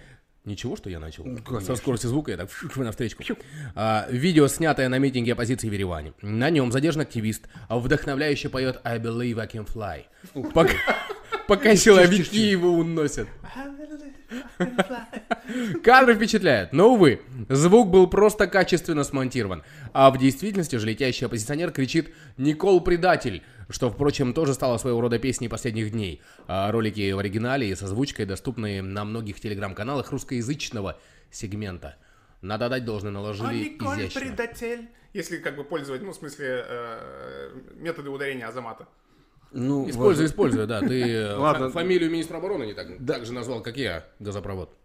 Ничего, 0.46 0.76
что 0.76 0.92
я 0.92 1.00
начал. 1.00 1.26
Со 1.62 1.76
скоростью 1.76 2.12
звука 2.12 2.32
я 2.32 2.38
так 2.38 2.52
фу, 2.52 2.84
навстречу. 2.84 3.36
А, 3.74 4.08
видео, 4.10 4.48
снятое 4.48 4.90
на 4.90 5.00
митинге 5.00 5.34
оппозиции 5.34 5.68
в 5.68 5.74
Ереване. 5.74 6.14
На 6.22 6.52
нем 6.52 6.72
задержан 6.72 7.02
активист, 7.02 7.48
а 7.68 7.80
вдохновляюще 7.80 8.50
поет 8.50 8.80
I 8.84 9.00
believe 9.00 9.40
I 9.40 9.48
can 9.48 9.68
fly. 9.68 10.04
Пока, 10.54 10.74
пока 11.48 11.76
силовики 11.76 12.40
его 12.40 12.70
уносят. 12.70 13.28
Кадры 15.84 16.16
впечатляют, 16.16 16.74
но, 16.74 16.94
увы, 16.94 17.22
звук 17.50 17.90
был 17.90 18.08
просто 18.08 18.48
качественно 18.48 19.04
смонтирован. 19.04 19.64
А 19.94 20.12
в 20.12 20.18
действительности 20.18 20.76
же 20.76 20.88
летящий 20.88 21.26
оппозиционер 21.26 21.72
кричит 21.72 22.14
«Никол 22.38 22.82
предатель», 22.82 23.44
что, 23.70 23.90
впрочем, 23.90 24.34
тоже 24.34 24.54
стало 24.54 24.78
своего 24.78 25.02
рода 25.02 25.20
песней 25.20 25.48
последних 25.50 25.92
дней. 25.92 26.22
А 26.48 26.72
ролики 26.72 27.12
в 27.12 27.20
оригинале 27.20 27.70
и 27.70 27.76
с 27.76 27.82
озвучкой 27.82 28.26
доступны 28.26 28.82
на 28.82 29.06
многих 29.06 29.40
телеграм-каналах 29.40 30.12
русскоязычного 30.12 30.98
сегмента. 31.32 31.96
Надо 32.42 32.70
дать 32.70 32.86
должное, 32.86 33.12
наложили 33.12 33.78
изящно. 33.80 34.22
предатель. 34.22 34.90
Если 35.14 35.38
как 35.38 35.56
бы 35.56 35.64
пользовать, 35.64 36.02
ну, 36.02 36.12
в 36.12 36.16
смысле, 36.16 36.66
э, 36.68 37.50
методы 37.76 38.10
ударения 38.10 38.48
Азамата. 38.48 38.88
Ну, 39.52 39.90
Используй, 39.90 40.26
используй, 40.26 40.68
да. 40.68 40.82
Ты 40.82 41.02
э, 41.02 41.36
Ладно. 41.38 41.70
фамилию 41.70 42.12
министра 42.12 42.38
обороны 42.38 42.66
не 42.66 42.74
так, 42.74 42.88
так 43.06 43.26
же 43.26 43.32
назвал, 43.32 43.62
как 43.62 43.78
я, 43.78 44.06
газопровод. 44.20 44.76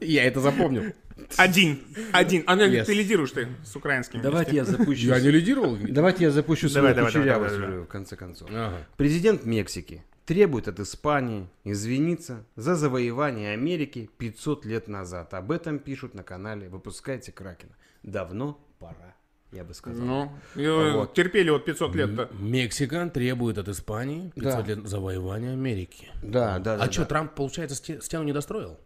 Я 0.00 0.24
это 0.24 0.40
запомнил. 0.40 0.92
Один. 1.36 1.80
Один. 2.12 2.42
А, 2.46 2.56
ну, 2.56 2.62
Yes. 2.64 2.84
ты 2.84 2.94
лидируешь 2.94 3.30
ты 3.32 3.48
с 3.64 3.76
украинским. 3.76 4.20
Давайте 4.22 4.56
я 4.56 4.64
запущу... 4.64 5.06
Я 5.08 5.20
не 5.20 5.30
лидировал? 5.30 5.76
Давайте 5.76 6.24
я 6.24 6.30
запущу 6.30 6.68
свою 6.68 6.88
Давай, 6.88 6.94
давай, 6.94 7.12
давай, 7.12 7.28
кучерявость 7.48 7.86
в 7.88 7.90
конце 7.92 8.16
концов. 8.16 8.50
Президент 8.96 9.44
Мексики 9.44 10.02
требует 10.24 10.68
от 10.68 10.80
Испании 10.80 11.48
извиниться 11.64 12.44
за 12.56 12.74
завоевание 12.74 13.52
Америки 13.52 14.10
500 14.18 14.64
лет 14.66 14.88
назад. 14.88 15.32
Об 15.34 15.50
этом 15.52 15.78
пишут 15.78 16.14
на 16.14 16.22
канале 16.22 16.68
«Выпускайте 16.68 17.32
Кракена». 17.32 17.72
Давно 18.02 18.58
пора, 18.78 19.14
я 19.52 19.64
бы 19.64 19.74
сказал. 19.74 20.04
Ну, 20.04 20.32
Вот. 20.54 21.14
терпели 21.14 21.50
вот 21.50 21.64
500 21.64 21.94
лет-то. 21.94 22.28
Мексика 22.38 23.08
требует 23.08 23.58
от 23.58 23.68
Испании 23.68 24.30
500 24.34 24.64
Да. 24.66 24.74
лет 24.74 24.86
завоевания 24.88 25.52
Америки. 25.52 26.10
Да, 26.22 26.58
да, 26.58 26.76
да. 26.76 26.82
А 26.82 26.86
да. 26.86 26.92
что, 26.92 27.04
Трамп, 27.06 27.34
получается, 27.34 27.76
сте- 27.76 28.00
стену 28.00 28.24
не 28.24 28.32
достроил? 28.32 28.78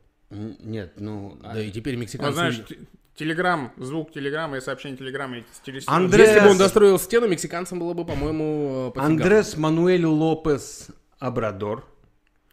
Нет, 0.60 0.94
ну... 0.96 1.38
а- 1.42 1.54
Да 1.54 1.60
и 1.62 1.70
теперь 1.70 1.94
Ну, 1.94 2.00
мексиканцы... 2.02 2.32
знаешь, 2.34 2.56
т- 2.68 2.76
телеграм, 3.14 3.72
звук 3.76 4.12
телеграмма 4.12 4.56
и 4.56 4.60
сообщение 4.60 4.96
телеграмма 4.96 5.38
и 5.38 5.44
через 5.64 5.86
Андре- 5.86 6.20
Если 6.26 6.40
бы 6.40 6.50
он 6.50 6.58
достроил 6.58 6.98
стену, 6.98 7.28
мексиканцам 7.28 7.78
было 7.78 7.92
бы, 7.94 8.04
по-моему, 8.04 8.90
пофигам. 8.94 9.12
Андрес 9.16 9.56
Мануэль 9.56 10.04
Лопес 10.06 10.88
Абрадор 11.18 11.84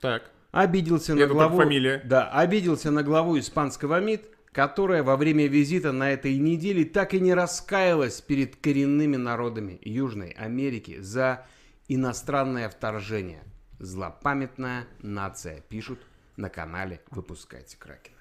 Так. 0.01 0.29
обиделся 0.51 1.13
на 1.13 1.19
Это 1.19 1.27
только 1.29 1.33
главу... 1.47 1.57
фамилия. 1.57 2.01
Да, 2.03 2.29
обиделся 2.29 2.91
на 2.91 3.03
главу 3.03 3.39
испанского 3.39 3.99
МИД, 4.01 4.23
которая 4.51 5.01
во 5.03 5.15
время 5.15 5.47
визита 5.47 5.91
на 5.91 6.11
этой 6.11 6.37
неделе 6.37 6.83
так 6.83 7.13
и 7.13 7.19
не 7.19 7.33
раскаялась 7.33 8.19
перед 8.19 8.55
коренными 8.57 9.15
народами 9.15 9.79
Южной 9.81 10.31
Америки 10.31 10.99
за 10.99 11.45
иностранное 11.87 12.67
вторжение. 12.67 13.43
Злопамятная 13.79 14.85
нация, 15.01 15.61
пишут 15.69 15.99
на 16.39 16.49
канале 16.49 17.01
«Выпускайте 17.11 17.77
Кракена». 17.77 18.15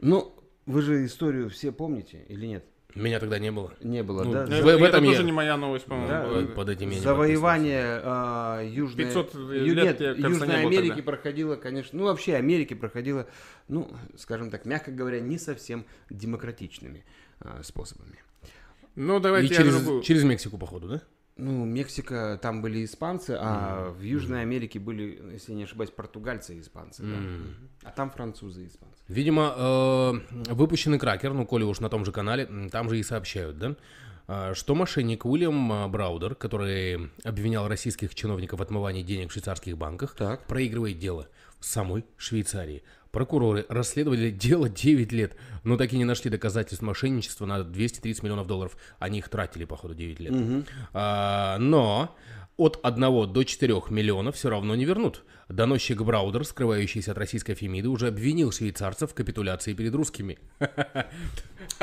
Ну, 0.00 0.34
вы 0.66 0.82
же 0.82 1.04
историю 1.06 1.48
все 1.50 1.72
помните 1.72 2.24
или 2.28 2.46
нет? 2.46 2.64
Меня 2.94 3.20
тогда 3.20 3.38
не 3.38 3.52
было. 3.52 3.72
Не 3.80 4.02
было, 4.02 4.24
Ну, 4.24 4.32
да? 4.32 4.46
В- 4.46 4.50
Это, 4.50 4.64
в 4.64 4.68
этом 4.68 4.82
это 4.82 4.98
я- 5.04 5.10
тоже 5.12 5.22
не 5.24 5.30
моя 5.32 5.56
новость, 5.56 5.84
по-моему. 5.84 6.08
Да. 6.48 6.54
Под 6.54 6.68
этим 6.70 6.90
я 6.90 6.96
не 6.96 7.00
Завоевание 7.00 8.00
а, 8.02 8.62
Южной, 8.64 9.04
500 9.06 9.34
Ю- 9.34 9.74
лет, 9.74 10.00
нет, 10.00 10.18
Южной 10.18 10.60
Америки 10.64 10.88
тогда. 10.88 11.02
проходило, 11.04 11.54
конечно, 11.56 11.96
ну 11.98 12.04
вообще 12.06 12.34
Америки 12.34 12.74
проходило, 12.74 13.28
ну, 13.68 13.88
скажем 14.18 14.50
так, 14.50 14.64
мягко 14.66 14.90
говоря, 14.90 15.20
не 15.20 15.38
совсем 15.38 15.86
демократичными 16.10 17.04
а, 17.38 17.62
способами. 17.62 18.18
Ну, 18.96 19.18
И 19.18 19.22
давайте 19.22 19.54
я 19.54 19.60
через, 19.60 19.76
другую. 19.80 20.02
через 20.02 20.24
Мексику, 20.24 20.58
походу, 20.58 20.88
да? 20.88 21.02
Ну, 21.36 21.64
Мексика, 21.64 22.38
там 22.42 22.60
были 22.60 22.84
испанцы, 22.84 23.36
а 23.40 23.90
в 23.90 24.02
Южной 24.02 24.42
Америке 24.42 24.78
были, 24.78 25.22
если 25.32 25.52
не 25.52 25.64
ошибаюсь, 25.64 25.90
португальцы 25.90 26.56
и 26.56 26.60
испанцы, 26.60 27.02
да. 27.02 27.16
А 27.88 27.92
там 27.92 28.10
французы 28.10 28.64
и 28.64 28.66
испанцы. 28.66 29.02
Видимо, 29.08 29.54
э, 29.56 30.52
выпущенный 30.52 30.98
кракер, 30.98 31.32
ну, 31.32 31.46
коли 31.46 31.64
уж 31.64 31.80
на 31.80 31.88
том 31.88 32.04
же 32.04 32.12
канале, 32.12 32.46
там 32.70 32.90
же 32.90 32.98
и 32.98 33.02
сообщают, 33.02 33.58
да, 33.58 33.76
а, 34.32 34.54
что 34.54 34.76
мошенник 34.76 35.24
Уильям 35.24 35.72
а, 35.72 35.88
Браудер, 35.88 36.36
который 36.36 37.10
обвинял 37.24 37.66
российских 37.66 38.14
чиновников 38.14 38.60
в 38.60 38.62
отмывании 38.62 39.02
денег 39.02 39.30
в 39.30 39.32
швейцарских 39.32 39.76
банках, 39.76 40.14
Так. 40.14 40.46
проигрывает 40.46 41.00
дело 41.00 41.26
в 41.58 41.64
самой 41.64 42.04
Швейцарии. 42.16 42.84
Прокуроры 43.12 43.66
расследовали 43.68 44.30
дело 44.30 44.68
9 44.68 45.12
лет, 45.12 45.36
но 45.64 45.76
так 45.76 45.92
и 45.92 45.98
не 45.98 46.04
нашли 46.04 46.30
доказательств 46.30 46.82
мошенничества 46.82 47.44
на 47.44 47.64
230 47.64 48.22
миллионов 48.22 48.46
долларов. 48.46 48.76
Они 48.98 49.18
их 49.18 49.28
тратили, 49.28 49.64
походу, 49.64 49.94
9 49.94 50.20
лет. 50.20 50.64
А, 50.92 51.58
но 51.58 52.16
от 52.56 52.78
1 52.82 53.32
до 53.32 53.42
4 53.42 53.74
миллионов 53.90 54.36
все 54.36 54.50
равно 54.50 54.74
не 54.76 54.84
вернут. 54.84 55.24
Доносчик 55.48 56.02
Браудер, 56.02 56.44
скрывающийся 56.44 57.10
от 57.12 57.18
российской 57.18 57.54
Фемиды, 57.54 57.88
уже 57.88 58.08
обвинил 58.08 58.52
швейцарцев 58.52 59.10
в 59.10 59.14
капитуляции 59.14 59.72
перед 59.72 59.94
русскими. 59.94 60.38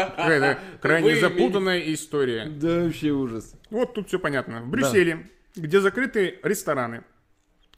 Крайне 0.82 1.16
запутанная 1.20 1.80
история. 1.94 2.46
Да, 2.46 2.84
вообще 2.84 3.10
ужас. 3.10 3.56
Вот 3.70 3.94
тут 3.96 4.08
все 4.08 4.20
понятно. 4.20 4.62
В 4.62 4.70
Брюсселе, 4.70 5.30
где 5.56 5.82
закрыты 5.82 6.40
рестораны, 6.44 7.04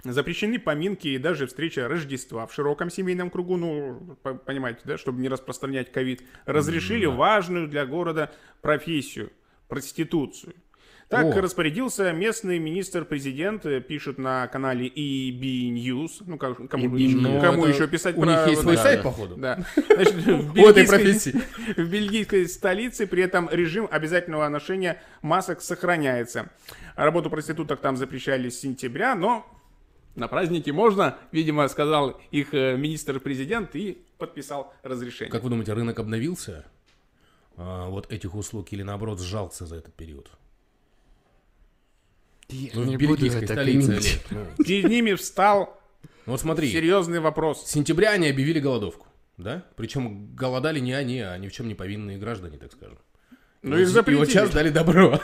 запрещены 0.04 0.60
поминки 0.60 1.08
и 1.10 1.18
даже 1.18 1.46
встреча 1.48 1.88
Рождества 1.88 2.46
в 2.48 2.54
широком 2.54 2.90
семейном 2.90 3.30
кругу, 3.30 3.58
ну, 3.58 4.18
по- 4.24 4.34
понимаете, 4.36 4.82
да, 4.86 4.98
чтобы 4.98 5.22
не 5.22 5.28
распространять 5.30 5.92
ковид, 5.92 6.22
разрешили 6.46 7.06
важную 7.06 7.68
для 7.68 7.86
города 7.86 8.32
профессию– 8.62 9.32
проституцию. 9.68 10.54
Так 11.10 11.26
О. 11.36 11.42
распорядился 11.42 12.12
местный 12.12 12.60
министр-президент, 12.60 13.66
э, 13.66 13.82
пишет 13.82 14.20
на 14.20 14.46
канале 14.48 14.88
EB 14.88 15.72
News. 15.74 16.22
Ну, 16.24 16.38
как- 16.38 16.70
кому, 16.70 16.86
EB 16.86 17.00
еще, 17.02 17.18
Ну, 17.18 17.42
кому 17.42 17.66
это 17.66 17.74
еще 17.76 17.88
писать 17.88 18.16
У 18.16 18.22
про... 18.22 18.28
них 18.30 18.48
есть 18.48 18.62
свой 18.62 18.76
это? 18.76 18.84
сайт, 18.84 19.02
походу. 19.02 19.36
Да. 19.36 19.58
Значит, 19.76 20.14
в 20.14 20.54
бельгийской-. 20.54 21.42
В 21.78 21.90
бельгийской 21.90 22.48
столице 22.48 23.08
при 23.08 23.24
этом 23.24 23.50
режим 23.52 23.88
обязательного 23.90 24.48
ношения 24.50 25.02
масок 25.24 25.62
сохраняется. 25.62 26.52
Работу 26.96 27.32
проституток 27.32 27.80
там 27.82 27.98
запрещали 27.98 28.50
с 28.50 28.60
сентября, 28.60 29.16
но 29.16 29.48
на 30.16 30.28
праздники 30.28 30.70
можно, 30.72 31.18
видимо, 31.32 31.68
сказал 31.68 32.20
их 32.32 32.54
э, 32.54 32.76
министр-президент 32.78 33.76
и 33.76 33.98
подписал 34.18 34.74
разрешение. 34.84 35.32
Как 35.32 35.44
вы 35.44 35.50
думаете, 35.50 35.74
рынок 35.74 36.00
обновился? 36.00 36.66
а, 37.58 37.90
вот 37.90 38.12
этих 38.12 38.36
услуг 38.36 38.72
или 38.72 38.84
наоборот 38.84 39.20
сжался 39.22 39.66
за 39.66 39.76
этот 39.76 39.94
период? 39.94 40.30
Я 42.50 42.72
Ну, 42.74 42.82
в 42.84 42.88
не 42.88 42.98
буду 42.98 43.26
это 43.28 43.46
столице. 43.54 44.00
ну. 44.32 44.46
Перед 44.64 44.90
ними 44.90 45.14
встал 45.14 45.78
Ну 46.26 46.32
вот 46.34 46.42
смотри, 46.42 46.72
серьезный 46.72 47.20
вопрос. 47.20 47.66
с 47.66 47.70
сентября 47.72 48.12
они 48.12 48.28
объявили 48.30 48.60
голодовку, 48.60 49.08
да? 49.38 49.64
Причем 49.76 50.34
голодали 50.36 50.80
не 50.80 50.94
они, 50.94 51.20
а 51.20 51.38
ни 51.38 51.48
в 51.48 51.52
чем 51.52 51.68
не 51.68 51.76
повинные 51.76 52.18
граждане, 52.18 52.58
так 52.58 52.72
скажем. 52.72 52.98
Ну, 53.62 53.78
И 53.78 53.82
И 53.82 53.86
запретили. 53.86 54.20
вот 54.20 54.30
сейчас 54.30 54.50
дали 54.52 54.70
добро. 54.70 55.20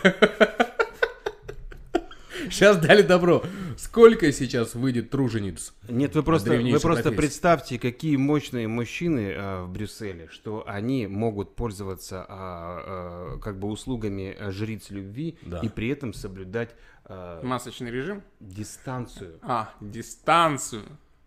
Сейчас 2.56 2.78
дали 2.78 3.01
добро. 3.01 3.43
Сколько 3.78 4.32
сейчас 4.32 4.76
выйдет 4.76 5.10
тружениц? 5.10 5.74
Нет, 5.89 6.16
вы 6.16 6.24
просто, 6.24 6.51
вы 6.51 6.80
просто 6.80 7.03
профессии. 7.03 7.16
представьте, 7.18 7.80
какие 7.80 8.16
мощные 8.16 8.70
мужчины 8.70 9.34
а, 9.36 9.66
в 9.66 9.70
Брюсселе, 9.74 10.30
что 10.32 10.64
они 10.66 11.06
могут 11.08 11.53
пользоваться 11.56 12.26
а, 12.30 13.36
а, 13.36 13.39
как 13.39 13.60
бы 13.60 13.68
услугами 13.68 14.34
а, 14.39 14.51
жриц 14.51 14.89
любви 14.89 15.38
Да. 15.41 15.60
и 15.60 15.68
при 15.68 15.89
этом 15.89 16.14
соблюдать 16.14 16.70
а, 17.03 17.43
Масочный 17.43 17.91
режим. 17.91 18.24
дистанцию. 18.39 19.38
А, 19.41 19.74
дистанцию. 19.82 20.84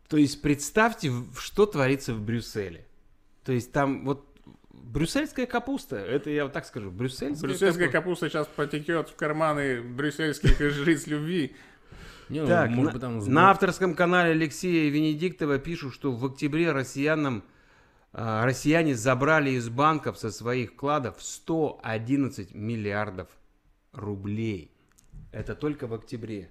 То 0.09 0.17
есть 0.17 0.41
представьте, 0.41 1.13
что 1.39 1.67
творится 1.67 2.15
в 2.15 2.23
Брюсселе. 2.23 2.87
То 3.45 3.53
есть 3.53 3.71
там 3.73 4.07
вот 4.07 4.25
брюссельская 4.71 5.47
капуста, 5.47 5.97
это 5.97 6.31
я 6.31 6.45
вот 6.45 6.53
так 6.53 6.67
скажу, 6.67 6.91
брюссельская, 6.91 7.49
Брюссельская 7.49 7.89
капуста. 7.89 8.27
капуста 8.27 8.29
сейчас 8.29 8.47
потекет 8.49 9.09
в 9.09 9.17
карманы 9.17 9.83
брюссельских 9.83 10.59
жриц 10.73 11.07
любви. 11.07 11.55
Не, 12.29 12.43
ну, 12.43 12.47
Так, 12.49 12.71
может 12.71 12.95
на, 12.95 13.01
там 13.01 13.19
на 13.19 13.51
авторском 13.51 13.95
канале 13.95 14.33
Алексея 14.33 14.91
Венедиктова 14.91 15.59
пишут, 15.59 15.95
что 15.95 16.13
в 16.13 16.25
октябре 16.27 16.73
россиянам, 16.73 17.43
а, 18.13 18.45
россияне 18.45 18.95
забрали 18.95 19.51
из 19.51 19.69
банков 19.71 20.19
со 20.19 20.31
своих 20.31 20.73
вкладов 20.73 21.17
111 21.21 22.55
миллиардов 22.55 23.29
рублей. 23.93 24.71
Это 25.33 25.55
только 25.55 25.87
в 25.87 25.95
октябре. 25.95 26.51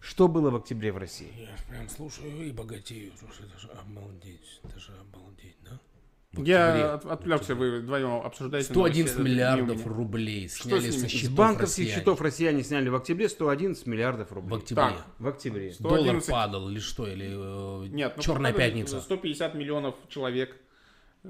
Что 0.00 0.28
было 0.28 0.50
в 0.50 0.56
октябре 0.56 0.92
в 0.92 0.98
России? 0.98 1.32
Я 1.36 1.56
прям 1.68 1.88
слушаю 1.88 2.46
и 2.46 2.52
богатею. 2.52 3.12
Слушай, 3.18 3.46
это 3.46 3.58
же 3.58 3.68
обалдеть. 3.68 4.60
Это 4.62 4.78
же 4.78 4.92
обалдеть, 5.00 5.56
да? 5.64 5.80
В 6.32 6.44
Я 6.44 6.68
октябре. 6.68 6.90
от- 6.90 7.06
отвлекся, 7.06 7.54
вы 7.54 7.78
вдвоем 7.80 8.20
обсуждаете. 8.24 8.68
111 8.68 9.16
новости, 9.16 9.20
это 9.20 9.22
миллиардов 9.22 9.86
рублей 9.86 10.48
Что 10.48 10.68
сняли 10.68 10.90
с 10.90 10.92
со 10.92 10.96
ними? 10.98 11.08
С 11.08 11.10
счетов 11.10 11.34
банковских 11.36 11.78
россияне. 11.78 11.94
счетов 11.94 12.20
россияне 12.20 12.62
сняли 12.62 12.88
в 12.90 12.94
октябре 12.96 13.28
111 13.30 13.86
миллиардов 13.86 14.28
в 14.30 14.32
рублей. 14.34 14.58
октябре. 14.58 14.84
Так. 14.84 15.06
В 15.18 15.26
октябре. 15.28 15.72
111. 15.72 16.06
Доллар 16.06 16.22
падал 16.42 16.68
или 16.68 16.80
что? 16.80 17.06
Или 17.06 17.28
э, 17.30 17.86
Нет, 17.88 18.12
ну, 18.18 18.22
Черная 18.22 18.52
пятница? 18.52 19.00
150 19.00 19.54
миллионов 19.54 19.94
человек. 20.10 20.54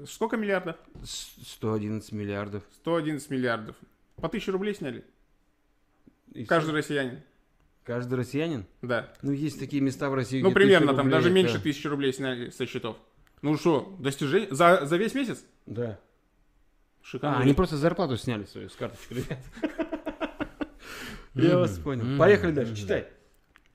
Сколько 0.05 0.35
миллиардов? 0.35 0.75
С- 1.03 1.31
111 1.47 2.11
миллиардов. 2.11 2.63
111 2.75 3.29
миллиардов. 3.29 3.77
По 4.17 4.27
1000 4.27 4.51
рублей 4.51 4.75
сняли? 4.75 5.05
И 6.33 6.43
Каждый 6.43 6.67
всё. 6.69 6.75
россиянин. 6.77 7.19
Каждый 7.85 8.15
россиянин? 8.15 8.65
Да. 8.81 9.13
Ну, 9.21 9.31
есть 9.31 9.59
такие 9.59 9.81
места 9.81 10.09
в 10.09 10.13
России, 10.13 10.41
Ну, 10.41 10.51
примерно, 10.51 10.91
1000 10.91 10.95
там 10.97 11.05
рублей 11.05 11.11
даже 11.17 11.27
это- 11.29 11.35
меньше 11.35 11.59
тысячи 11.63 11.87
рублей 11.87 12.13
сняли 12.13 12.49
со 12.49 12.65
счетов. 12.67 12.97
Ну 13.41 13.57
что, 13.57 13.95
достижение? 13.99 14.47
За, 14.51 14.85
за 14.85 14.97
весь 14.97 15.13
месяц? 15.13 15.43
Да. 15.65 15.99
Шикарно. 17.01 17.37
А, 17.37 17.41
они 17.41 17.53
просто 17.53 17.77
зарплату 17.77 18.17
сняли 18.17 18.43
свою 18.45 18.69
с 18.69 18.75
карточки, 18.75 19.13
ребят. 19.13 19.39
Я 21.35 21.57
вас 21.57 21.77
понял. 21.77 22.17
Поехали 22.17 22.51
дальше, 22.51 22.75
читай. 22.75 23.07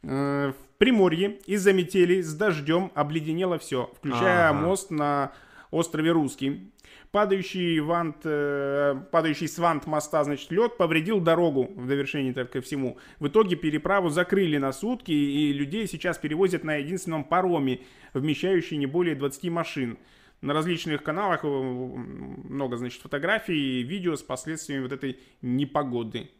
Э, 0.02 0.52
В 0.52 0.78
Приморье 0.78 1.38
из-за 1.46 1.72
метели 1.72 2.20
с 2.20 2.34
дождем 2.34 2.92
обледенело 2.94 3.58
все, 3.58 3.90
включая 3.96 4.52
мост 4.52 4.90
на 4.90 5.32
острове 5.70 6.12
Русский. 6.12 6.70
Падающий, 7.14 7.78
вант, 7.78 8.22
э, 8.24 8.96
падающий 9.12 9.46
с 9.46 9.56
вант 9.60 9.86
моста, 9.86 10.24
значит, 10.24 10.50
лед 10.50 10.76
повредил 10.76 11.20
дорогу 11.20 11.70
в 11.76 11.86
довершении 11.86 12.32
так 12.32 12.50
ко 12.50 12.60
всему. 12.60 12.98
В 13.20 13.28
итоге 13.28 13.54
переправу 13.54 14.08
закрыли 14.08 14.56
на 14.56 14.72
сутки, 14.72 15.12
и 15.12 15.52
людей 15.52 15.86
сейчас 15.86 16.18
перевозят 16.18 16.64
на 16.64 16.74
единственном 16.74 17.22
пароме, 17.22 17.82
вмещающий 18.14 18.78
не 18.78 18.86
более 18.86 19.14
20 19.14 19.48
машин. 19.50 19.96
На 20.40 20.54
различных 20.54 21.04
каналах 21.04 21.44
э, 21.44 21.46
много, 21.46 22.76
значит, 22.76 23.00
фотографий 23.00 23.78
и 23.78 23.84
видео 23.84 24.16
с 24.16 24.22
последствиями 24.24 24.82
вот 24.82 24.90
этой 24.90 25.20
непогоды. 25.40 26.30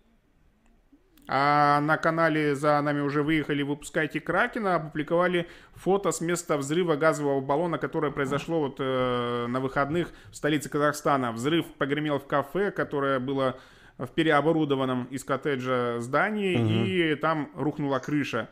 А 1.27 1.81
на 1.81 1.97
канале 1.97 2.55
«За 2.55 2.81
нами 2.83 3.01
уже 3.01 3.23
выехали, 3.23 3.63
выпускайте 3.63 4.21
Кракена» 4.21 4.75
опубликовали 4.75 5.49
фото 5.75 6.13
с 6.13 6.21
места 6.21 6.59
взрыва 6.59 6.97
газового 6.97 7.41
баллона, 7.41 7.79
которое 7.79 8.13
произошло 8.13 8.61
вот 8.61 8.77
э, 8.79 9.47
на 9.49 9.61
выходных 9.61 10.11
в 10.31 10.37
столице 10.37 10.69
Казахстана. 10.69 11.33
Взрыв 11.33 11.67
погремел 11.79 12.19
в 12.19 12.27
кафе, 12.27 12.71
которое 12.71 13.21
было 13.21 13.59
в 13.97 14.09
переоборудованном 14.09 15.05
из 15.05 15.25
коттеджа 15.25 16.01
здании, 16.01 16.59
и 16.87 17.15
там 17.15 17.51
рухнула 17.55 18.01
крыша. 18.01 18.51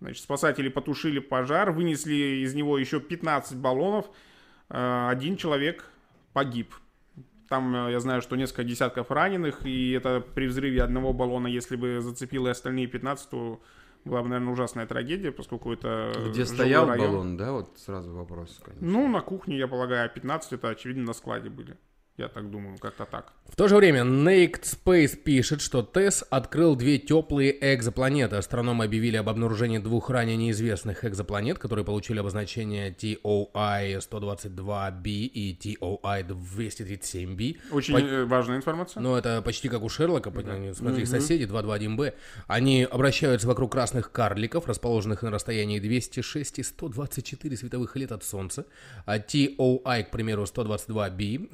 Значит, 0.00 0.22
спасатели 0.22 0.68
потушили 0.68 1.20
пожар, 1.20 1.70
вынесли 1.70 2.42
из 2.44 2.54
него 2.54 2.76
еще 2.78 3.00
15 3.00 3.56
баллонов. 3.56 4.10
Э, 4.68 5.08
Один 5.10 5.38
человек 5.38 5.84
погиб. 6.34 6.74
Там, 7.50 7.74
э, 7.74 7.90
я 7.90 7.98
знаю, 7.98 8.22
что 8.22 8.36
несколько 8.36 8.62
десятков 8.62 9.10
раненых, 9.10 9.66
и 9.66 9.90
это 9.90 10.20
при 10.20 10.46
взрыве 10.46 10.84
одного 10.84 11.12
баллона, 11.12 11.48
если 11.48 11.74
бы 11.74 12.00
зацепило 12.00 12.46
и 12.46 12.50
остальные 12.52 12.86
15, 12.86 13.28
то 13.28 13.60
была 14.04 14.22
бы, 14.22 14.28
наверное, 14.28 14.52
ужасная 14.52 14.86
трагедия, 14.86 15.32
поскольку 15.32 15.72
это 15.72 16.12
Где 16.28 16.46
стоял 16.46 16.86
район. 16.86 17.06
баллон, 17.06 17.36
да? 17.36 17.50
Вот 17.50 17.76
сразу 17.76 18.14
вопрос, 18.14 18.60
конечно. 18.64 18.86
Ну, 18.86 19.08
на 19.08 19.20
кухне, 19.20 19.58
я 19.58 19.66
полагаю, 19.66 20.06
а 20.06 20.08
15 20.08 20.52
это, 20.52 20.68
очевидно, 20.68 21.02
на 21.02 21.12
складе 21.12 21.50
были. 21.50 21.76
Я 22.16 22.28
так 22.28 22.50
думаю, 22.50 22.76
как-то 22.78 23.06
так. 23.06 23.32
В 23.48 23.56
то 23.56 23.66
же 23.66 23.76
время 23.76 24.02
Naked 24.02 24.62
Space 24.62 25.16
пишет, 25.16 25.60
что 25.62 25.82
ТЭС 25.82 26.22
открыл 26.30 26.76
две 26.76 26.98
теплые 26.98 27.56
экзопланеты. 27.74 28.36
Астрономы 28.36 28.84
объявили 28.84 29.16
об 29.16 29.28
обнаружении 29.28 29.78
двух 29.78 30.10
ранее 30.10 30.36
неизвестных 30.36 31.04
экзопланет, 31.04 31.58
которые 31.58 31.84
получили 31.84 32.20
обозначение 32.20 32.90
TOI-122b 32.90 35.08
и 35.08 35.58
TOI-237b. 35.60 37.56
Очень 37.72 37.94
По- 37.94 37.98
э, 38.00 38.24
важная 38.24 38.58
информация. 38.58 39.02
Ну, 39.02 39.16
это 39.16 39.42
почти 39.42 39.68
как 39.68 39.82
у 39.82 39.88
Шерлока, 39.88 40.30
по- 40.30 40.42
смотри, 40.74 41.06
соседи 41.06 41.44
221b. 41.44 42.12
Они 42.46 42.84
обращаются 42.84 43.48
вокруг 43.48 43.72
красных 43.72 44.12
карликов, 44.12 44.66
расположенных 44.66 45.22
на 45.22 45.30
расстоянии 45.30 45.80
206 45.80 46.58
и 46.58 46.62
124 46.62 47.56
световых 47.56 47.96
лет 47.96 48.12
от 48.12 48.22
Солнца. 48.24 48.66
А 49.06 49.18
TOI, 49.18 50.04
к 50.04 50.10
примеру, 50.10 50.44
122b 50.44 51.48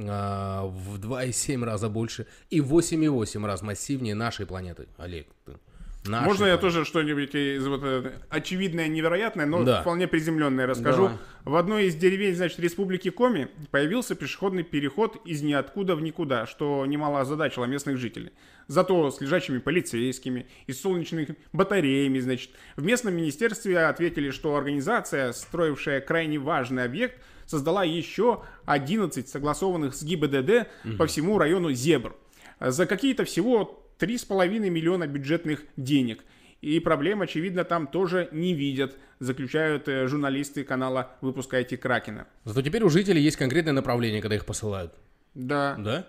а, 0.47 0.67
в 0.67 0.99
2,7 1.01 1.65
раза 1.65 1.89
больше 1.89 2.27
и 2.51 2.61
8,8 2.61 3.45
раз 3.47 3.63
массивнее 3.63 4.15
нашей 4.15 4.47
планеты. 4.47 4.87
Олег, 4.97 5.27
ты- 5.45 5.53
нашей 6.09 6.27
Можно 6.27 6.45
я 6.47 6.57
тоже 6.57 6.85
что-нибудь 6.85 7.35
из 7.35 7.67
вот 7.67 7.81
э, 7.83 8.13
очевидное, 8.29 8.87
невероятное, 8.87 9.45
но 9.45 9.65
Да. 9.65 9.81
вполне 9.81 10.07
приземленное 10.07 10.67
расскажу. 10.67 11.03
Давай. 11.03 11.19
В 11.45 11.57
одной 11.57 11.87
из 11.87 11.97
деревень, 11.97 12.35
значит, 12.37 12.61
Республики 12.61 13.11
Коми 13.11 13.49
появился 13.73 14.15
пешеходный 14.15 14.63
переход 14.63 15.21
из 15.27 15.43
ниоткуда 15.43 15.97
в 15.97 16.01
никуда, 16.03 16.47
что 16.47 16.87
немало 16.87 17.21
озадачило 17.21 17.65
местных 17.65 17.97
жителей. 17.99 18.31
Зато 18.69 19.11
с 19.11 19.21
лежачими 19.21 19.59
полицейскими 19.59 20.47
и 20.69 20.73
с 20.73 20.81
солнечными 20.81 21.37
батареями, 21.53 22.21
значит. 22.21 22.51
В 22.77 22.85
местном 22.85 23.15
министерстве 23.15 23.79
ответили, 23.81 24.31
что 24.31 24.55
организация, 24.57 25.33
строившая 25.33 26.01
крайне 26.01 26.39
важный 26.39 26.85
объект, 26.85 27.21
создала 27.47 27.85
еще 27.85 28.43
11 28.67 29.29
согласованных 29.29 29.95
с 29.95 30.03
ГИБДД 30.03 30.69
по 30.99 31.07
всему 31.07 31.39
району 31.39 31.73
Зебр. 31.73 32.17
За 32.61 32.87
какие-то 32.87 33.25
всего 33.25 33.87
3,5 33.99 34.71
миллиона 34.71 35.07
бюджетных 35.07 35.65
денег. 35.77 36.25
И 36.61 36.81
проблем, 36.81 37.23
очевидно, 37.23 37.65
там 37.65 37.87
тоже 37.87 38.29
не 38.33 38.55
видят, 38.55 38.97
заключают 39.21 39.89
э, 39.89 40.07
журналисты 40.09 40.65
канала 40.65 41.13
«Выпускайте 41.21 41.77
Кракена». 41.77 42.27
Зато 42.45 42.63
теперь 42.63 42.83
у 42.83 42.89
жителей 42.89 43.23
есть 43.23 43.37
конкретное 43.37 43.75
направление, 43.75 44.23
когда 44.23 44.37
их 44.37 44.47
посылают. 44.47 44.93
Да. 45.35 45.77
Да? 45.79 46.07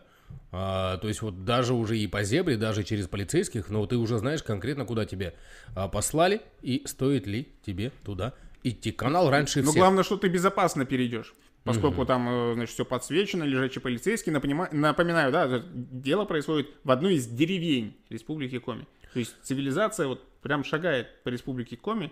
А, 0.51 0.97
то 0.97 1.07
есть 1.07 1.21
вот 1.21 1.43
даже 1.43 1.73
уже 1.73 1.97
и 1.97 2.07
по 2.07 2.23
зебре, 2.23 2.57
даже 2.57 2.83
через 2.83 3.07
полицейских, 3.07 3.69
но 3.69 3.85
ты 3.85 3.97
уже 3.97 4.17
знаешь 4.17 4.41
конкретно, 4.41 4.85
куда 4.85 5.05
тебе 5.05 5.35
а, 5.75 5.87
послали 5.89 6.41
и 6.61 6.83
стоит 6.85 7.27
ли 7.27 7.49
тебе 7.65 7.91
туда 8.03 8.33
идти. 8.63 8.91
Канал 8.91 9.29
раньше 9.29 9.61
Но 9.61 9.71
всех. 9.71 9.81
главное, 9.81 10.03
что 10.03 10.17
ты 10.17 10.27
безопасно 10.27 10.85
перейдешь. 10.85 11.33
Поскольку 11.63 12.05
там, 12.05 12.29
э, 12.29 12.53
значит, 12.53 12.73
все 12.75 12.85
подсвечено, 12.85 13.43
лежачий 13.43 13.81
полицейский. 13.81 14.31
Напомина- 14.31 14.69
Напоминаю, 14.71 15.31
да, 15.33 15.61
дело 15.73 16.23
происходит 16.23 16.69
в 16.85 16.91
одной 16.91 17.15
из 17.15 17.27
деревень 17.27 17.93
Республики 18.09 18.57
Коми. 18.59 18.87
То 19.13 19.19
есть 19.19 19.35
цивилизация 19.43 20.07
вот 20.07 20.23
прям 20.41 20.63
шагает 20.63 21.21
по 21.23 21.29
республике 21.29 21.75
Коми 21.75 22.11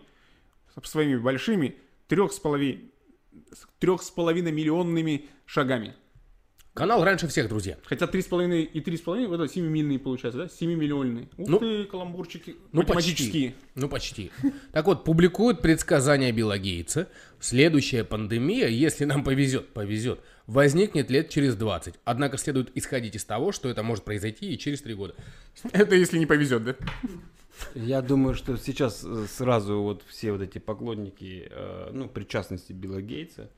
своими 0.83 1.15
большими 1.17 1.75
трех 2.07 2.33
с 2.33 2.39
половиной 2.39 2.91
трех 3.79 4.01
с 4.01 4.11
половиной 4.11 4.51
миллионными 4.51 5.25
шагами. 5.45 5.93
Канал 6.75 7.05
раньше 7.05 7.29
всех, 7.29 7.47
друзья. 7.47 7.77
Хотя 7.85 8.05
3,5 8.05 8.63
и 8.63 8.81
3,5, 8.81 9.33
это 9.33 9.47
7 9.47 9.65
мильные 9.65 9.97
получается, 9.97 10.39
да? 10.39 10.49
7 10.49 10.73
миллионные. 10.75 11.29
Ух 11.37 11.47
Ну, 11.47 11.59
ты, 11.59 11.85
каламбурчики 11.85 12.57
Ну, 12.73 12.81
математические. 12.81 13.51
почти. 13.51 13.55
Ну, 13.75 13.87
почти. 13.87 14.31
Так 14.73 14.85
вот, 14.85 15.05
публикуют 15.05 15.61
предсказания 15.61 16.33
Билла 16.33 16.57
Гейтса. 16.57 17.07
Следующая 17.39 18.03
пандемия, 18.03 18.67
если 18.67 19.05
нам 19.05 19.23
повезет, 19.23 19.69
повезет, 19.69 20.19
возникнет 20.47 21.09
лет 21.09 21.29
через 21.29 21.55
20. 21.55 21.95
Однако 22.03 22.37
следует 22.37 22.75
исходить 22.75 23.15
из 23.15 23.23
того, 23.23 23.53
что 23.53 23.69
это 23.69 23.81
может 23.81 24.03
произойти 24.03 24.53
и 24.53 24.57
через 24.57 24.81
3 24.81 24.93
года. 24.95 25.15
Это 25.71 25.95
если 25.95 26.19
не 26.19 26.25
повезет, 26.25 26.65
да? 26.65 26.75
Я 27.73 28.01
думаю, 28.01 28.35
что 28.35 28.57
сейчас 28.57 29.01
э, 29.05 29.27
сразу 29.29 29.81
вот 29.81 30.03
все 30.09 30.33
вот 30.33 30.41
эти 30.41 30.57
поклонники, 30.57 31.47
э, 31.49 31.91
ну, 31.93 32.09
причастности 32.09 32.73
Билла 32.73 33.01
Гейтса 33.01 33.49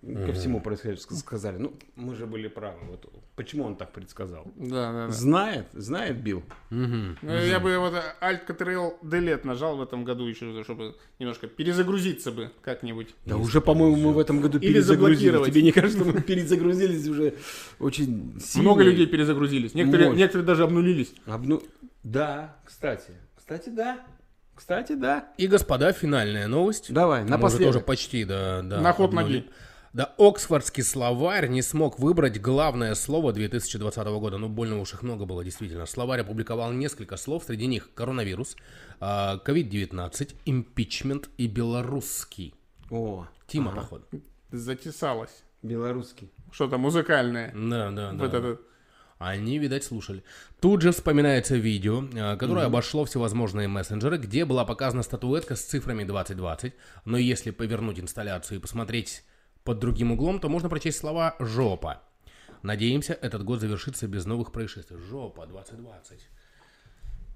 ко 0.00 0.32
всему 0.32 0.60
происходящему 0.60 1.16
ск- 1.16 1.18
сказали, 1.20 1.58
ну, 1.58 1.74
мы 1.96 2.14
же 2.14 2.26
были 2.26 2.48
правы. 2.48 2.78
Вот 2.88 3.12
почему 3.36 3.64
он 3.64 3.76
так 3.76 3.92
предсказал? 3.92 4.44
Да, 4.56 4.92
да, 4.92 5.06
да. 5.06 5.10
Знает, 5.12 5.66
знает 5.72 6.22
Билл. 6.22 6.42
Ну, 6.70 7.14
Я 7.22 7.58
бы 7.60 7.76
вот 7.78 7.94
Alt 8.20 8.46
Ctrl 8.46 8.94
Delete 9.02 9.46
нажал 9.46 9.76
в 9.76 9.82
этом 9.82 10.04
году 10.04 10.26
еще, 10.26 10.62
чтобы 10.64 10.94
немножко 11.18 11.46
перезагрузиться 11.48 12.32
бы 12.32 12.50
как-нибудь. 12.62 13.14
Да 13.26 13.36
уже, 13.36 13.60
по-моему, 13.60 13.96
мы 13.96 14.12
в 14.12 14.18
этом 14.18 14.40
году 14.40 14.58
Или 14.58 14.72
перезагрузились. 14.74 15.18
заблокировать. 15.20 15.50
Тебе 15.52 15.62
не 15.62 15.72
кажется, 15.72 15.98
что 15.98 16.08
мы 16.12 16.20
перезагрузились 16.22 17.06
уже 17.08 17.34
очень 17.78 18.40
сильно? 18.40 18.68
Много 18.68 18.84
людей 18.84 19.06
перезагрузились. 19.06 19.74
Некоторые, 19.74 20.10
некоторые 20.14 20.46
даже 20.46 20.64
обнулились. 20.64 21.12
Обну- 21.26 21.62
Да, 22.04 22.56
кстати. 22.64 23.10
Кстати, 23.36 23.68
да. 23.70 24.00
Кстати, 24.54 24.92
да. 24.94 25.28
И, 25.38 25.46
господа, 25.46 25.92
финальная 25.92 26.48
новость. 26.48 26.92
Давай, 26.92 27.20
Мы 27.20 27.26
уже 27.26 27.30
напоследок. 27.36 27.66
тоже 27.74 27.80
почти, 27.84 28.24
да, 28.24 28.62
да. 28.62 28.80
На 28.80 28.92
ход 28.92 29.10
обнули. 29.10 29.24
ноги. 29.24 29.46
Да, 29.92 30.14
Оксфордский 30.18 30.82
словарь 30.82 31.48
не 31.48 31.62
смог 31.62 31.98
выбрать 31.98 32.40
главное 32.40 32.94
слово 32.94 33.32
2020 33.32 34.06
года. 34.06 34.38
Ну, 34.38 34.48
больно 34.48 34.80
уж 34.80 34.92
их 34.92 35.02
много 35.02 35.24
было, 35.24 35.42
действительно. 35.44 35.86
Словарь 35.86 36.20
опубликовал 36.20 36.72
несколько 36.72 37.16
слов, 37.16 37.44
среди 37.44 37.66
них 37.66 37.92
коронавирус, 37.94 38.56
а, 39.00 39.40
COVID-19, 39.44 40.34
импичмент 40.44 41.30
и 41.38 41.46
белорусский. 41.46 42.54
О, 42.90 43.26
Тима, 43.46 43.72
походу. 43.72 44.04
Затесалось. 44.50 45.42
белорусский. 45.62 46.30
Что-то 46.52 46.78
музыкальное. 46.78 47.52
Да, 47.54 47.90
да, 47.90 48.12
да. 48.12 48.24
Вот 48.24 48.34
это. 48.34 48.60
Они, 49.18 49.58
видать, 49.58 49.82
слушали. 49.82 50.22
Тут 50.60 50.82
же 50.82 50.92
вспоминается 50.92 51.56
видео, 51.56 52.04
э, 52.14 52.36
которое 52.36 52.66
обошло 52.66 53.04
всевозможные 53.04 53.66
мессенджеры, 53.66 54.16
где 54.16 54.44
была 54.44 54.64
показана 54.64 55.02
статуэтка 55.02 55.56
с 55.56 55.62
цифрами 55.62 56.04
2020. 56.04 56.72
Но 57.04 57.18
если 57.18 57.50
повернуть 57.50 57.98
инсталляцию 57.98 58.58
и 58.58 58.60
посмотреть 58.60 59.24
под 59.68 59.80
другим 59.80 60.12
углом, 60.12 60.40
то 60.40 60.48
можно 60.48 60.70
прочесть 60.70 60.96
слова 60.98 61.36
«жопа». 61.38 62.00
Надеемся, 62.62 63.12
этот 63.12 63.44
год 63.44 63.60
завершится 63.60 64.08
без 64.08 64.24
новых 64.24 64.50
происшествий. 64.50 64.96
Жопа 64.96 65.46
2020. 65.46 66.26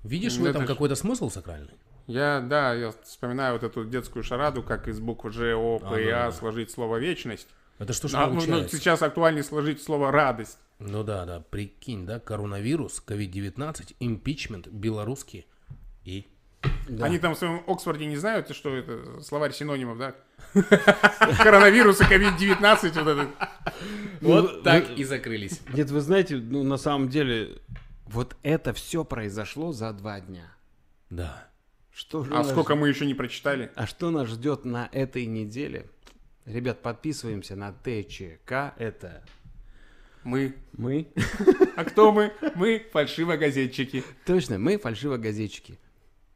Видишь 0.03 0.37
в 0.39 0.45
этом 0.47 0.63
это 0.63 0.73
ж- 0.73 0.75
какой-то 0.75 0.95
смысл 0.95 1.29
сакральный? 1.29 1.75
Я, 2.07 2.41
да, 2.41 2.73
я 2.73 2.95
вспоминаю 3.05 3.53
вот 3.53 3.65
эту 3.65 3.85
детскую 3.85 4.23
шараду, 4.23 4.63
как 4.63 4.89
из 4.89 4.99
букв 4.99 5.31
Ж, 5.31 5.55
О, 5.55 5.79
П 5.79 6.03
и 6.03 6.09
А 6.09 6.31
да. 6.31 6.33
сложить 6.33 6.71
слово 6.71 6.97
вечность. 6.97 7.49
Это 7.79 7.93
что 7.93 8.09
ж 8.09 8.15
А, 8.15 8.27
ну, 8.29 8.37
ну, 8.37 8.41
получается? 8.41 8.77
сейчас 8.79 9.03
актуальнее 9.03 9.45
сложить 9.45 9.83
слово 9.83 10.11
радость. 10.11 10.59
Ну 10.79 11.05
да, 11.05 11.27
да, 11.27 11.41
прикинь, 11.41 12.07
да, 12.07 12.19
коронавирус, 12.19 13.03
COVID-19, 13.07 13.95
импичмент, 14.01 14.69
белорусский 14.69 15.47
и... 16.07 16.27
Да. 16.89 17.07
Они 17.07 17.19
там 17.19 17.35
в 17.35 17.39
своем 17.39 17.63
Оксфорде 17.67 18.07
не 18.07 18.17
знают, 18.17 18.55
что 18.55 18.75
это 18.77 19.21
словарь 19.23 19.53
синонимов, 19.53 19.99
да? 19.99 20.15
Коронавирус 21.39 22.01
и 22.01 22.05
COVID-19, 22.05 23.03
вот 23.03 23.09
это. 23.09 23.29
Вот 24.21 24.53
Ну, 24.57 24.63
так 24.63 24.89
вы- 24.89 24.95
и 24.95 25.05
закрылись. 25.05 25.61
Нет, 25.73 25.91
вы 25.91 26.01
знаете, 26.01 26.37
ну 26.37 26.63
на 26.63 26.77
самом 26.77 27.09
деле, 27.09 27.59
вот 28.07 28.37
это 28.43 28.73
все 28.73 29.05
произошло 29.05 29.73
за 29.73 29.93
два 29.93 30.21
дня. 30.21 30.53
Да. 31.11 31.49
Что 31.93 32.25
же 32.25 32.33
А 32.33 32.39
нас- 32.39 32.51
сколько 32.51 32.75
мы 32.75 32.89
еще 32.89 33.07
не 33.07 33.15
прочитали? 33.15 33.71
А 33.75 33.87
что 33.87 34.11
нас 34.11 34.29
ждет 34.29 34.65
на 34.65 34.89
этой 34.93 35.27
неделе? 35.27 35.87
Ребят, 36.45 36.83
подписываемся 36.83 37.55
на 37.57 37.73
ТЧК. 37.73 38.75
Это 38.79 39.23
Мы. 40.25 40.55
мы. 40.77 41.09
А 41.77 41.85
кто 41.85 42.13
мы? 42.13 42.33
Мы 42.55 42.87
фальшивогазетчики. 42.93 44.05
Точно, 44.27 44.59
мы 44.59 44.77
фальшивогазетчики. 44.79 45.79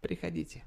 Приходите. 0.00 0.64